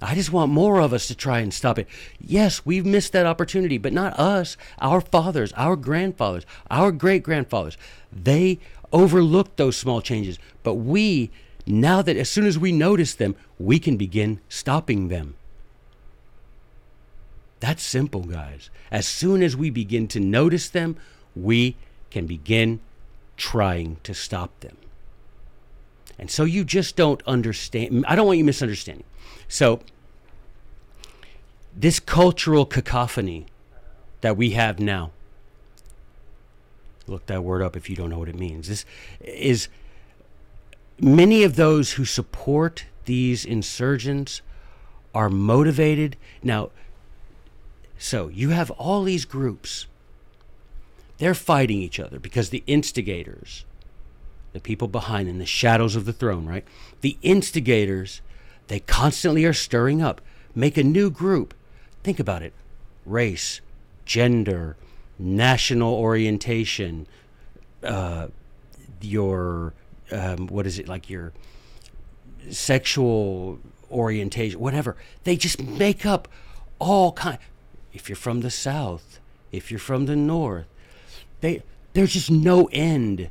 I 0.00 0.14
just 0.14 0.32
want 0.32 0.52
more 0.52 0.80
of 0.80 0.92
us 0.92 1.06
to 1.08 1.14
try 1.14 1.40
and 1.40 1.52
stop 1.52 1.78
it. 1.78 1.88
Yes, 2.20 2.64
we've 2.64 2.86
missed 2.86 3.12
that 3.12 3.26
opportunity, 3.26 3.78
but 3.78 3.92
not 3.92 4.18
us, 4.18 4.56
our 4.78 5.00
fathers, 5.00 5.52
our 5.54 5.76
grandfathers, 5.76 6.44
our 6.70 6.92
great 6.92 7.22
grandfathers. 7.22 7.76
They 8.12 8.58
overlooked 8.92 9.56
those 9.56 9.76
small 9.76 10.00
changes, 10.00 10.38
but 10.62 10.74
we, 10.74 11.30
now 11.66 12.02
that 12.02 12.16
as 12.16 12.28
soon 12.28 12.46
as 12.46 12.58
we 12.58 12.72
notice 12.72 13.14
them, 13.14 13.34
we 13.58 13.78
can 13.78 13.96
begin 13.96 14.40
stopping 14.48 15.08
them. 15.08 15.34
That's 17.60 17.82
simple, 17.82 18.24
guys. 18.24 18.68
As 18.90 19.06
soon 19.06 19.42
as 19.42 19.56
we 19.56 19.70
begin 19.70 20.06
to 20.08 20.20
notice 20.20 20.68
them, 20.68 20.96
we 21.34 21.76
can 22.10 22.26
begin 22.26 22.80
trying 23.36 23.96
to 24.02 24.14
stop 24.14 24.60
them. 24.60 24.76
And 26.18 26.30
so 26.30 26.44
you 26.44 26.64
just 26.64 26.94
don't 26.94 27.22
understand. 27.26 28.04
I 28.06 28.14
don't 28.14 28.26
want 28.26 28.38
you 28.38 28.44
misunderstanding. 28.44 29.06
So, 29.48 29.80
this 31.74 31.98
cultural 31.98 32.66
cacophony 32.66 33.46
that 34.20 34.36
we 34.36 34.50
have 34.50 34.78
now, 34.78 35.10
look 37.06 37.26
that 37.26 37.42
word 37.42 37.62
up 37.62 37.76
if 37.76 37.90
you 37.90 37.96
don't 37.96 38.10
know 38.10 38.18
what 38.18 38.28
it 38.28 38.38
means. 38.38 38.68
This 38.68 38.84
is 39.20 39.68
many 41.00 41.42
of 41.42 41.56
those 41.56 41.92
who 41.92 42.04
support 42.04 42.86
these 43.04 43.44
insurgents 43.44 44.42
are 45.14 45.28
motivated. 45.28 46.16
Now, 46.42 46.70
so 47.98 48.28
you 48.28 48.50
have 48.50 48.70
all 48.72 49.04
these 49.04 49.24
groups. 49.24 49.86
They're 51.18 51.34
fighting 51.34 51.78
each 51.78 52.00
other 52.00 52.18
because 52.18 52.50
the 52.50 52.64
instigators, 52.66 53.64
the 54.52 54.60
people 54.60 54.88
behind 54.88 55.28
in 55.28 55.38
the 55.38 55.46
shadows 55.46 55.96
of 55.96 56.04
the 56.04 56.12
throne, 56.12 56.46
right? 56.46 56.64
The 57.00 57.16
instigators 57.22 58.20
they 58.68 58.80
constantly 58.80 59.44
are 59.44 59.52
stirring 59.52 60.02
up. 60.02 60.20
Make 60.54 60.76
a 60.76 60.82
new 60.82 61.10
group. 61.10 61.54
Think 62.02 62.18
about 62.20 62.42
it 62.42 62.52
race, 63.06 63.60
gender, 64.06 64.76
national 65.18 65.94
orientation, 65.94 67.06
uh, 67.82 68.28
your, 69.00 69.74
um, 70.10 70.46
what 70.48 70.66
is 70.66 70.78
it, 70.78 70.88
like 70.88 71.08
your 71.08 71.32
sexual 72.50 73.58
orientation, 73.90 74.60
whatever. 74.60 74.96
They 75.24 75.36
just 75.36 75.62
make 75.62 76.04
up 76.04 76.28
all 76.78 77.12
kind. 77.12 77.38
If 77.92 78.08
you're 78.08 78.16
from 78.16 78.40
the 78.40 78.50
South, 78.50 79.20
if 79.52 79.70
you're 79.70 79.78
from 79.78 80.06
the 80.06 80.16
North, 80.16 80.66
they, 81.40 81.62
there's 81.92 82.12
just 82.12 82.30
no 82.30 82.68
end 82.72 83.30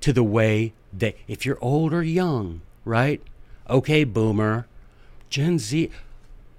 to 0.00 0.12
the 0.12 0.22
way 0.22 0.72
that, 0.92 1.16
if 1.28 1.44
you're 1.44 1.58
old 1.60 1.92
or 1.92 2.02
young, 2.02 2.62
right? 2.84 3.20
Okay, 3.68 4.04
boomer, 4.04 4.66
Gen 5.28 5.58
Z, 5.58 5.90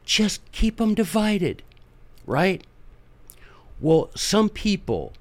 just 0.05 0.49
keep 0.51 0.77
them 0.77 0.93
divided, 0.93 1.63
right? 2.25 2.63
Well, 3.79 4.11
some 4.15 4.49
people 4.49 5.13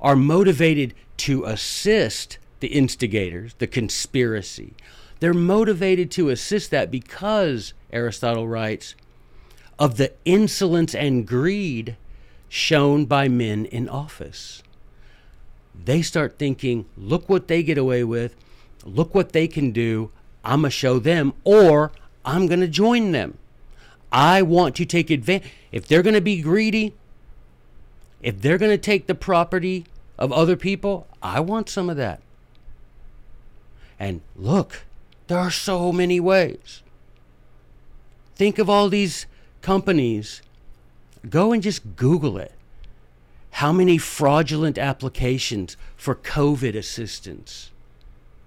are 0.00 0.16
motivated 0.16 0.94
to 1.18 1.44
assist 1.44 2.38
the 2.62 2.68
instigators, 2.68 3.52
the 3.58 3.66
conspiracy. 3.66 4.72
They're 5.20 5.34
motivated 5.34 6.10
to 6.12 6.30
assist 6.30 6.70
that 6.70 6.90
because, 6.90 7.74
Aristotle 7.92 8.48
writes, 8.48 8.94
of 9.78 9.98
the 9.98 10.12
insolence 10.24 10.94
and 10.94 11.26
greed 11.26 11.96
shown 12.48 13.04
by 13.04 13.28
men 13.28 13.66
in 13.66 13.88
office. 13.88 14.62
They 15.74 16.02
start 16.02 16.38
thinking, 16.38 16.86
look 16.96 17.28
what 17.28 17.48
they 17.48 17.62
get 17.62 17.78
away 17.78 18.04
with, 18.04 18.36
look 18.84 19.14
what 19.14 19.32
they 19.32 19.48
can 19.48 19.72
do. 19.72 20.10
I'm 20.44 20.60
going 20.60 20.70
to 20.70 20.76
show 20.76 20.98
them, 20.98 21.34
or 21.44 21.92
I'm 22.24 22.46
going 22.46 22.60
to 22.60 22.68
join 22.68 23.12
them. 23.12 23.38
I 24.10 24.42
want 24.42 24.76
to 24.76 24.84
take 24.84 25.10
advantage. 25.10 25.50
If 25.72 25.86
they're 25.86 26.02
going 26.02 26.14
to 26.14 26.20
be 26.20 26.42
greedy, 26.42 26.94
if 28.22 28.40
they're 28.40 28.58
going 28.58 28.70
to 28.70 28.78
take 28.78 29.06
the 29.06 29.14
property 29.14 29.86
of 30.18 30.32
other 30.32 30.56
people, 30.56 31.06
I 31.22 31.40
want 31.40 31.68
some 31.68 31.88
of 31.88 31.96
that. 31.96 32.20
And 34.02 34.20
look, 34.34 34.84
there 35.28 35.38
are 35.38 35.50
so 35.50 35.92
many 35.92 36.18
ways. 36.18 36.82
Think 38.34 38.58
of 38.58 38.68
all 38.68 38.88
these 38.88 39.26
companies. 39.60 40.42
Go 41.30 41.52
and 41.52 41.62
just 41.62 41.94
Google 41.94 42.36
it. 42.36 42.52
How 43.52 43.72
many 43.72 43.98
fraudulent 43.98 44.76
applications 44.76 45.76
for 45.96 46.16
COVID 46.16 46.74
assistance 46.74 47.70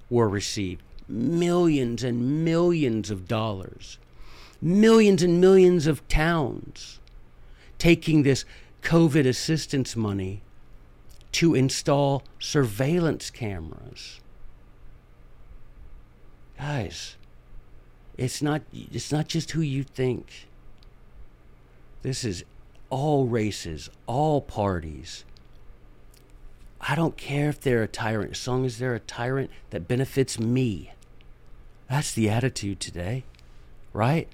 were 0.10 0.28
received? 0.28 0.82
millions 1.08 2.04
and 2.04 2.44
millions 2.44 3.12
of 3.12 3.28
dollars, 3.28 3.98
millions 4.62 5.22
and 5.22 5.40
millions 5.40 5.88
of 5.88 6.08
towns 6.08 7.00
taking 7.78 8.24
this 8.24 8.46
COVID 8.82 9.28
assistance 9.28 9.96
money 9.96 10.42
to 11.32 11.54
install 11.54 12.24
surveillance 12.40 13.30
cameras. 13.30 14.20
Guys, 16.58 17.16
it's 18.18 18.42
not 18.42 18.62
it's 18.74 19.12
not 19.12 19.28
just 19.28 19.52
who 19.52 19.62
you 19.62 19.84
think. 19.84 20.48
This 22.02 22.24
is 22.24 22.44
all 22.90 23.26
races, 23.26 23.90
all 24.06 24.42
parties. 24.42 25.26
I 26.80 26.94
don't 26.96 27.18
care 27.18 27.50
if 27.50 27.60
they're 27.60 27.84
a 27.84 27.88
tyrant, 27.88 28.32
as 28.32 28.48
long 28.48 28.66
as 28.66 28.78
they're 28.78 28.94
a 28.94 29.00
tyrant 29.00 29.50
that 29.72 29.88
benefits 29.88 30.40
me. 30.40 30.92
That's 31.90 32.12
the 32.12 32.30
attitude 32.30 32.80
today, 32.80 33.24
right? 33.92 34.28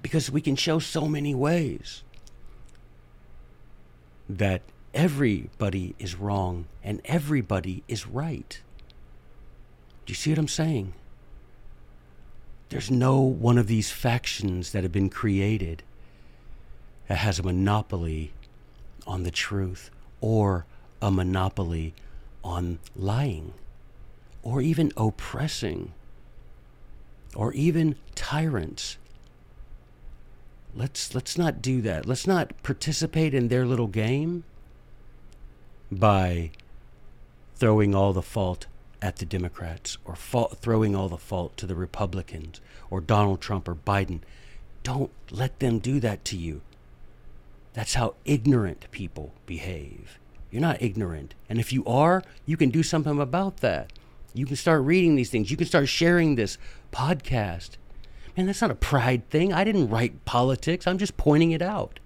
Because 0.00 0.30
we 0.30 0.40
can 0.40 0.54
show 0.54 0.78
so 0.78 1.08
many 1.08 1.34
ways 1.34 2.02
that 4.28 4.62
everybody 4.92 5.94
is 5.98 6.14
wrong 6.14 6.66
and 6.82 7.00
everybody 7.04 7.82
is 7.88 8.06
right. 8.06 8.60
Do 10.06 10.10
you 10.10 10.14
see 10.14 10.30
what 10.30 10.38
I'm 10.38 10.48
saying? 10.48 10.92
There's 12.68 12.90
no 12.90 13.20
one 13.20 13.56
of 13.58 13.66
these 13.66 13.90
factions 13.90 14.72
that 14.72 14.82
have 14.82 14.92
been 14.92 15.10
created 15.10 15.82
that 17.08 17.18
has 17.18 17.38
a 17.38 17.42
monopoly 17.42 18.32
on 19.06 19.22
the 19.22 19.30
truth 19.30 19.90
or 20.20 20.66
a 21.00 21.10
monopoly 21.10 21.94
on 22.42 22.78
lying 22.96 23.52
or 24.42 24.60
even 24.60 24.92
oppressing 24.96 25.92
or 27.34 27.52
even 27.52 27.96
tyrants. 28.14 28.98
Let's 30.74 31.14
let's 31.14 31.38
not 31.38 31.62
do 31.62 31.80
that. 31.82 32.06
Let's 32.06 32.26
not 32.26 32.52
participate 32.62 33.34
in 33.34 33.48
their 33.48 33.64
little 33.64 33.86
game 33.86 34.44
by 35.90 36.50
throwing 37.56 37.94
all 37.94 38.12
the 38.12 38.22
fault 38.22 38.66
at 39.04 39.16
the 39.16 39.26
Democrats 39.26 39.98
or 40.06 40.16
throwing 40.16 40.96
all 40.96 41.10
the 41.10 41.18
fault 41.18 41.58
to 41.58 41.66
the 41.66 41.74
Republicans 41.74 42.62
or 42.88 43.02
Donald 43.02 43.42
Trump 43.42 43.68
or 43.68 43.74
Biden. 43.74 44.20
Don't 44.82 45.10
let 45.30 45.58
them 45.58 45.78
do 45.78 46.00
that 46.00 46.24
to 46.24 46.38
you. 46.38 46.62
That's 47.74 47.94
how 47.94 48.14
ignorant 48.24 48.90
people 48.92 49.34
behave. 49.44 50.18
You're 50.50 50.62
not 50.62 50.80
ignorant. 50.80 51.34
And 51.50 51.60
if 51.60 51.70
you 51.70 51.84
are, 51.84 52.22
you 52.46 52.56
can 52.56 52.70
do 52.70 52.82
something 52.82 53.20
about 53.20 53.58
that. 53.58 53.92
You 54.32 54.46
can 54.46 54.56
start 54.56 54.82
reading 54.82 55.16
these 55.16 55.28
things. 55.28 55.50
You 55.50 55.58
can 55.58 55.66
start 55.66 55.86
sharing 55.86 56.36
this 56.36 56.56
podcast. 56.90 57.72
Man, 58.38 58.46
that's 58.46 58.62
not 58.62 58.70
a 58.70 58.74
pride 58.74 59.28
thing. 59.28 59.52
I 59.52 59.64
didn't 59.64 59.90
write 59.90 60.24
politics. 60.24 60.86
I'm 60.86 60.98
just 60.98 61.18
pointing 61.18 61.50
it 61.50 61.60
out. 61.60 62.00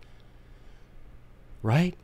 Right? 1.63 1.95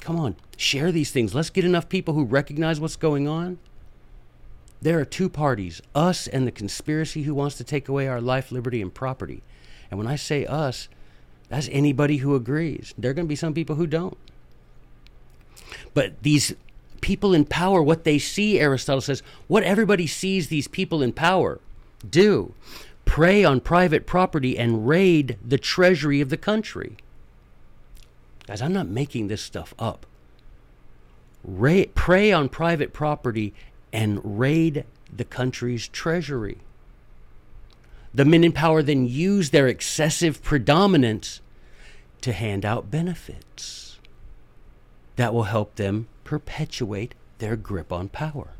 Come 0.00 0.18
on, 0.18 0.36
share 0.56 0.92
these 0.92 1.10
things. 1.10 1.34
Let's 1.34 1.50
get 1.50 1.64
enough 1.64 1.88
people 1.88 2.14
who 2.14 2.24
recognize 2.24 2.80
what's 2.80 2.96
going 2.96 3.28
on. 3.28 3.58
There 4.80 4.98
are 5.00 5.04
two 5.04 5.28
parties 5.28 5.82
us 5.94 6.28
and 6.28 6.46
the 6.46 6.52
conspiracy 6.52 7.22
who 7.24 7.34
wants 7.34 7.56
to 7.56 7.64
take 7.64 7.88
away 7.88 8.06
our 8.06 8.20
life, 8.20 8.52
liberty, 8.52 8.80
and 8.80 8.94
property. 8.94 9.42
And 9.90 9.98
when 9.98 10.06
I 10.06 10.16
say 10.16 10.46
us, 10.46 10.88
that's 11.48 11.68
anybody 11.72 12.18
who 12.18 12.34
agrees. 12.34 12.94
There 12.96 13.10
are 13.10 13.14
going 13.14 13.26
to 13.26 13.28
be 13.28 13.36
some 13.36 13.54
people 13.54 13.76
who 13.76 13.86
don't. 13.86 14.16
But 15.94 16.22
these 16.22 16.54
people 17.00 17.34
in 17.34 17.44
power, 17.44 17.82
what 17.82 18.04
they 18.04 18.18
see, 18.18 18.60
Aristotle 18.60 19.00
says, 19.00 19.22
what 19.46 19.62
everybody 19.62 20.06
sees 20.06 20.48
these 20.48 20.68
people 20.68 21.02
in 21.02 21.12
power 21.12 21.60
do 22.08 22.54
prey 23.04 23.42
on 23.42 23.60
private 23.60 24.06
property 24.06 24.58
and 24.58 24.86
raid 24.86 25.38
the 25.44 25.58
treasury 25.58 26.20
of 26.20 26.28
the 26.28 26.36
country. 26.36 26.96
Guys, 28.48 28.62
I'm 28.62 28.72
not 28.72 28.88
making 28.88 29.28
this 29.28 29.42
stuff 29.42 29.74
up. 29.78 30.06
Ra- 31.44 31.84
prey 31.94 32.32
on 32.32 32.48
private 32.48 32.94
property 32.94 33.52
and 33.92 34.20
raid 34.24 34.86
the 35.14 35.26
country's 35.26 35.86
treasury. 35.86 36.56
The 38.14 38.24
men 38.24 38.44
in 38.44 38.52
power 38.52 38.82
then 38.82 39.06
use 39.06 39.50
their 39.50 39.68
excessive 39.68 40.42
predominance 40.42 41.42
to 42.22 42.32
hand 42.32 42.64
out 42.64 42.90
benefits 42.90 43.98
that 45.16 45.34
will 45.34 45.44
help 45.44 45.74
them 45.74 46.08
perpetuate 46.24 47.14
their 47.40 47.54
grip 47.54 47.92
on 47.92 48.08
power. 48.08 48.52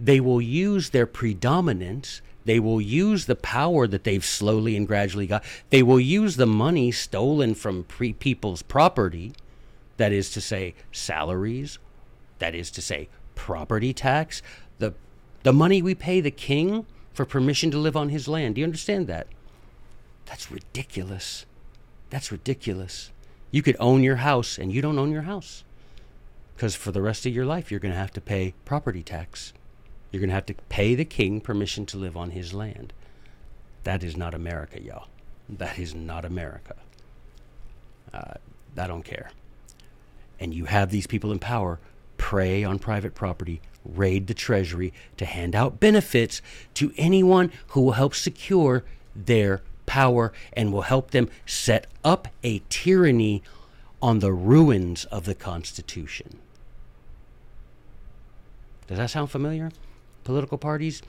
They 0.00 0.18
will 0.18 0.42
use 0.42 0.90
their 0.90 1.06
predominance, 1.06 2.22
they 2.44 2.58
will 2.58 2.80
use 2.80 3.26
the 3.26 3.36
power 3.36 3.86
that 3.86 4.04
they've 4.04 4.24
slowly 4.24 4.76
and 4.76 4.86
gradually 4.86 5.26
got, 5.26 5.44
they 5.70 5.82
will 5.82 6.00
use 6.00 6.36
the 6.36 6.46
money 6.46 6.90
stolen 6.90 7.54
from 7.54 7.84
pre- 7.84 8.12
people's 8.12 8.62
property, 8.62 9.32
that 9.96 10.12
is 10.12 10.30
to 10.30 10.40
say, 10.40 10.74
salaries, 10.90 11.78
that 12.38 12.54
is 12.54 12.70
to 12.72 12.82
say, 12.82 13.08
property 13.34 13.92
tax, 13.92 14.42
the, 14.78 14.94
the 15.42 15.52
money 15.52 15.80
we 15.80 15.94
pay 15.94 16.20
the 16.20 16.30
king 16.30 16.86
for 17.12 17.24
permission 17.24 17.70
to 17.70 17.78
live 17.78 17.96
on 17.96 18.08
his 18.08 18.26
land. 18.26 18.54
Do 18.54 18.60
you 18.60 18.66
understand 18.66 19.06
that? 19.06 19.26
That's 20.26 20.50
ridiculous. 20.50 21.46
That's 22.10 22.32
ridiculous. 22.32 23.10
You 23.50 23.62
could 23.62 23.76
own 23.78 24.02
your 24.02 24.16
house 24.16 24.58
and 24.58 24.72
you 24.72 24.82
don't 24.82 24.98
own 24.98 25.12
your 25.12 25.22
house. 25.22 25.64
Because 26.54 26.74
for 26.74 26.90
the 26.90 27.02
rest 27.02 27.26
of 27.26 27.34
your 27.34 27.44
life, 27.44 27.70
you're 27.70 27.80
going 27.80 27.92
to 27.92 27.98
have 27.98 28.12
to 28.12 28.20
pay 28.20 28.54
property 28.64 29.02
tax. 29.02 29.52
You're 30.12 30.20
going 30.20 30.28
to 30.28 30.34
have 30.34 30.46
to 30.46 30.54
pay 30.68 30.94
the 30.94 31.06
king 31.06 31.40
permission 31.40 31.86
to 31.86 31.96
live 31.96 32.16
on 32.16 32.30
his 32.30 32.52
land. 32.52 32.92
That 33.84 34.04
is 34.04 34.16
not 34.16 34.34
America, 34.34 34.80
y'all. 34.80 35.08
That 35.48 35.78
is 35.78 35.94
not 35.94 36.24
America. 36.24 36.76
Uh, 38.12 38.34
I 38.76 38.86
don't 38.86 39.04
care. 39.04 39.30
And 40.38 40.52
you 40.52 40.66
have 40.66 40.90
these 40.90 41.06
people 41.06 41.32
in 41.32 41.38
power 41.38 41.78
prey 42.18 42.62
on 42.62 42.78
private 42.78 43.14
property, 43.14 43.60
raid 43.84 44.28
the 44.28 44.34
treasury 44.34 44.92
to 45.16 45.24
hand 45.24 45.56
out 45.56 45.80
benefits 45.80 46.40
to 46.74 46.92
anyone 46.96 47.50
who 47.68 47.80
will 47.80 47.92
help 47.92 48.14
secure 48.14 48.84
their 49.16 49.60
power 49.86 50.32
and 50.52 50.72
will 50.72 50.82
help 50.82 51.10
them 51.10 51.28
set 51.46 51.86
up 52.04 52.28
a 52.44 52.62
tyranny 52.68 53.42
on 54.00 54.20
the 54.20 54.32
ruins 54.32 55.04
of 55.06 55.24
the 55.24 55.34
Constitution. 55.34 56.38
Does 58.86 58.98
that 58.98 59.10
sound 59.10 59.30
familiar? 59.30 59.70
Political 60.24 60.58
parties 60.58 61.02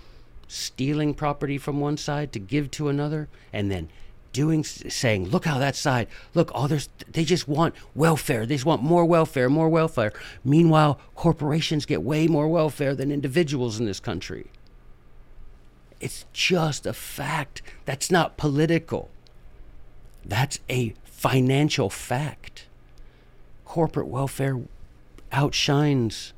stealing 0.47 1.13
property 1.13 1.57
from 1.57 1.79
one 1.79 1.97
side 1.97 2.31
to 2.33 2.39
give 2.39 2.69
to 2.71 2.89
another 2.89 3.27
and 3.51 3.71
then 3.71 3.89
doing 4.33 4.63
saying 4.63 5.29
look 5.29 5.45
how 5.45 5.59
that 5.59 5.75
side 5.75 6.07
look 6.33 6.51
all 6.53 6.67
there's 6.67 6.89
they 7.09 7.23
just 7.23 7.47
want 7.47 7.73
welfare. 7.95 8.45
They 8.45 8.55
just 8.55 8.65
want 8.65 8.81
more 8.81 9.05
welfare 9.05 9.49
more 9.49 9.69
welfare. 9.69 10.11
Meanwhile 10.43 10.99
corporations 11.15 11.85
get 11.85 12.01
way 12.01 12.27
more 12.27 12.47
welfare 12.47 12.95
than 12.95 13.11
individuals 13.11 13.79
in 13.79 13.85
this 13.85 13.99
country. 13.99 14.47
It's 15.99 16.25
just 16.33 16.85
a 16.85 16.93
fact. 16.93 17.61
That's 17.85 18.11
not 18.11 18.35
political. 18.35 19.09
That's 20.25 20.59
a 20.69 20.93
financial 21.05 21.89
fact. 21.89 22.67
Corporate 23.63 24.07
welfare 24.07 24.59
outshines 25.31 26.33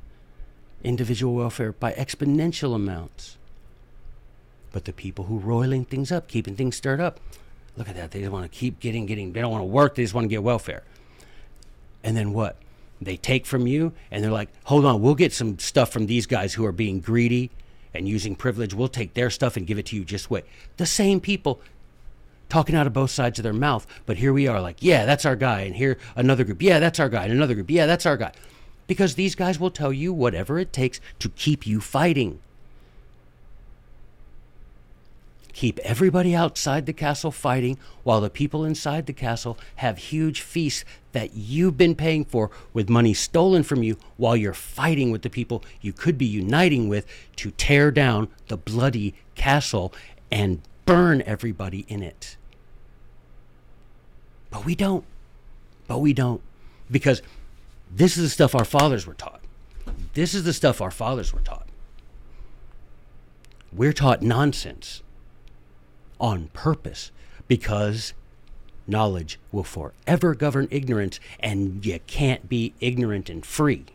individual 0.86 1.34
welfare 1.34 1.72
by 1.72 1.92
exponential 1.94 2.76
amounts 2.76 3.38
but 4.72 4.86
the 4.86 4.94
people 4.94 5.26
who 5.26 5.38
roiling 5.40 5.86
things 5.86 6.12
up 6.12 6.28
keeping 6.28 6.56
things 6.56 6.76
stirred 6.76 7.00
up 7.02 7.20
Look 7.78 7.90
at 7.90 7.96
that. 7.96 8.12
They 8.12 8.20
just 8.22 8.32
want 8.32 8.50
to 8.50 8.58
keep 8.58 8.80
getting, 8.80 9.06
getting. 9.06 9.34
They 9.34 9.42
don't 9.42 9.52
want 9.52 9.62
to 9.62 9.66
work. 9.66 9.96
They 9.96 10.04
just 10.04 10.14
want 10.14 10.26
to 10.26 10.30
get 10.30 10.44
welfare. 10.44 10.84
And 12.04 12.16
then 12.16 12.34
what? 12.34 12.58
They 13.02 13.18
take 13.18 13.46
from 13.46 13.68
you 13.68 13.92
and 14.10 14.24
they're 14.24 14.32
like, 14.32 14.50
hold 14.66 14.86
on, 14.86 15.02
we'll 15.02 15.16
get 15.16 15.34
some 15.34 15.60
stuff 15.60 15.92
from 15.92 16.06
these 16.06 16.26
guys 16.26 16.54
who 16.54 16.66
are 16.66 16.72
being 16.72 17.02
greedy 17.02 17.52
and 17.94 18.08
using 18.08 18.36
privilege. 18.36 18.74
We'll 18.74 18.88
take 18.88 19.14
their 19.14 19.30
stuff 19.30 19.58
and 19.58 19.68
give 19.68 19.78
it 19.78 19.88
to 19.88 19.96
you 19.96 20.06
just 20.06 20.30
wait. 20.30 20.46
The 20.78 20.86
same 20.86 21.20
people 21.20 21.60
talking 22.48 22.76
out 22.76 22.88
of 22.88 22.94
both 22.94 23.12
sides 23.12 23.38
of 23.40 23.44
their 23.44 23.54
mouth. 23.54 23.86
But 24.06 24.18
here 24.18 24.32
we 24.32 24.48
are, 24.48 24.62
like, 24.62 24.78
yeah, 24.80 25.06
that's 25.06 25.26
our 25.26 25.36
guy. 25.36 25.62
And 25.62 25.76
here 25.76 25.98
another 26.16 26.46
group, 26.46 26.62
yeah, 26.62 26.80
that's 26.80 27.00
our 27.00 27.10
guy. 27.10 27.24
And 27.24 27.34
another 27.34 27.54
group, 27.54 27.70
yeah, 27.70 27.86
that's 27.86 28.06
our 28.06 28.16
guy. 28.16 28.32
Because 28.88 29.16
these 29.16 29.36
guys 29.36 29.60
will 29.60 29.72
tell 29.72 29.92
you 29.92 30.14
whatever 30.14 30.60
it 30.60 30.72
takes 30.72 31.00
to 31.20 31.30
keep 31.30 31.66
you 31.66 31.82
fighting. 31.82 32.40
keep 35.56 35.80
everybody 35.80 36.36
outside 36.36 36.86
the 36.86 36.92
castle 36.92 37.32
fighting 37.32 37.78
while 38.04 38.20
the 38.20 38.30
people 38.30 38.66
inside 38.66 39.06
the 39.06 39.14
castle 39.14 39.58
have 39.78 39.98
huge 39.98 40.42
feasts 40.42 40.84
that 41.14 41.34
you've 41.34 41.78
been 41.78 41.96
paying 41.96 42.26
for 42.26 42.52
with 42.74 42.90
money 42.90 43.14
stolen 43.14 43.64
from 43.64 43.82
you 43.82 43.98
while 44.18 44.36
you're 44.36 44.54
fighting 44.54 45.12
with 45.12 45.22
the 45.22 45.30
people 45.30 45.64
you 45.80 45.94
could 45.94 46.18
be 46.18 46.26
uniting 46.26 46.90
with 46.90 47.06
to 47.38 47.52
tear 47.52 47.90
down 47.90 48.28
the 48.50 48.58
bloody 48.58 49.16
castle 49.34 49.94
and 50.30 50.62
burn 50.86 51.22
everybody 51.22 51.86
in 51.88 52.04
it. 52.04 52.36
But 54.50 54.66
we 54.66 54.76
don't. 54.76 55.06
But 55.88 56.00
we 56.00 56.12
don't. 56.12 56.42
Because 56.92 57.22
this 57.96 58.18
is 58.18 58.24
the 58.24 58.30
stuff 58.30 58.54
our 58.54 58.66
fathers 58.66 59.08
were 59.08 59.14
taught. 59.14 59.40
This 60.14 60.34
is 60.34 60.44
the 60.44 60.52
stuff 60.52 60.82
our 60.82 60.92
fathers 60.92 61.32
were 61.34 61.40
taught. 61.40 61.68
We're 63.72 63.94
taught 63.94 64.22
nonsense 64.22 65.02
on 66.20 66.50
purpose 66.50 67.12
because 67.48 68.14
knowledge 68.86 69.40
will 69.52 69.64
forever 69.64 70.36
govern 70.36 70.68
ignorance, 70.72 71.22
and 71.40 71.86
you 71.86 72.00
can't 72.06 72.50
be 72.50 72.74
ignorant 72.82 73.30
and 73.30 73.46
free. 73.46 73.86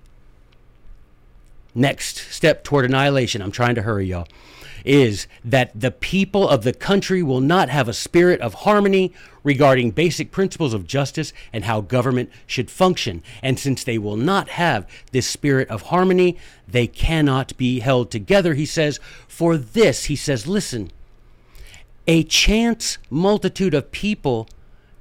Next 1.74 2.16
step 2.32 2.64
toward 2.64 2.86
annihilation. 2.86 3.42
I'm 3.42 3.53
trying 3.53 3.74
to 3.74 3.82
hurry, 3.82 4.07
y'all. 4.07 4.26
Is 4.85 5.26
that 5.45 5.78
the 5.78 5.91
people 5.91 6.49
of 6.49 6.62
the 6.62 6.72
country 6.72 7.22
will 7.22 7.41
not 7.41 7.68
have 7.68 7.89
a 7.89 7.93
spirit 7.93 8.41
of 8.41 8.55
harmony 8.55 9.12
regarding 9.43 9.91
basic 9.91 10.31
principles 10.31 10.74
of 10.74 10.87
justice 10.87 11.33
and 11.53 11.64
how 11.64 11.81
government 11.81 12.31
should 12.47 12.70
function. 12.70 13.22
And 13.43 13.59
since 13.59 13.85
they 13.85 13.99
will 13.99 14.16
not 14.16 14.51
have 14.51 14.89
this 15.12 15.26
spirit 15.26 15.68
of 15.68 15.83
harmony, 15.83 16.37
they 16.68 16.87
cannot 16.87 17.57
be 17.57 17.81
held 17.81 18.11
together, 18.11 18.55
he 18.55 18.66
says. 18.66 19.01
For 19.26 19.57
this, 19.57 20.05
he 20.05 20.16
says, 20.16 20.47
listen, 20.47 20.91
a 22.07 22.22
chance 22.24 22.99
multitude 23.09 23.74
of 23.74 23.93
people 23.93 24.49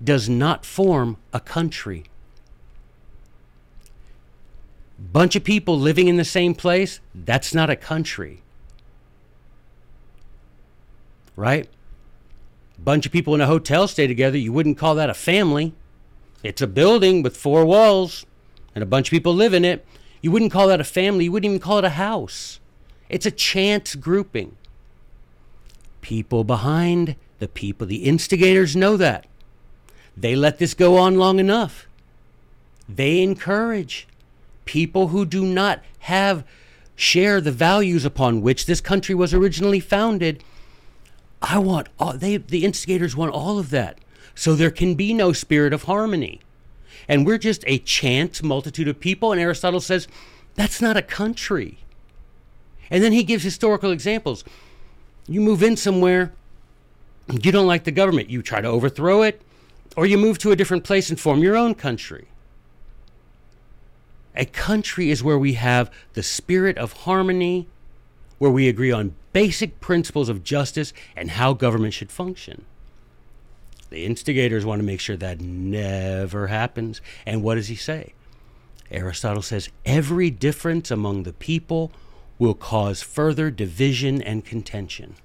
does 0.03 0.29
not 0.29 0.65
form 0.65 1.17
a 1.33 1.39
country. 1.39 2.05
Bunch 4.99 5.35
of 5.35 5.43
people 5.43 5.79
living 5.79 6.07
in 6.07 6.17
the 6.17 6.25
same 6.25 6.53
place, 6.53 6.99
that's 7.15 7.53
not 7.53 7.69
a 7.69 7.75
country. 7.75 8.41
Right? 11.35 11.69
Bunch 12.77 13.05
of 13.05 13.11
people 13.11 13.35
in 13.35 13.41
a 13.41 13.47
hotel 13.47 13.87
stay 13.87 14.07
together, 14.07 14.37
you 14.37 14.53
wouldn't 14.53 14.77
call 14.77 14.95
that 14.95 15.09
a 15.09 15.13
family. 15.13 15.73
It's 16.43 16.61
a 16.61 16.67
building 16.67 17.21
with 17.21 17.35
four 17.35 17.65
walls 17.65 18.25
and 18.73 18.81
a 18.81 18.87
bunch 18.87 19.07
of 19.07 19.11
people 19.11 19.33
live 19.33 19.53
in 19.53 19.65
it. 19.65 19.85
You 20.21 20.31
wouldn't 20.31 20.51
call 20.51 20.67
that 20.67 20.81
a 20.81 20.85
family, 20.85 21.25
you 21.25 21.31
wouldn't 21.31 21.49
even 21.49 21.59
call 21.59 21.79
it 21.79 21.85
a 21.85 21.91
house. 21.91 22.59
It's 23.09 23.25
a 23.25 23.31
chance 23.31 23.95
grouping. 23.95 24.55
People 26.01 26.43
behind 26.43 27.15
the 27.39 27.47
people, 27.47 27.87
the 27.87 28.05
instigators 28.05 28.75
know 28.75 28.95
that. 28.97 29.25
They 30.15 30.35
let 30.35 30.59
this 30.59 30.73
go 30.73 30.97
on 30.97 31.15
long 31.15 31.39
enough. 31.39 31.87
They 32.87 33.21
encourage 33.21 34.07
people 34.65 35.07
who 35.09 35.25
do 35.25 35.45
not 35.45 35.81
have 35.99 36.43
share 36.95 37.39
the 37.39 37.51
values 37.51 38.03
upon 38.03 38.41
which 38.41 38.65
this 38.65 38.81
country 38.81 39.15
was 39.15 39.33
originally 39.33 39.79
founded. 39.79 40.43
I 41.41 41.59
want 41.59 41.87
all 41.99 42.13
they 42.13 42.37
the 42.37 42.65
instigators 42.65 43.15
want 43.15 43.33
all 43.33 43.59
of 43.59 43.69
that. 43.69 43.99
So 44.35 44.55
there 44.55 44.71
can 44.71 44.95
be 44.95 45.13
no 45.13 45.33
spirit 45.33 45.73
of 45.73 45.83
harmony. 45.83 46.41
And 47.07 47.25
we're 47.25 47.37
just 47.37 47.63
a 47.67 47.79
chant 47.79 48.43
multitude 48.43 48.87
of 48.87 48.99
people 48.99 49.31
and 49.31 49.41
Aristotle 49.41 49.81
says 49.81 50.07
that's 50.55 50.81
not 50.81 50.97
a 50.97 51.01
country. 51.01 51.79
And 52.89 53.03
then 53.03 53.11
he 53.11 53.23
gives 53.23 53.43
historical 53.43 53.91
examples. 53.91 54.43
You 55.27 55.41
move 55.41 55.61
in 55.61 55.77
somewhere, 55.77 56.33
you 57.29 57.51
don't 57.51 57.67
like 57.67 57.83
the 57.83 57.91
government, 57.91 58.29
you 58.29 58.41
try 58.41 58.61
to 58.61 58.67
overthrow 58.67 59.21
it, 59.21 59.41
or 59.95 60.05
you 60.05 60.17
move 60.17 60.39
to 60.39 60.51
a 60.51 60.55
different 60.55 60.83
place 60.83 61.09
and 61.09 61.19
form 61.19 61.39
your 61.39 61.55
own 61.55 61.75
country. 61.75 62.27
A 64.35 64.45
country 64.45 65.11
is 65.11 65.23
where 65.23 65.37
we 65.37 65.53
have 65.53 65.91
the 66.13 66.23
spirit 66.23 66.77
of 66.77 66.93
harmony, 66.93 67.67
where 68.39 68.49
we 68.49 68.67
agree 68.67 68.91
on 68.91 69.15
basic 69.31 69.79
principles 69.79 70.29
of 70.29 70.43
justice 70.43 70.91
and 71.15 71.31
how 71.31 71.53
government 71.53 71.93
should 71.93 72.11
function. 72.11 72.65
The 73.89 74.05
instigators 74.05 74.65
want 74.65 74.79
to 74.79 74.85
make 74.85 74.99
sure 74.99 75.17
that 75.17 75.41
never 75.41 76.47
happens. 76.47 77.01
And 77.25 77.43
what 77.43 77.55
does 77.55 77.67
he 77.67 77.75
say? 77.75 78.13
Aristotle 78.91 79.43
says 79.43 79.69
every 79.85 80.31
difference 80.31 80.89
among 80.89 81.23
the 81.23 81.33
people 81.33 81.91
will 82.37 82.53
cause 82.53 83.01
further 83.01 83.51
division 83.51 84.21
and 84.21 84.45
contention. 84.45 85.15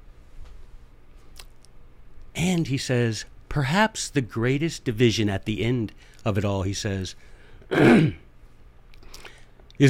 And 2.35 2.67
he 2.67 2.77
says, 2.77 3.25
perhaps 3.49 4.11
the 4.11 4.21
greatest 4.21 4.85
division 4.85 5.29
at 5.29 5.45
the 5.45 5.65
end 5.65 5.93
of 6.25 6.37
it 6.37 6.45
all, 6.45 6.63
he 6.63 6.75
says, 6.75 7.15
is 7.71 8.15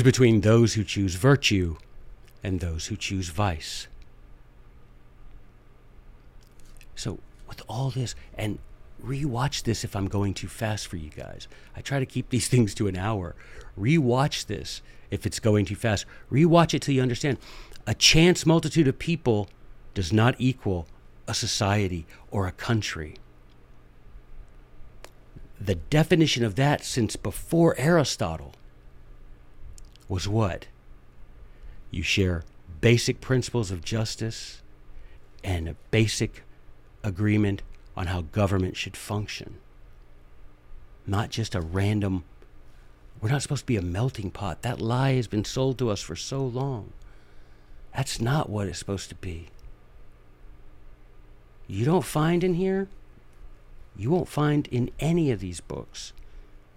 between 0.02 0.42
those 0.42 0.74
who 0.74 0.84
choose 0.84 1.14
virtue 1.14 1.76
and 2.44 2.60
those 2.60 2.86
who 2.86 2.96
choose 2.96 3.30
vice. 3.30 3.88
So, 6.94 7.18
with 7.48 7.62
all 7.66 7.90
this, 7.90 8.14
and 8.36 8.58
rewatch 9.04 9.64
this 9.64 9.82
if 9.82 9.96
I'm 9.96 10.06
going 10.06 10.34
too 10.34 10.46
fast 10.46 10.86
for 10.86 10.96
you 10.96 11.10
guys. 11.10 11.48
I 11.74 11.80
try 11.80 11.98
to 11.98 12.06
keep 12.06 12.28
these 12.28 12.46
things 12.52 12.74
to 12.74 12.86
an 12.86 12.96
hour. 12.96 13.34
Rewatch 13.78 14.46
this 14.46 14.82
if 15.10 15.26
it's 15.26 15.40
going 15.40 15.64
too 15.64 15.74
fast. 15.74 16.04
Rewatch 16.30 16.74
it 16.74 16.82
till 16.82 16.94
you 16.94 17.02
understand. 17.02 17.38
A 17.86 17.94
chance 17.94 18.46
multitude 18.46 18.86
of 18.86 18.98
people 18.98 19.48
does 19.94 20.12
not 20.12 20.34
equal 20.38 20.86
a 21.26 21.34
society 21.34 22.06
or 22.30 22.46
a 22.46 22.52
country. 22.52 23.16
The 25.60 25.76
definition 25.76 26.44
of 26.44 26.56
that 26.56 26.84
since 26.84 27.16
before 27.16 27.74
Aristotle 27.78 28.54
was 30.08 30.28
what? 30.28 30.66
You 31.94 32.02
share 32.02 32.42
basic 32.80 33.20
principles 33.20 33.70
of 33.70 33.84
justice 33.84 34.62
and 35.44 35.68
a 35.68 35.76
basic 35.92 36.42
agreement 37.04 37.62
on 37.96 38.08
how 38.08 38.22
government 38.22 38.76
should 38.76 38.96
function. 38.96 39.58
Not 41.06 41.30
just 41.30 41.54
a 41.54 41.60
random, 41.60 42.24
we're 43.20 43.30
not 43.30 43.42
supposed 43.42 43.62
to 43.62 43.66
be 43.66 43.76
a 43.76 43.82
melting 43.82 44.32
pot. 44.32 44.62
That 44.62 44.80
lie 44.80 45.12
has 45.12 45.28
been 45.28 45.44
sold 45.44 45.78
to 45.78 45.88
us 45.88 46.00
for 46.00 46.16
so 46.16 46.44
long. 46.44 46.92
That's 47.94 48.20
not 48.20 48.50
what 48.50 48.66
it's 48.66 48.80
supposed 48.80 49.08
to 49.10 49.14
be. 49.14 49.50
You 51.68 51.84
don't 51.84 52.04
find 52.04 52.42
in 52.42 52.54
here, 52.54 52.88
you 53.96 54.10
won't 54.10 54.28
find 54.28 54.66
in 54.66 54.90
any 54.98 55.30
of 55.30 55.38
these 55.38 55.60
books, 55.60 56.12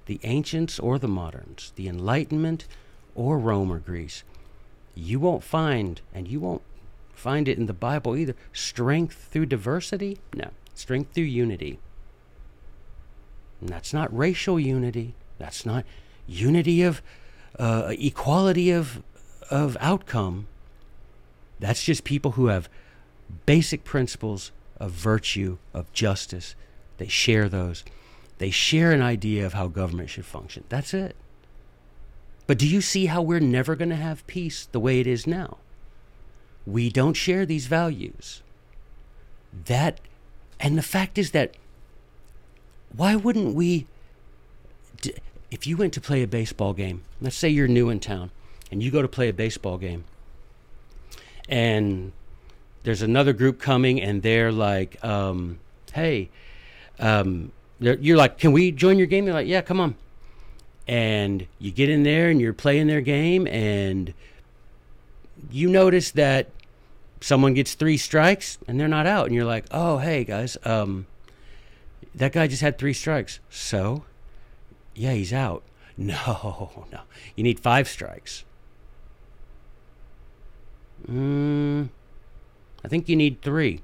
the 0.05 0.19
ancients 0.21 0.77
or 0.77 0.99
the 0.99 1.07
moderns, 1.07 1.73
the 1.75 1.87
Enlightenment 1.87 2.67
or 3.15 3.39
Rome 3.39 3.71
or 3.71 3.79
Greece. 3.79 4.23
You 4.97 5.19
won't 5.19 5.43
find, 5.43 6.01
and 6.13 6.27
you 6.27 6.39
won't 6.39 6.63
find 7.13 7.47
it 7.47 7.57
in 7.57 7.67
the 7.67 7.73
Bible 7.73 8.15
either, 8.15 8.35
strength 8.51 9.27
through 9.31 9.45
diversity. 9.45 10.17
No, 10.33 10.49
strength 10.73 11.13
through 11.13 11.25
unity. 11.25 11.79
And 13.61 13.69
that's 13.69 13.93
not 13.93 14.15
racial 14.15 14.59
unity. 14.59 15.13
That's 15.37 15.65
not 15.65 15.85
unity 16.27 16.81
of 16.81 17.01
uh, 17.59 17.93
equality 17.97 18.71
of 18.71 19.03
of 19.49 19.77
outcome. 19.79 20.47
That's 21.59 21.83
just 21.83 22.03
people 22.03 22.31
who 22.31 22.47
have 22.47 22.69
basic 23.45 23.83
principles 23.83 24.51
of 24.79 24.91
virtue, 24.91 25.57
of 25.73 25.91
justice. 25.93 26.55
They 26.97 27.07
share 27.07 27.49
those. 27.49 27.83
They 28.39 28.49
share 28.49 28.91
an 28.91 29.01
idea 29.01 29.45
of 29.45 29.53
how 29.53 29.67
government 29.67 30.09
should 30.09 30.25
function. 30.25 30.63
That's 30.69 30.93
it. 30.93 31.15
But 32.47 32.57
do 32.57 32.67
you 32.67 32.81
see 32.81 33.07
how 33.07 33.21
we're 33.21 33.41
never 33.41 33.75
going 33.75 33.89
to 33.89 33.95
have 33.95 34.25
peace 34.25 34.67
the 34.71 34.79
way 34.79 34.99
it 34.99 35.07
is 35.07 35.27
now? 35.27 35.57
We 36.65 36.89
don't 36.89 37.13
share 37.13 37.45
these 37.45 37.67
values. 37.67 38.41
That, 39.65 39.99
and 40.59 40.77
the 40.77 40.83
fact 40.83 41.17
is 41.17 41.31
that 41.31 41.55
why 42.95 43.15
wouldn't 43.15 43.53
we? 43.53 43.85
If 45.51 45.67
you 45.67 45.77
went 45.77 45.93
to 45.93 46.01
play 46.01 46.23
a 46.23 46.27
baseball 46.27 46.73
game, 46.73 47.03
let's 47.21 47.35
say 47.35 47.49
you're 47.49 47.67
new 47.67 47.89
in 47.89 47.99
town 47.99 48.31
and 48.71 48.81
you 48.81 48.91
go 48.91 49.01
to 49.01 49.07
play 49.07 49.29
a 49.29 49.33
baseball 49.33 49.77
game, 49.77 50.05
and 51.47 52.11
there's 52.83 53.01
another 53.01 53.33
group 53.33 53.59
coming 53.59 54.01
and 54.01 54.21
they're 54.21 54.51
like, 54.51 55.03
um, 55.03 55.59
hey, 55.93 56.29
um, 56.99 57.51
you're 57.79 58.17
like, 58.17 58.37
can 58.37 58.51
we 58.51 58.71
join 58.71 58.97
your 58.97 59.07
game? 59.07 59.25
They're 59.25 59.33
like, 59.33 59.47
yeah, 59.47 59.61
come 59.61 59.79
on. 59.79 59.95
And 60.87 61.47
you 61.59 61.71
get 61.71 61.89
in 61.89 62.03
there 62.03 62.29
and 62.29 62.39
you're 62.39 62.53
playing 62.53 62.87
their 62.87 63.01
game 63.01 63.45
and 63.47 64.13
you 65.51 65.69
notice 65.69 66.11
that 66.11 66.49
someone 67.19 67.53
gets 67.53 67.73
three 67.73 67.97
strikes 67.97 68.57
and 68.67 68.79
they're 68.79 68.87
not 68.87 69.05
out. 69.05 69.25
And 69.25 69.35
you're 69.35 69.45
like, 69.45 69.65
oh, 69.71 69.97
hey, 69.97 70.23
guys, 70.23 70.57
um, 70.63 71.07
that 72.15 72.31
guy 72.31 72.47
just 72.47 72.61
had 72.61 72.77
three 72.77 72.93
strikes. 72.93 73.39
So, 73.49 74.05
yeah, 74.95 75.13
he's 75.13 75.33
out. 75.33 75.63
No, 75.99 76.85
no. 76.91 76.99
You 77.35 77.43
need 77.43 77.59
five 77.59 77.87
strikes. 77.87 78.45
Mm, 81.09 81.89
I 82.85 82.87
think 82.87 83.09
you 83.09 83.15
need 83.15 83.41
three. 83.41 83.81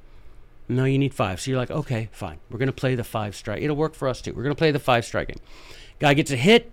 No, 0.69 0.85
you 0.85 0.97
need 0.97 1.13
five. 1.13 1.41
So 1.41 1.51
you're 1.51 1.59
like, 1.59 1.71
okay, 1.71 2.09
fine. 2.11 2.37
We're 2.49 2.59
going 2.59 2.67
to 2.67 2.71
play 2.73 2.95
the 2.95 3.03
five 3.03 3.35
strike. 3.35 3.61
It'll 3.61 3.75
work 3.75 3.95
for 3.95 4.07
us 4.07 4.21
too. 4.21 4.33
We're 4.33 4.43
going 4.43 4.55
to 4.55 4.59
play 4.59 4.71
the 4.71 4.79
five 4.79 5.05
strike 5.05 5.29
game. 5.29 5.39
Guy 5.99 6.13
gets 6.13 6.31
a 6.31 6.35
hit. 6.35 6.72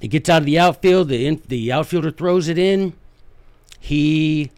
He 0.00 0.08
gets 0.08 0.28
out 0.28 0.42
of 0.42 0.46
the 0.46 0.58
outfield. 0.58 1.08
The, 1.08 1.26
in, 1.26 1.42
the 1.48 1.70
outfielder 1.70 2.10
throws 2.10 2.48
it 2.48 2.58
in. 2.58 2.94
He 3.78 4.50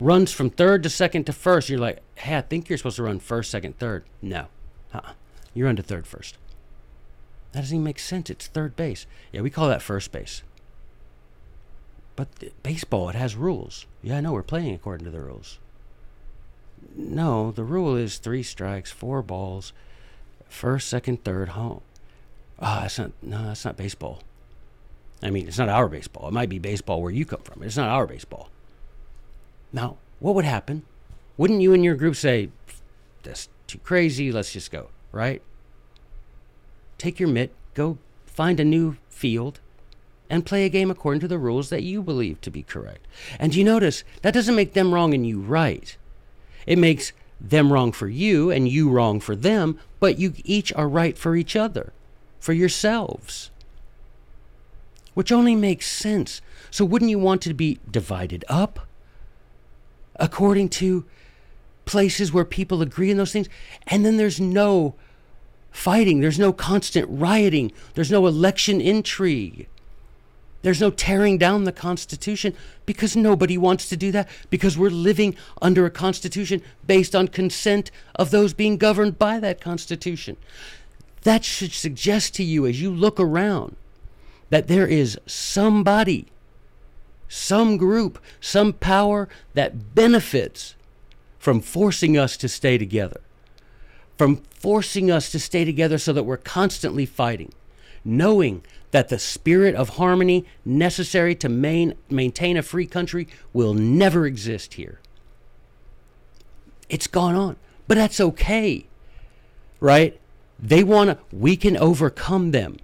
runs 0.00 0.32
from 0.32 0.50
third 0.50 0.82
to 0.82 0.90
second 0.90 1.24
to 1.24 1.32
first. 1.32 1.68
You're 1.68 1.78
like, 1.78 2.00
hey, 2.16 2.36
I 2.36 2.42
think 2.42 2.68
you're 2.68 2.78
supposed 2.78 2.96
to 2.96 3.04
run 3.04 3.18
first, 3.18 3.50
second, 3.50 3.78
third. 3.78 4.04
No. 4.20 4.46
Uh-uh. 4.92 5.12
You 5.54 5.66
run 5.66 5.76
to 5.76 5.82
third 5.82 6.06
first. 6.06 6.36
That 7.52 7.60
doesn't 7.60 7.76
even 7.76 7.84
make 7.84 7.98
sense. 7.98 8.30
It's 8.30 8.46
third 8.46 8.76
base. 8.76 9.06
Yeah, 9.32 9.42
we 9.42 9.50
call 9.50 9.68
that 9.68 9.82
first 9.82 10.12
base. 10.12 10.42
But 12.16 12.28
baseball, 12.62 13.08
it 13.08 13.14
has 13.14 13.36
rules. 13.36 13.86
Yeah, 14.02 14.18
I 14.18 14.20
know 14.20 14.32
we're 14.32 14.42
playing 14.42 14.74
according 14.74 15.04
to 15.04 15.10
the 15.10 15.20
rules. 15.20 15.58
No, 16.94 17.50
the 17.52 17.64
rule 17.64 17.96
is 17.96 18.18
three 18.18 18.42
strikes, 18.42 18.90
four 18.90 19.22
balls, 19.22 19.72
first, 20.48 20.88
second, 20.88 21.24
third, 21.24 21.50
home. 21.50 21.80
Ah, 22.62 22.78
oh, 22.78 22.82
that's 22.82 22.98
not. 22.98 23.10
No, 23.20 23.44
that's 23.44 23.64
not 23.64 23.76
baseball. 23.76 24.22
I 25.22 25.30
mean, 25.30 25.48
it's 25.48 25.58
not 25.58 25.68
our 25.68 25.88
baseball. 25.88 26.28
It 26.28 26.32
might 26.32 26.48
be 26.48 26.58
baseball 26.58 27.02
where 27.02 27.10
you 27.10 27.24
come 27.24 27.42
from. 27.42 27.62
It's 27.62 27.76
not 27.76 27.88
our 27.88 28.06
baseball. 28.06 28.48
Now, 29.72 29.96
what 30.20 30.34
would 30.34 30.44
happen? 30.44 30.84
Wouldn't 31.36 31.60
you 31.60 31.72
and 31.72 31.84
your 31.84 31.94
group 31.94 32.16
say, 32.16 32.50
that's 33.22 33.48
too 33.66 33.78
crazy, 33.78 34.30
let's 34.30 34.52
just 34.52 34.70
go, 34.70 34.88
right? 35.10 35.42
Take 36.98 37.18
your 37.18 37.28
mitt, 37.28 37.52
go 37.74 37.98
find 38.26 38.60
a 38.60 38.64
new 38.64 38.96
field, 39.08 39.60
and 40.28 40.46
play 40.46 40.64
a 40.64 40.68
game 40.68 40.90
according 40.90 41.20
to 41.20 41.28
the 41.28 41.38
rules 41.38 41.68
that 41.70 41.82
you 41.82 42.02
believe 42.02 42.40
to 42.40 42.50
be 42.50 42.62
correct. 42.62 43.06
And 43.38 43.54
you 43.54 43.64
notice 43.64 44.04
that 44.22 44.34
doesn't 44.34 44.56
make 44.56 44.74
them 44.74 44.92
wrong 44.94 45.14
and 45.14 45.26
you 45.26 45.40
right. 45.40 45.96
It 46.66 46.78
makes 46.78 47.12
them 47.40 47.72
wrong 47.72 47.92
for 47.92 48.08
you 48.08 48.50
and 48.50 48.68
you 48.68 48.88
wrong 48.88 49.20
for 49.20 49.34
them, 49.34 49.78
but 50.00 50.18
you 50.18 50.34
each 50.44 50.72
are 50.74 50.88
right 50.88 51.18
for 51.18 51.34
each 51.34 51.56
other, 51.56 51.92
for 52.42 52.52
yourselves. 52.52 53.50
Which 55.14 55.30
only 55.30 55.54
makes 55.54 55.86
sense. 55.86 56.42
So 56.72 56.84
wouldn't 56.84 57.10
you 57.12 57.18
want 57.20 57.40
to 57.42 57.54
be 57.54 57.78
divided 57.88 58.44
up 58.48 58.80
according 60.16 60.70
to 60.70 61.04
places 61.84 62.32
where 62.32 62.44
people 62.44 62.82
agree 62.82 63.12
in 63.12 63.16
those 63.16 63.32
things? 63.32 63.48
And 63.86 64.04
then 64.04 64.16
there's 64.16 64.40
no 64.40 64.96
fighting, 65.70 66.20
there's 66.20 66.38
no 66.38 66.52
constant 66.52 67.06
rioting, 67.08 67.70
there's 67.94 68.10
no 68.10 68.26
election 68.26 68.80
intrigue. 68.80 69.68
There's 70.62 70.80
no 70.80 70.90
tearing 70.90 71.38
down 71.38 71.64
the 71.64 71.72
Constitution 71.72 72.54
because 72.86 73.16
nobody 73.16 73.58
wants 73.58 73.88
to 73.88 73.96
do 73.96 74.10
that 74.12 74.28
because 74.48 74.78
we're 74.78 74.90
living 74.90 75.36
under 75.60 75.86
a 75.86 75.90
Constitution 75.90 76.62
based 76.86 77.14
on 77.14 77.28
consent 77.28 77.92
of 78.16 78.30
those 78.30 78.52
being 78.52 78.78
governed 78.78 79.18
by 79.18 79.38
that 79.40 79.60
Constitution. 79.60 80.36
That 81.22 81.44
should 81.44 81.72
suggest 81.72 82.34
to 82.34 82.42
you 82.42 82.66
as 82.66 82.80
you 82.80 82.90
look 82.90 83.20
around 83.20 83.76
that 84.50 84.68
there 84.68 84.86
is 84.86 85.18
somebody, 85.24 86.26
some 87.28 87.76
group, 87.76 88.18
some 88.40 88.72
power 88.72 89.28
that 89.54 89.94
benefits 89.94 90.74
from 91.38 91.60
forcing 91.60 92.18
us 92.18 92.36
to 92.36 92.48
stay 92.48 92.76
together, 92.76 93.20
from 94.18 94.36
forcing 94.36 95.10
us 95.10 95.30
to 95.32 95.38
stay 95.38 95.64
together 95.64 95.96
so 95.98 96.12
that 96.12 96.24
we're 96.24 96.36
constantly 96.36 97.06
fighting, 97.06 97.52
knowing 98.04 98.62
that 98.90 99.08
the 99.08 99.18
spirit 99.18 99.74
of 99.74 99.90
harmony 99.90 100.44
necessary 100.64 101.34
to 101.34 101.48
main, 101.48 101.94
maintain 102.10 102.56
a 102.56 102.62
free 102.62 102.86
country 102.86 103.26
will 103.52 103.74
never 103.74 104.26
exist 104.26 104.74
here. 104.74 105.00
It's 106.88 107.06
gone 107.06 107.34
on, 107.34 107.56
but 107.88 107.94
that's 107.94 108.20
okay, 108.20 108.86
right? 109.80 110.20
They 110.62 110.84
want 110.84 111.10
to, 111.10 111.18
we 111.36 111.56
can 111.56 111.76
overcome 111.76 112.52
them. 112.52 112.76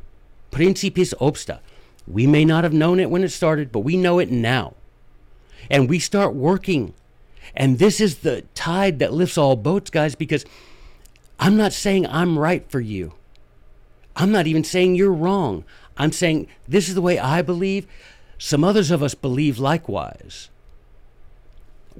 Principiis 0.50 1.14
obsta. 1.20 1.60
We 2.06 2.26
may 2.26 2.44
not 2.44 2.64
have 2.64 2.72
known 2.72 2.98
it 2.98 3.10
when 3.10 3.22
it 3.22 3.30
started, 3.30 3.70
but 3.70 3.80
we 3.80 3.96
know 3.96 4.18
it 4.18 4.30
now. 4.30 4.74
And 5.70 5.88
we 5.88 6.00
start 6.00 6.34
working. 6.34 6.94
And 7.54 7.78
this 7.78 8.00
is 8.00 8.18
the 8.18 8.42
tide 8.54 8.98
that 8.98 9.12
lifts 9.12 9.38
all 9.38 9.56
boats, 9.56 9.90
guys, 9.90 10.14
because 10.14 10.44
I'm 11.38 11.56
not 11.56 11.72
saying 11.72 12.06
I'm 12.06 12.38
right 12.38 12.68
for 12.68 12.80
you. 12.80 13.14
I'm 14.16 14.32
not 14.32 14.46
even 14.48 14.64
saying 14.64 14.96
you're 14.96 15.12
wrong. 15.12 15.64
I'm 15.96 16.12
saying 16.12 16.48
this 16.66 16.88
is 16.88 16.94
the 16.96 17.02
way 17.02 17.18
I 17.18 17.42
believe. 17.42 17.86
Some 18.38 18.64
others 18.64 18.90
of 18.90 19.02
us 19.02 19.14
believe 19.14 19.58
likewise. 19.58 20.48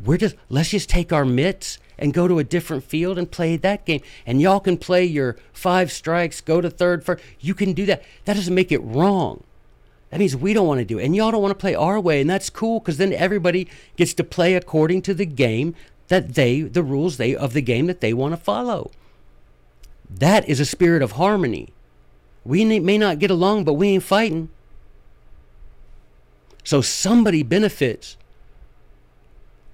We're 0.04 0.18
just 0.18 0.36
let's 0.48 0.70
just 0.70 0.88
take 0.88 1.12
our 1.12 1.24
mitts 1.24 1.78
and 1.99 2.14
go 2.14 2.28
to 2.28 2.38
a 2.38 2.44
different 2.44 2.84
field 2.84 3.18
and 3.18 3.30
play 3.30 3.57
that 3.57 3.84
game. 3.84 4.01
And 4.26 4.40
y'all 4.40 4.61
can 4.61 4.76
play 4.76 5.05
your 5.05 5.36
five 5.53 5.90
strikes, 5.90 6.40
go 6.40 6.61
to 6.61 6.70
third, 6.70 7.05
first. 7.05 7.22
You 7.40 7.55
can 7.55 7.72
do 7.72 7.86
that. 7.86 8.03
That 8.24 8.34
doesn't 8.34 8.55
make 8.55 8.70
it 8.70 8.78
wrong. 8.78 9.42
That 10.11 10.20
means 10.20 10.36
we 10.36 10.55
don't 10.55 10.66
want 10.66 10.78
to 10.78 10.84
do 10.84 10.99
it. 10.99 11.05
And 11.05 11.14
y'all 11.14 11.30
don't 11.30 11.42
want 11.42 11.51
to 11.53 11.61
play 11.61 11.74
our 11.74 12.01
way. 12.01 12.20
And 12.20 12.30
that's 12.30 12.49
cool 12.49 12.80
because 12.80 12.96
then 12.96 13.12
everybody 13.12 13.68
gets 13.96 14.14
to 14.14 14.24
play 14.24 14.55
according 14.55 15.03
to 15.03 15.14
the 15.14 15.26
game 15.26 15.74
that 16.09 16.34
they, 16.34 16.62
the 16.62 16.82
rules 16.82 17.16
they 17.18 17.36
of 17.36 17.53
the 17.53 17.61
game 17.61 17.86
that 17.86 18.01
they 18.01 18.14
want 18.14 18.32
to 18.32 18.38
follow. 18.38 18.90
That 20.09 20.49
is 20.49 20.61
a 20.61 20.64
spirit 20.64 21.03
of 21.03 21.12
harmony. 21.12 21.68
We 22.44 22.64
may 22.80 22.96
not 22.96 23.18
get 23.18 23.30
along, 23.30 23.64
but 23.64 23.74
we 23.74 23.88
ain't 23.88 24.03
fighting. 24.03 24.49
So 26.64 26.80
somebody 26.80 27.42
benefits 27.42 28.16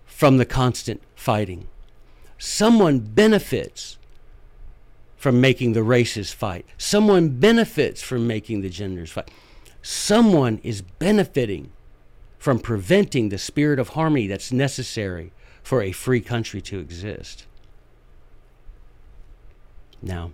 from 0.06 0.38
the 0.38 0.44
constant 0.44 1.00
fighting. 1.14 1.68
Someone 2.46 2.98
benefits 2.98 3.96
from 5.16 5.40
making 5.40 5.72
the 5.72 5.82
races 5.82 6.30
fight. 6.30 6.66
Someone 6.76 7.40
benefits 7.40 8.02
from 8.02 8.26
making 8.26 8.60
the 8.60 8.68
genders 8.68 9.10
fight. 9.10 9.30
Someone 9.80 10.60
is 10.62 10.82
benefiting 10.82 11.72
from 12.38 12.58
preventing 12.58 13.30
the 13.30 13.38
spirit 13.38 13.78
of 13.78 13.88
harmony 13.88 14.26
that's 14.26 14.52
necessary 14.52 15.32
for 15.62 15.80
a 15.80 15.90
free 15.90 16.20
country 16.20 16.60
to 16.60 16.78
exist. 16.78 17.46
Now, 20.02 20.32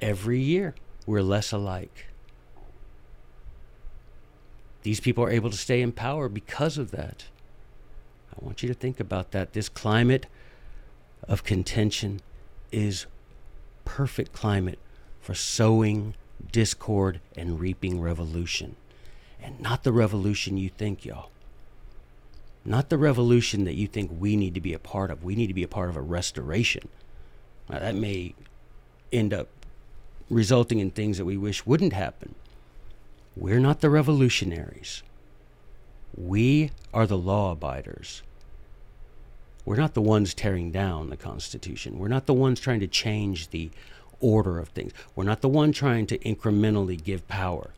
every 0.00 0.40
year 0.40 0.74
we're 1.04 1.20
less 1.20 1.52
alike. 1.52 2.06
These 4.84 5.00
people 5.00 5.22
are 5.22 5.30
able 5.30 5.50
to 5.50 5.56
stay 5.58 5.82
in 5.82 5.92
power 5.92 6.30
because 6.30 6.78
of 6.78 6.92
that. 6.92 7.26
I 8.32 8.44
want 8.44 8.62
you 8.62 8.68
to 8.68 8.74
think 8.74 9.00
about 9.00 9.32
that. 9.32 9.52
This 9.52 9.68
climate 9.68 10.26
of 11.26 11.44
contention 11.44 12.20
is 12.70 13.06
perfect 13.84 14.32
climate 14.32 14.78
for 15.20 15.34
sowing 15.34 16.14
discord 16.52 17.20
and 17.36 17.60
reaping 17.60 18.00
revolution. 18.00 18.76
And 19.42 19.60
not 19.60 19.82
the 19.82 19.92
revolution 19.92 20.56
you 20.56 20.68
think, 20.68 21.04
y'all. 21.04 21.30
Not 22.64 22.88
the 22.88 22.98
revolution 22.98 23.64
that 23.64 23.74
you 23.74 23.86
think 23.86 24.10
we 24.18 24.36
need 24.36 24.54
to 24.54 24.60
be 24.60 24.74
a 24.74 24.78
part 24.78 25.10
of. 25.10 25.24
We 25.24 25.34
need 25.34 25.46
to 25.46 25.54
be 25.54 25.62
a 25.62 25.68
part 25.68 25.88
of 25.88 25.96
a 25.96 26.02
restoration. 26.02 26.88
Now, 27.68 27.78
that 27.78 27.94
may 27.94 28.34
end 29.12 29.32
up 29.32 29.48
resulting 30.28 30.78
in 30.78 30.90
things 30.90 31.18
that 31.18 31.24
we 31.24 31.36
wish 31.36 31.64
wouldn't 31.64 31.92
happen. 31.92 32.34
We're 33.36 33.60
not 33.60 33.80
the 33.80 33.90
revolutionaries. 33.90 35.02
We 36.16 36.70
are 36.92 37.06
the 37.06 37.18
law 37.18 37.52
abiders. 37.52 38.22
We're 39.64 39.76
not 39.76 39.94
the 39.94 40.02
ones 40.02 40.34
tearing 40.34 40.70
down 40.70 41.10
the 41.10 41.16
Constitution. 41.16 41.98
We're 41.98 42.08
not 42.08 42.26
the 42.26 42.34
ones 42.34 42.58
trying 42.58 42.80
to 42.80 42.86
change 42.86 43.50
the 43.50 43.70
order 44.20 44.58
of 44.58 44.68
things. 44.70 44.92
We're 45.14 45.24
not 45.24 45.42
the 45.42 45.48
one 45.48 45.72
trying 45.72 46.06
to 46.06 46.18
incrementally 46.18 47.02
give 47.02 47.28
power. 47.28 47.70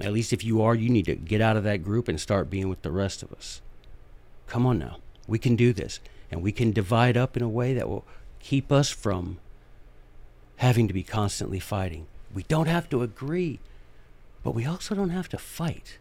At 0.00 0.12
least 0.12 0.32
if 0.32 0.44
you 0.44 0.62
are, 0.62 0.74
you 0.74 0.88
need 0.88 1.06
to 1.06 1.14
get 1.14 1.40
out 1.40 1.56
of 1.56 1.64
that 1.64 1.82
group 1.82 2.08
and 2.08 2.20
start 2.20 2.50
being 2.50 2.68
with 2.68 2.82
the 2.82 2.90
rest 2.90 3.22
of 3.22 3.32
us. 3.32 3.60
Come 4.46 4.66
on 4.66 4.78
now. 4.78 4.98
We 5.26 5.38
can 5.38 5.56
do 5.56 5.72
this. 5.72 6.00
And 6.30 6.42
we 6.42 6.52
can 6.52 6.72
divide 6.72 7.16
up 7.16 7.36
in 7.36 7.42
a 7.42 7.48
way 7.48 7.74
that 7.74 7.88
will 7.88 8.04
keep 8.40 8.72
us 8.72 8.90
from 8.90 9.38
having 10.56 10.88
to 10.88 10.94
be 10.94 11.02
constantly 11.02 11.60
fighting. 11.60 12.06
We 12.32 12.44
don't 12.44 12.66
have 12.66 12.88
to 12.90 13.02
agree, 13.02 13.60
but 14.42 14.54
we 14.54 14.66
also 14.66 14.94
don't 14.94 15.10
have 15.10 15.28
to 15.30 15.38
fight. 15.38 15.98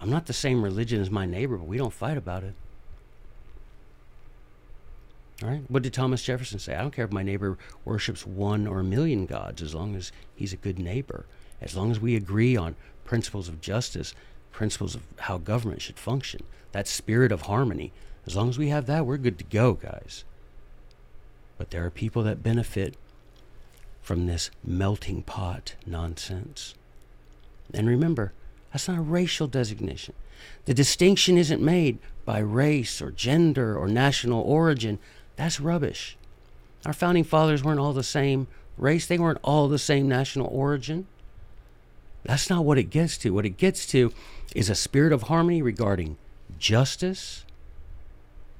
I'm 0.00 0.10
not 0.10 0.26
the 0.26 0.32
same 0.32 0.62
religion 0.62 1.00
as 1.00 1.10
my 1.10 1.26
neighbor, 1.26 1.56
but 1.56 1.66
we 1.66 1.76
don't 1.76 1.92
fight 1.92 2.16
about 2.16 2.42
it. 2.42 2.54
All 5.42 5.48
right? 5.48 5.62
What 5.68 5.82
did 5.82 5.92
Thomas 5.92 6.22
Jefferson 6.22 6.58
say? 6.58 6.74
I 6.74 6.80
don't 6.80 6.94
care 6.94 7.04
if 7.04 7.12
my 7.12 7.22
neighbor 7.22 7.58
worships 7.84 8.26
one 8.26 8.66
or 8.66 8.80
a 8.80 8.84
million 8.84 9.26
gods 9.26 9.62
as 9.62 9.74
long 9.74 9.94
as 9.96 10.12
he's 10.34 10.52
a 10.52 10.56
good 10.56 10.78
neighbor. 10.78 11.26
As 11.60 11.76
long 11.76 11.90
as 11.90 12.00
we 12.00 12.16
agree 12.16 12.56
on 12.56 12.76
principles 13.04 13.48
of 13.48 13.60
justice, 13.60 14.14
principles 14.52 14.94
of 14.94 15.02
how 15.18 15.38
government 15.38 15.82
should 15.82 15.98
function, 15.98 16.42
that 16.72 16.88
spirit 16.88 17.32
of 17.32 17.42
harmony, 17.42 17.92
as 18.26 18.36
long 18.36 18.48
as 18.48 18.58
we 18.58 18.68
have 18.68 18.86
that, 18.86 19.06
we're 19.06 19.16
good 19.16 19.38
to 19.38 19.44
go, 19.44 19.74
guys. 19.74 20.24
But 21.58 21.70
there 21.70 21.84
are 21.84 21.90
people 21.90 22.22
that 22.22 22.42
benefit 22.42 22.96
from 24.00 24.26
this 24.26 24.50
melting 24.64 25.22
pot 25.22 25.74
nonsense. 25.86 26.74
And 27.72 27.88
remember, 27.88 28.32
that's 28.72 28.88
not 28.88 28.98
a 28.98 29.02
racial 29.02 29.46
designation. 29.46 30.14
The 30.64 30.74
distinction 30.74 31.36
isn't 31.36 31.60
made 31.60 31.98
by 32.24 32.38
race 32.38 33.02
or 33.02 33.10
gender 33.10 33.76
or 33.76 33.88
national 33.88 34.42
origin. 34.42 34.98
That's 35.36 35.60
rubbish. 35.60 36.16
Our 36.86 36.92
founding 36.92 37.24
fathers 37.24 37.64
weren't 37.64 37.80
all 37.80 37.92
the 37.92 38.02
same 38.02 38.46
race, 38.78 39.06
they 39.06 39.18
weren't 39.18 39.40
all 39.42 39.68
the 39.68 39.78
same 39.78 40.08
national 40.08 40.46
origin. 40.46 41.06
That's 42.24 42.50
not 42.50 42.64
what 42.64 42.78
it 42.78 42.84
gets 42.84 43.18
to. 43.18 43.34
What 43.34 43.46
it 43.46 43.56
gets 43.56 43.86
to 43.86 44.12
is 44.54 44.70
a 44.70 44.74
spirit 44.74 45.12
of 45.12 45.22
harmony 45.22 45.62
regarding 45.62 46.16
justice, 46.58 47.44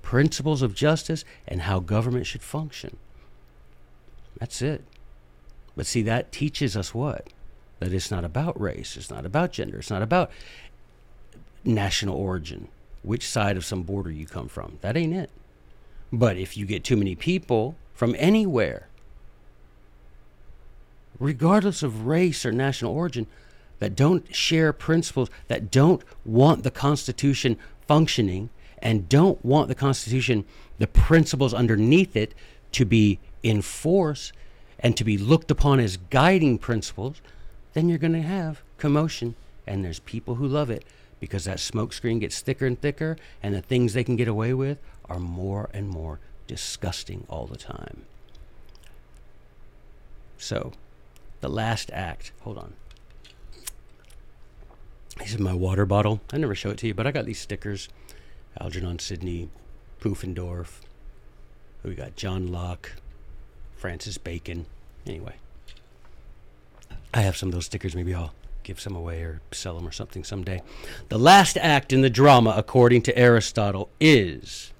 principles 0.03 0.63
of 0.63 0.75
justice, 0.75 1.25
and 1.47 1.63
how 1.63 1.81
government 1.81 2.27
should 2.27 2.43
function. 2.43 2.97
That's 4.39 4.63
it. 4.63 4.83
But 5.77 5.87
see, 5.87 6.03
that 6.03 6.33
teaches 6.33 6.77
us 6.77 6.95
what? 6.95 7.29
That 7.81 7.93
it's 7.93 8.11
not 8.11 8.24
about 8.24 8.61
race, 8.61 8.97
it's 8.97 9.11
not 9.11 9.26
about 9.26 9.53
gender, 9.53 9.78
it's 9.78 9.91
not 9.91 10.03
about 10.03 10.31
national 11.64 12.16
origin, 12.16 12.68
which 13.03 13.26
side 13.26 13.57
of 13.57 13.64
some 13.64 13.83
border 13.83 14.11
you 14.11 14.26
come 14.26 14.49
from. 14.49 14.78
That 14.81 14.97
ain't 14.97 15.14
it. 15.14 15.31
But 16.12 16.37
if 16.37 16.57
you 16.57 16.66
get 16.66 16.85
too 16.85 16.97
many 16.97 17.14
people 17.14 17.76
from 17.95 18.14
anywhere, 18.18 18.89
regardless 21.18 21.83
of 21.83 22.07
race 22.07 22.45
or 22.47 22.53
national 22.53 22.93
origin, 22.93 23.26
that 23.78 23.97
don't 23.97 24.35
share 24.35 24.72
principles, 24.72 25.31
that 25.49 25.70
don't 25.70 26.03
want 26.24 26.62
the 26.62 26.70
Constitution 26.70 27.57
functioning 27.87 28.51
and 28.78 29.09
don't 29.09 29.43
want 29.45 29.68
the 29.68 29.74
Constitution, 29.74 30.45
the 30.78 30.87
principles 30.87 31.55
underneath 31.55 32.16
it, 32.16 32.35
to 32.72 32.85
be 32.85 33.18
in 33.43 33.62
force 33.62 34.33
and 34.78 34.97
to 34.97 35.05
be 35.05 35.18
looked 35.18 35.51
upon 35.51 35.81
as 35.81 35.97
guiding 35.97 36.59
principles, 36.59 37.20
then 37.73 37.89
you're 37.89 37.99
going 37.99 38.12
to 38.12 38.23
have 38.23 38.62
commotion. 38.79 39.35
And 39.66 39.85
there's 39.85 40.01
people 40.01 40.37
who 40.37 40.47
love 40.47 40.71
it 40.71 40.85
because 41.21 41.45
that 41.45 41.59
smokescreen 41.59 42.21
gets 42.21 42.41
thicker 42.41 42.66
and 42.66 42.81
thicker, 42.81 43.16
and 43.43 43.55
the 43.55 43.61
things 43.61 43.93
they 43.93 44.03
can 44.03 44.16
get 44.16 44.27
away 44.27 44.55
with 44.55 44.79
are 45.05 45.18
more 45.21 45.68
and 45.73 45.89
more 45.89 46.18
disgusting 46.47 47.27
all 47.29 47.47
the 47.47 47.59
time. 47.59 48.05
So, 50.39 50.73
the 51.43 51.51
last 51.51 51.91
act, 51.93 52.33
hold 52.41 52.57
on. 52.57 52.73
This 55.18 55.33
is 55.35 55.39
my 55.39 55.53
water 55.53 55.85
bottle. 55.85 56.21
I 56.33 56.39
never 56.39 56.55
show 56.55 56.71
it 56.71 56.79
to 56.79 56.87
you, 56.87 56.95
but 56.95 57.07
I 57.07 57.12
got 57.12 57.27
these 57.27 57.39
stickers 57.39 57.91
Algernon 58.59 58.99
Sidney, 58.99 59.51
Pufendorf. 60.01 60.81
We 61.83 61.95
got 61.95 62.16
John 62.16 62.51
Locke, 62.51 62.93
Francis 63.77 64.18
Bacon. 64.18 64.66
Anyway, 65.07 65.35
I 67.13 67.23
have 67.23 67.37
some 67.37 67.49
of 67.49 67.55
those 67.55 67.67
stickers. 67.67 67.95
Maybe 67.95 68.15
I'll 68.15 68.35
give 68.63 68.81
some 68.81 68.95
away 68.95 69.23
or 69.23 69.41
sell 69.53 69.75
them 69.75 69.87
or 69.87 69.93
something 69.93 70.23
someday. 70.25 70.63
The 71.09 71.19
last 71.19 71.57
act 71.57 71.93
in 71.93 72.03
the 72.03 72.11
drama, 72.11 72.55
according 72.57 73.03
to 73.03 73.19
Aristotle, 73.19 73.91
is 74.01 74.73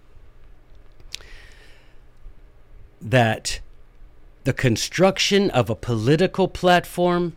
that 3.01 3.61
the 4.45 4.53
construction 4.53 5.51
of 5.51 5.69
a 5.71 5.75
political 5.75 6.49
platform 6.49 7.37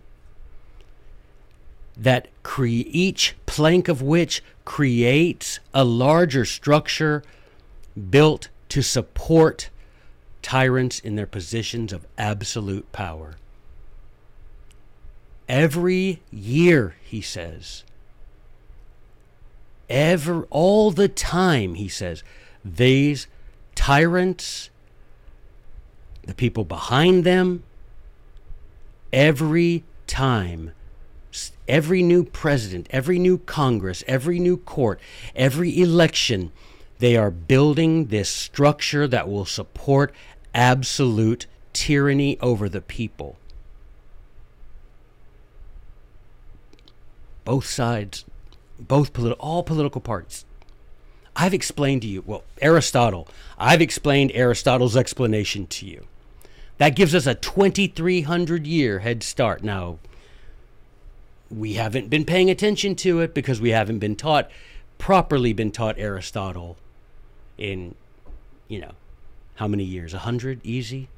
that 1.96 2.28
cre- 2.44 2.66
each 2.66 3.36
plank 3.46 3.88
of 3.88 4.02
which 4.02 4.44
creates 4.66 5.60
a 5.74 5.84
larger 5.84 6.46
structure 6.46 7.24
built 8.10 8.50
to 8.70 8.82
support 8.82 9.70
tyrants 10.42 11.00
in 11.00 11.16
their 11.16 11.28
positions 11.28 11.94
of 11.94 12.06
absolute 12.18 12.92
power. 12.92 13.36
Every 15.48 16.22
year, 16.32 16.96
he 17.04 17.22
says, 17.22 17.84
ever 19.90 20.48
all 20.50 20.92
the 20.92 21.10
time, 21.10 21.76
he 21.76 21.88
says, 21.88 22.24
these 22.64 23.28
tyrants, 23.76 24.70
the 26.26 26.34
people 26.34 26.64
behind 26.64 27.24
them, 27.24 27.64
every 29.12 29.84
time 30.08 30.72
every 31.68 32.04
new 32.04 32.24
president, 32.24 32.88
every 32.90 33.20
new 33.20 33.38
Congress, 33.38 34.04
every 34.08 34.40
new 34.40 34.58
court, 34.58 35.00
every 35.36 35.80
election, 35.80 36.52
they 37.00 37.16
are 37.16 37.32
building 37.32 38.08
this 38.08 38.30
structure 38.30 39.08
that 39.08 39.30
will 39.30 39.46
support 39.46 40.14
absolute 40.54 41.48
tyranny 41.74 42.40
over 42.40 42.70
the 42.70 42.82
people. 42.82 43.38
Both 47.46 47.66
sides, 47.66 48.26
both 48.80 49.14
politi- 49.14 49.36
all 49.40 49.64
political 49.64 50.02
parties. 50.02 50.46
I've 51.36 51.54
explained 51.54 52.04
to 52.04 52.08
you, 52.08 52.24
well, 52.26 52.44
Aristotle, 52.62 53.28
I've 53.58 53.82
explained 53.82 54.32
Aristotle's 54.34 54.96
explanation 54.96 55.68
to 55.68 55.86
you. 55.86 56.06
That 56.78 56.96
gives 56.96 57.16
us 57.16 57.26
a 57.26 57.36
2300 57.36 58.68
year 58.68 59.00
head 59.00 59.24
start. 59.24 59.64
Now, 59.64 60.00
we 61.50 61.74
haven't 61.74 62.10
been 62.10 62.26
paying 62.26 62.50
attention 62.50 62.96
to 62.96 63.20
it 63.20 63.34
because 63.34 63.62
we 63.62 63.70
haven't 63.70 64.00
been 64.00 64.16
taught 64.16 64.50
properly 64.98 65.54
been 65.54 65.72
taught 65.72 65.98
Aristotle 65.98 66.78
in 67.58 67.96
you 68.68 68.80
know 68.80 68.94
how 69.56 69.68
many 69.68 69.84
years 69.84 70.14
a 70.14 70.20
hundred 70.20 70.60
easy 70.64 71.10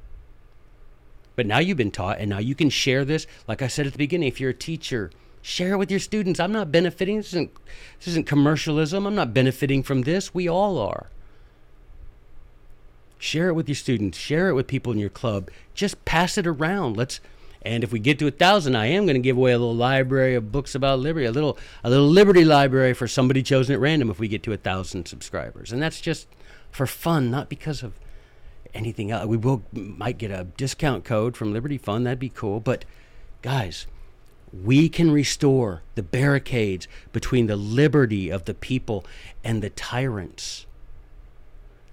but 1.36 1.46
now 1.46 1.58
you've 1.58 1.76
been 1.76 1.90
taught 1.90 2.18
and 2.18 2.28
now 2.28 2.38
you 2.38 2.54
can 2.54 2.68
share 2.68 3.04
this 3.04 3.26
like 3.48 3.62
i 3.62 3.66
said 3.66 3.86
at 3.86 3.92
the 3.92 3.98
beginning 3.98 4.28
if 4.28 4.40
you're 4.40 4.50
a 4.50 4.54
teacher 4.54 5.10
share 5.46 5.74
it 5.74 5.78
with 5.78 5.92
your 5.92 6.00
students 6.00 6.40
i'm 6.40 6.50
not 6.50 6.72
benefiting 6.72 7.18
this 7.18 7.28
isn't 7.28 7.52
this 7.98 8.08
isn't 8.08 8.26
commercialism 8.26 9.06
i'm 9.06 9.14
not 9.14 9.32
benefiting 9.32 9.80
from 9.80 10.02
this 10.02 10.34
we 10.34 10.48
all 10.48 10.76
are 10.76 11.06
share 13.16 13.48
it 13.48 13.54
with 13.54 13.68
your 13.68 13.76
students 13.76 14.18
share 14.18 14.48
it 14.48 14.54
with 14.54 14.66
people 14.66 14.92
in 14.92 14.98
your 14.98 15.08
club 15.08 15.48
just 15.72 16.04
pass 16.04 16.36
it 16.36 16.48
around 16.48 16.96
let's 16.96 17.20
and 17.62 17.82
if 17.82 17.92
we 17.92 17.98
get 17.98 18.20
to 18.20 18.28
a 18.28 18.30
thousand, 18.30 18.76
I 18.76 18.86
am 18.86 19.06
going 19.06 19.16
to 19.16 19.20
give 19.20 19.36
away 19.36 19.50
a 19.50 19.58
little 19.58 19.74
library 19.74 20.36
of 20.36 20.52
books 20.52 20.76
about 20.76 21.00
liberty, 21.00 21.26
a 21.26 21.32
little 21.32 21.58
a 21.82 21.90
little 21.90 22.06
liberty 22.06 22.44
library 22.44 22.94
for 22.94 23.08
somebody 23.08 23.42
chosen 23.42 23.74
at 23.74 23.80
random. 23.80 24.08
If 24.08 24.20
we 24.20 24.28
get 24.28 24.44
to 24.44 24.52
a 24.52 24.56
thousand 24.56 25.08
subscribers, 25.08 25.72
and 25.72 25.82
that's 25.82 26.00
just 26.00 26.28
for 26.70 26.86
fun, 26.86 27.28
not 27.28 27.48
because 27.48 27.82
of 27.82 27.94
anything 28.72 29.10
else. 29.10 29.26
We 29.26 29.36
will 29.36 29.64
might 29.72 30.16
get 30.16 30.30
a 30.30 30.44
discount 30.56 31.04
code 31.04 31.36
from 31.36 31.52
Liberty 31.52 31.76
Fund. 31.76 32.06
That'd 32.06 32.20
be 32.20 32.28
cool. 32.28 32.60
But 32.60 32.84
guys, 33.42 33.88
we 34.52 34.88
can 34.88 35.10
restore 35.10 35.82
the 35.94 36.02
barricades 36.02 36.88
between 37.12 37.46
the 37.46 37.56
liberty 37.56 38.30
of 38.30 38.44
the 38.44 38.54
people 38.54 39.04
and 39.44 39.62
the 39.62 39.70
tyrants 39.70 40.66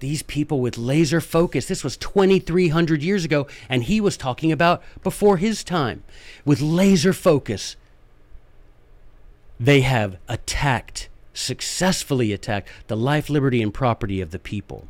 these 0.04 0.22
people 0.22 0.60
with 0.60 0.76
laser 0.76 1.18
focus. 1.18 1.66
This 1.66 1.82
was 1.82 1.96
2,300 1.96 3.02
years 3.02 3.24
ago, 3.24 3.46
and 3.70 3.84
he 3.84 4.02
was 4.02 4.18
talking 4.18 4.52
about 4.52 4.82
before 5.02 5.38
his 5.38 5.64
time. 5.64 6.02
With 6.44 6.60
laser 6.60 7.14
focus, 7.14 7.76
they 9.58 9.80
have 9.80 10.18
attacked, 10.28 11.08
successfully 11.32 12.34
attacked, 12.34 12.68
the 12.88 12.98
life, 12.98 13.30
liberty, 13.30 13.62
and 13.62 13.72
property 13.72 14.20
of 14.20 14.30
the 14.30 14.38
people. 14.38 14.88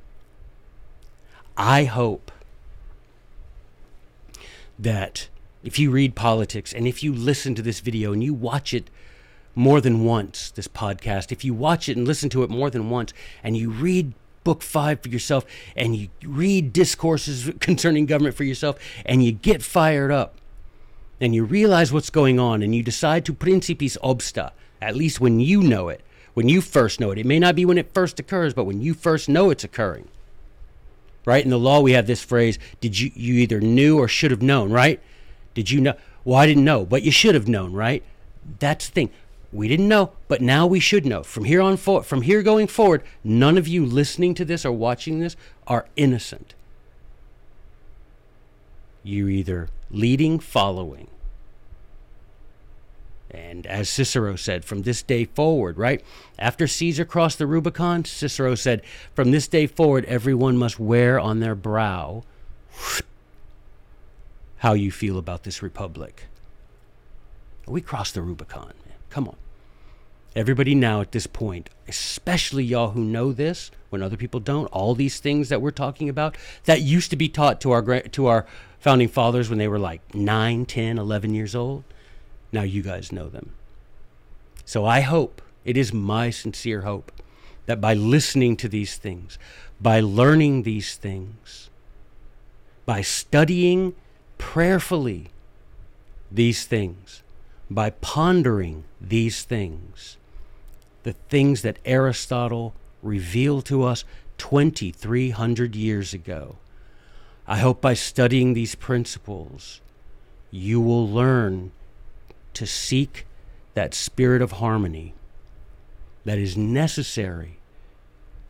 I 1.57 1.85
hope 1.85 2.33
that 4.77 5.29
if 5.65 5.79
you 5.79 5.91
read 5.91 6.15
politics 6.15 6.73
and 6.73 6.87
if 6.87 7.03
you 7.03 7.12
listen 7.12 7.55
to 7.55 7.62
this 7.62 7.81
video 7.81 8.12
and 8.12 8.23
you 8.23 8.35
watch 8.35 8.73
it 8.75 8.91
more 9.55 9.81
than 9.81 10.05
once, 10.05 10.51
this 10.51 10.69
podcast, 10.69 11.33
if 11.33 11.45
you 11.45 11.55
watch 11.55 11.89
it 11.89 11.97
and 11.97 12.07
listen 12.07 12.29
to 12.29 12.43
it 12.43 12.51
more 12.51 12.71
than 12.71 12.91
once, 12.91 13.12
and 13.43 13.57
you 13.57 13.71
read 13.71 14.12
book 14.45 14.62
five 14.62 15.01
for 15.01 15.09
yourself 15.09 15.47
and 15.75 15.97
you 15.97 16.09
read 16.23 16.73
discourses 16.73 17.51
concerning 17.61 18.05
government 18.05 18.37
for 18.37 18.45
yourself 18.45 18.79
and 19.07 19.25
you 19.25 19.33
get 19.33 19.62
fired 19.62 20.12
up 20.12 20.35
and 21.19 21.35
you 21.35 21.43
realize 21.43 21.91
what's 21.91 22.11
going 22.11 22.39
on 22.39 22.62
and 22.62 22.75
you 22.75 22.83
decide 22.83 23.25
to 23.25 23.33
principiis 23.33 23.97
obsta, 24.03 24.51
at 24.83 24.95
least 24.95 25.19
when 25.19 25.41
you 25.41 25.62
know 25.62 25.89
it, 25.89 26.03
when 26.35 26.49
you 26.49 26.61
first 26.61 27.01
know 27.01 27.11
it. 27.11 27.19
It 27.19 27.25
may 27.25 27.39
not 27.39 27.57
be 27.57 27.65
when 27.65 27.79
it 27.79 27.95
first 27.95 28.21
occurs, 28.21 28.53
but 28.53 28.65
when 28.65 28.83
you 28.83 28.93
first 28.93 29.31
know 29.31 29.49
it's 29.49 29.65
occurring. 29.65 30.09
Right? 31.25 31.43
In 31.43 31.51
the 31.51 31.59
law, 31.59 31.81
we 31.81 31.93
have 31.93 32.07
this 32.07 32.23
phrase, 32.23 32.59
did 32.83 33.01
you, 33.01 33.11
you 33.15 33.35
either 33.37 33.59
knew 33.59 33.99
or 33.99 34.09
should 34.09 34.31
have 34.31 34.43
known, 34.43 34.71
right? 34.71 35.01
Did 35.55 35.71
you 35.71 35.81
know? 35.81 35.95
Well, 36.25 36.39
I 36.39 36.47
didn't 36.47 36.65
know, 36.65 36.85
but 36.85 37.03
you 37.03 37.11
should 37.11 37.35
have 37.35 37.49
known, 37.49 37.73
right? 37.73 38.03
That's 38.59 38.89
the 38.89 38.93
thing. 38.93 39.11
We 39.53 39.69
didn't 39.69 39.89
know, 39.89 40.13
but 40.27 40.41
now 40.41 40.67
we 40.67 40.81
should 40.81 41.07
know. 41.07 41.23
From 41.23 41.45
here 41.45 41.61
on 41.61 41.77
forward, 41.77 42.05
from 42.05 42.23
here 42.23 42.43
going 42.43 42.67
forward, 42.67 43.05
none 43.23 43.57
of 43.57 43.69
you 43.69 43.87
listening 43.87 44.35
to 44.35 44.45
this 44.45 44.65
or 44.65 44.73
watching 44.73 45.21
this 45.21 45.37
are 45.67 45.87
innocent. 45.95 46.55
You're 49.05 49.31
either 49.31 49.69
leading, 49.91 50.41
following. 50.41 51.09
And 53.31 53.67
as 53.67 53.89
Cicero 53.89 54.37
said, 54.37 54.65
from 54.65 54.83
this 54.83 55.03
day 55.03 55.25
forward, 55.25 55.77
right? 55.77 56.03
After 56.39 56.67
Caesar 56.67 57.05
crossed 57.05 57.39
the 57.39 57.47
Rubicon, 57.47 58.05
Cicero 58.05 58.55
said, 58.55 58.83
from 59.15 59.31
this 59.31 59.47
day 59.47 59.67
forward, 59.67 60.05
everyone 60.07 60.57
must 60.57 60.81
wear 60.81 61.19
on 61.21 61.41
their 61.41 61.55
brow 61.55 62.25
how 64.65 64.73
you 64.73 64.91
feel 64.91 65.19
about 65.19 65.43
this 65.43 65.62
republic. 65.62 66.25
We 67.67 67.83
crossed 67.83 68.15
the 68.15 68.23
Rubicon. 68.23 68.73
Come 69.11 69.29
on. 69.29 69.37
Everybody 70.35 70.75
now 70.75 71.03
at 71.03 71.12
this 71.12 71.27
point, 71.27 71.69
especially 71.87 72.65
y'all 72.65 72.93
who 72.93 73.05
know 73.05 73.31
this 73.31 73.71
when 73.91 74.03
other 74.03 74.17
people 74.17 74.41
don't, 74.41 74.65
all 74.69 74.95
these 74.95 75.21
things 75.21 75.51
that 75.51 75.61
we're 75.61 75.71
talking 75.71 76.09
about 76.09 76.39
that 76.65 76.81
used 76.81 77.11
to 77.11 77.17
be 77.17 77.29
taught 77.29 77.61
to 77.61 77.73
our 77.73 78.01
to 78.01 78.25
our 78.25 78.47
founding 78.79 79.09
fathers 79.09 79.51
when 79.51 79.59
they 79.59 79.69
were 79.69 79.79
like 79.79 80.15
9, 80.15 80.65
10, 80.65 80.97
11 80.97 81.35
years 81.35 81.55
old. 81.55 81.85
Now 82.51 82.62
you 82.62 82.81
guys 82.81 83.12
know 83.12 83.29
them. 83.29 83.53
So 84.65 84.87
I 84.87 85.01
hope, 85.01 85.43
it 85.67 85.77
is 85.77 85.93
my 85.93 86.31
sincere 86.31 86.81
hope 86.81 87.12
that 87.67 87.83
by 87.83 87.93
listening 87.93 88.57
to 88.57 88.69
these 88.71 88.97
things, 88.97 89.39
by 89.79 90.01
learning 90.01 90.62
these 90.62 90.97
things, 90.97 91.69
by 92.87 93.03
studying 93.03 93.95
prayerfully 94.39 95.30
these 96.30 96.64
things, 96.64 97.22
by 97.70 97.91
pondering 97.91 98.85
these 99.01 99.43
things, 99.43 100.16
the 101.03 101.12
things 101.28 101.62
that 101.62 101.78
Aristotle 101.85 102.74
revealed 103.03 103.64
to 103.66 103.82
us 103.85 104.05
2,300 104.39 105.76
years 105.76 106.12
ago. 106.14 106.57
I 107.47 107.59
hope 107.59 107.80
by 107.80 107.95
studying 107.95 108.55
these 108.55 108.74
principles, 108.74 109.80
you 110.51 110.80
will 110.80 111.09
learn 111.09 111.72
to 112.55 112.66
seek 112.66 113.26
that 113.74 113.95
spirit 113.95 114.41
of 114.41 114.53
harmony 114.53 115.14
that 116.24 116.39
is 116.39 116.57
necessary 116.57 117.59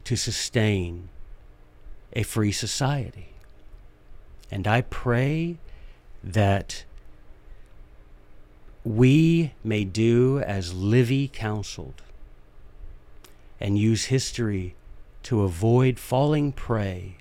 to 0.05 0.17
sustain 0.17 1.09
a 2.13 2.23
free 2.23 2.53
society. 2.53 3.31
And 4.51 4.69
I 4.69 4.83
pray 4.83 5.57
that 6.25 6.85
we 8.83 9.53
may 9.63 9.85
do 9.85 10.41
as 10.41 10.73
Livy 10.73 11.29
counseled 11.29 12.03
and 13.61 13.79
use 13.79 14.07
history 14.07 14.75
to 15.23 15.43
avoid 15.43 15.99
falling 15.99 16.51
prey 16.53 17.17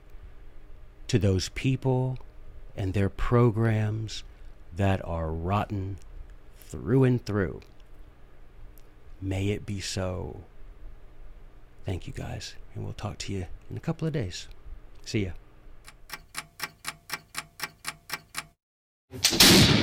to 1.07 1.19
those 1.19 1.49
people 1.49 2.17
and 2.75 2.93
their 2.93 3.09
programs 3.09 4.23
that 4.75 5.03
are 5.05 5.31
rotten 5.31 5.97
through 6.57 7.03
and 7.03 7.25
through. 7.25 7.61
May 9.21 9.49
it 9.49 9.65
be 9.65 9.79
so. 9.79 10.41
Thank 11.85 12.07
you 12.07 12.13
guys, 12.13 12.55
and 12.73 12.83
we'll 12.83 12.93
talk 12.93 13.17
to 13.19 13.33
you 13.33 13.45
in 13.69 13.77
a 13.77 13.81
couple 13.81 14.07
of 14.07 14.13
days. 14.13 14.47
See 15.05 15.25
ya. 15.25 15.31
you 19.13 19.82